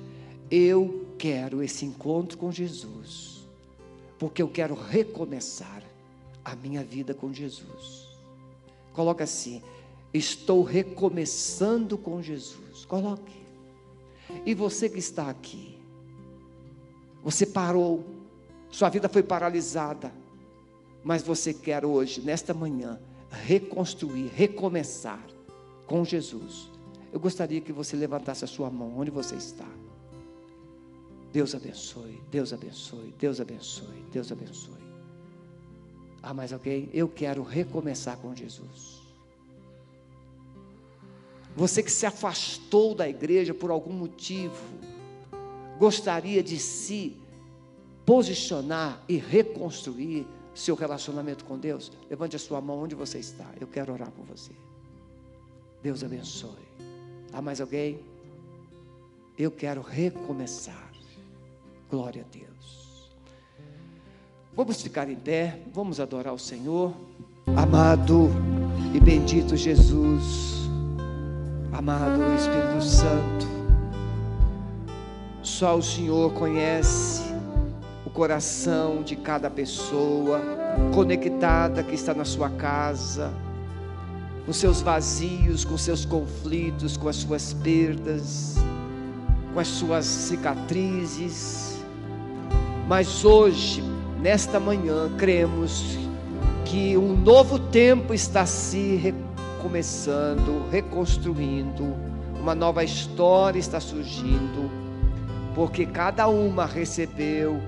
Eu 0.51 1.15
quero 1.19 1.63
esse 1.63 1.85
encontro 1.85 2.39
com 2.39 2.51
Jesus 2.51 3.36
porque 4.19 4.43
eu 4.43 4.49
quero 4.49 4.75
recomeçar 4.75 5.83
a 6.45 6.55
minha 6.55 6.83
vida 6.83 7.14
com 7.14 7.33
Jesus. 7.33 8.09
Coloca 8.93 9.25
assim: 9.25 9.62
estou 10.12 10.62
recomeçando 10.62 11.99
com 11.99 12.23
Jesus. 12.23 12.85
Coloque. 12.85 13.37
E 14.45 14.55
você 14.55 14.89
que 14.89 14.99
está 14.99 15.29
aqui, 15.29 15.79
você 17.23 17.47
parou, 17.47 18.05
sua 18.71 18.89
vida 18.89 19.09
foi 19.09 19.23
paralisada, 19.23 20.12
mas 21.05 21.23
você 21.23 21.55
quer 21.55 21.85
hoje, 21.85 22.21
nesta 22.21 22.53
manhã, 22.53 22.99
reconstruir, 23.31 24.29
recomeçar 24.35 25.25
com 25.87 26.05
Jesus. 26.05 26.71
Eu 27.12 27.21
gostaria 27.21 27.61
que 27.61 27.73
você 27.73 27.97
levantasse 27.97 28.45
a 28.45 28.49
sua 28.49 28.71
mão 28.71 28.99
onde 28.99 29.11
você 29.11 29.37
está. 29.37 29.67
Deus 31.37 31.55
abençoe, 31.55 32.18
Deus 32.30 32.51
abençoe, 32.51 33.14
Deus 33.18 33.41
abençoe, 33.43 34.05
Deus 34.11 34.32
abençoe. 34.32 34.87
Ah, 36.22 36.32
mais 36.32 36.51
alguém? 36.51 36.89
Eu 36.95 37.11
quero 37.11 37.43
recomeçar 37.43 38.16
com 38.16 38.34
Jesus. 38.34 39.03
Você 41.55 41.82
que 41.82 41.93
se 41.93 42.07
afastou 42.07 42.95
da 42.95 43.07
igreja 43.07 43.53
por 43.53 43.70
algum 43.70 43.93
motivo, 43.93 44.57
gostaria 45.78 46.43
de 46.43 46.59
se 46.59 47.14
posicionar 48.07 49.05
e 49.07 49.18
reconstruir 49.18 50.26
seu 50.55 50.74
relacionamento 50.74 51.45
com 51.45 51.59
Deus? 51.59 51.93
Levante 52.09 52.34
a 52.34 52.39
sua 52.39 52.62
mão 52.62 52.78
onde 52.78 52.95
você 52.95 53.18
está. 53.18 53.53
Eu 53.61 53.66
quero 53.66 53.93
orar 53.93 54.11
por 54.11 54.24
você. 54.24 54.53
Deus 55.82 56.03
abençoe. 56.03 56.66
Há 57.30 57.43
mais 57.43 57.61
alguém? 57.61 58.01
Eu 59.37 59.51
quero 59.51 59.82
recomeçar. 59.82 60.86
Glória 61.89 62.24
a 62.28 62.37
Deus. 62.37 63.11
Vamos 64.57 64.82
ficar 64.82 65.09
em 65.09 65.14
pé, 65.14 65.61
vamos 65.72 66.01
adorar 66.01 66.34
o 66.34 66.39
Senhor. 66.39 66.93
Amado 67.55 68.28
e 68.93 68.99
bendito 68.99 69.57
Jesus, 69.57 70.68
amado 71.72 72.20
Espírito 72.34 72.82
Santo, 72.82 73.47
só 75.43 75.76
o 75.76 75.82
Senhor 75.82 76.32
conhece 76.32 77.22
o 78.05 78.11
coração 78.11 79.03
de 79.03 79.14
cada 79.14 79.49
pessoa 79.49 80.41
conectada 80.93 81.84
que 81.84 81.95
está 81.95 82.12
na 82.12 82.24
sua 82.24 82.51
casa, 82.51 83.32
com 84.45 84.53
seus 84.53 84.80
vazios, 84.80 85.64
com 85.64 85.78
seus 85.78 86.05
conflitos, 86.05 86.97
com 86.97 87.09
as 87.09 87.16
suas 87.16 87.53
perdas, 87.53 88.57
com 89.55 89.61
as 89.61 89.68
suas 89.68 90.05
cicatrizes 90.05 91.76
mas 92.87 93.24
hoje, 93.24 93.82
nesta 94.20 94.61
manhã, 94.61 95.11
cremos 95.18 95.99
que 96.64 96.97
um 96.97 97.16
novo 97.16 97.59
tempo 97.59 98.14
está 98.14 98.47
se 98.47 98.97
recomeçando, 98.97 100.62
reconstruindo, 100.70 101.95
uma 102.41 102.55
nova 102.55 102.84
história 102.84 103.59
está 103.59 103.80
surgindo, 103.80 104.70
porque 105.55 105.84
cada 105.84 106.28
uma 106.28 106.64
recebeu 106.64 107.61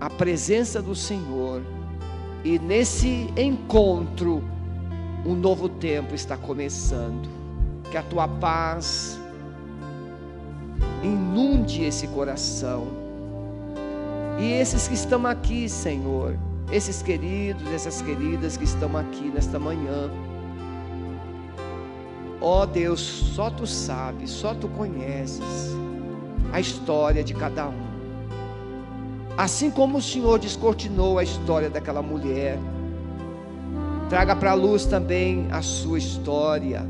a 0.00 0.10
presença 0.10 0.82
do 0.82 0.94
Senhor, 0.94 1.62
e 2.44 2.58
nesse 2.58 3.32
encontro, 3.36 4.42
um 5.26 5.34
novo 5.34 5.68
tempo 5.68 6.14
está 6.14 6.36
começando. 6.36 7.28
Que 7.90 7.96
a 7.96 8.02
tua 8.02 8.28
paz, 8.28 9.18
inunde 11.02 11.84
esse 11.84 12.06
coração. 12.08 12.86
E 14.38 14.52
esses 14.52 14.86
que 14.86 14.94
estão 14.94 15.26
aqui, 15.26 15.68
Senhor, 15.68 16.38
esses 16.70 17.02
queridos, 17.02 17.66
essas 17.72 18.00
queridas 18.00 18.56
que 18.56 18.64
estão 18.64 18.96
aqui 18.96 19.30
nesta 19.34 19.58
manhã, 19.58 20.10
ó 22.40 22.64
Deus, 22.64 23.00
só 23.00 23.50
tu 23.50 23.66
sabes, 23.66 24.30
só 24.30 24.54
tu 24.54 24.68
conheces 24.68 25.76
a 26.52 26.60
história 26.60 27.24
de 27.24 27.34
cada 27.34 27.68
um. 27.68 27.88
Assim 29.36 29.70
como 29.70 29.98
o 29.98 30.02
Senhor 30.02 30.38
descortinou 30.38 31.18
a 31.18 31.24
história 31.24 31.68
daquela 31.68 32.02
mulher, 32.02 32.58
traga 34.08 34.34
para 34.34 34.52
a 34.52 34.54
luz 34.54 34.84
também 34.84 35.46
a 35.50 35.62
sua 35.62 35.98
história 35.98 36.84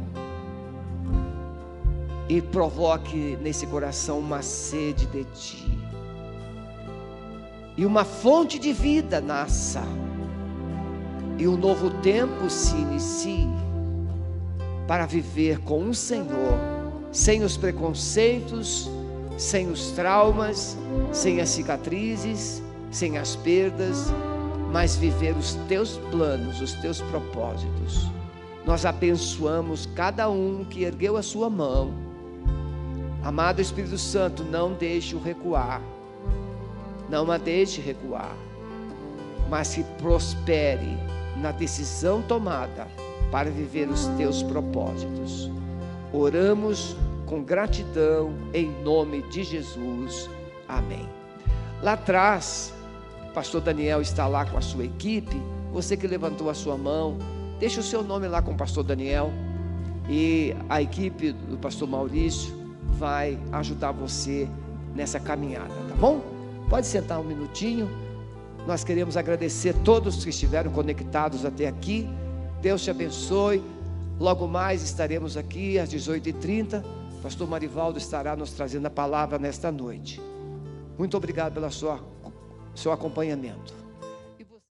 e 2.29 2.41
provoque 2.41 3.39
nesse 3.41 3.67
coração 3.67 4.19
uma 4.19 4.43
sede 4.43 5.07
de 5.07 5.25
ti. 5.25 5.68
E 7.79 7.87
uma 7.87 8.05
fonte 8.05 8.59
de 8.59 8.75
vida 8.75 9.21
nasça. 9.21 9.83
E 11.39 11.49
um 11.49 11.57
novo 11.57 11.89
tempo 12.03 12.51
se 12.51 12.77
inicie 12.77 13.49
para 14.87 15.07
viver 15.07 15.61
com 15.61 15.89
o 15.89 15.95
Senhor, 15.95 16.59
sem 17.13 17.43
os 17.43 17.57
preconceitos, 17.57 18.91
sem 19.39 19.71
os 19.71 19.93
traumas, 19.93 20.77
sem 21.13 21.41
as 21.41 21.49
cicatrizes, 21.49 22.63
sem 22.91 23.17
as 23.17 23.37
perdas, 23.37 24.13
mas 24.71 24.97
viver 24.97 25.35
os 25.37 25.55
teus 25.69 25.97
planos, 26.11 26.61
os 26.61 26.73
teus 26.75 27.01
propósitos. 27.01 28.11
Nós 28.67 28.85
abençoamos 28.85 29.87
cada 29.95 30.29
um 30.29 30.65
que 30.65 30.83
ergueu 30.83 31.17
a 31.17 31.23
sua 31.23 31.49
mão 31.49 32.09
Amado 33.23 33.61
Espírito 33.61 33.99
Santo, 33.99 34.45
não 34.45 34.73
deixe-o 34.73 35.21
recuar. 35.21 35.83
Não 37.09 37.31
a 37.31 37.39
deixe 37.39 37.81
recuar. 37.81 38.35
Mas 39.49 39.75
que 39.75 39.83
prospere 39.99 40.97
na 41.37 41.53
decisão 41.53 42.23
tomada 42.23 42.87
para 43.31 43.51
viver 43.51 43.89
os 43.89 44.07
teus 44.17 44.43
propósitos. 44.43 45.51
Oramos 46.13 46.97
com 47.27 47.43
gratidão 47.43 48.33
em 48.53 48.71
nome 48.83 49.23
de 49.23 49.45
Jesus. 49.45 50.29
Amém. 50.67 51.09
Lá 51.83 51.93
atrás, 51.93 52.73
o 53.29 53.33
pastor 53.33 53.61
Daniel 53.61 54.01
está 54.01 54.27
lá 54.27 54.45
com 54.45 54.57
a 54.57 54.61
sua 54.61 54.85
equipe. 54.85 55.41
Você 55.73 55.97
que 55.97 56.07
levantou 56.07 56.51
a 56.51 56.55
sua 56.55 56.77
mão, 56.77 57.19
deixa 57.61 57.81
o 57.81 57.85
seu 57.85 58.03
nome 58.03 58.27
lá 58.27 58.43
com 58.43 58.53
o 58.53 58.57
pastor 58.57 58.83
Daniel 58.83 59.31
e 60.09 60.57
a 60.69 60.81
equipe 60.81 61.33
do 61.33 61.59
pastor 61.59 61.87
Maurício 61.87 62.57
vai 62.99 63.39
ajudar 63.53 63.93
você 63.93 64.49
nessa 64.95 65.21
caminhada, 65.21 65.69
tá 65.89 65.95
bom? 66.01 66.38
Pode 66.69 66.87
sentar 66.87 67.19
um 67.19 67.25
minutinho. 67.25 67.89
Nós 68.67 68.85
queremos 68.85 69.17
agradecer 69.17 69.75
todos 69.83 70.23
que 70.23 70.31
estiveram 70.31 70.71
conectados 70.71 71.47
até 71.47 71.67
aqui. 71.67 72.07
Deus 72.61 72.83
te 72.83 72.91
abençoe. 72.91 73.63
Logo 74.21 74.47
mais 74.47 74.83
estaremos 74.83 75.37
aqui 75.37 75.79
às 75.79 75.89
18h30. 75.89 76.85
Pastor 77.23 77.49
Marivaldo 77.49 77.97
estará 77.99 78.37
nos 78.37 78.53
trazendo 78.53 78.87
a 78.87 78.91
palavra 78.91 79.39
nesta 79.39 79.73
noite. 79.73 80.21
Muito 80.99 81.17
obrigado 81.17 81.55
pelo 81.55 81.71
seu 82.75 82.93
acompanhamento. 82.93 83.73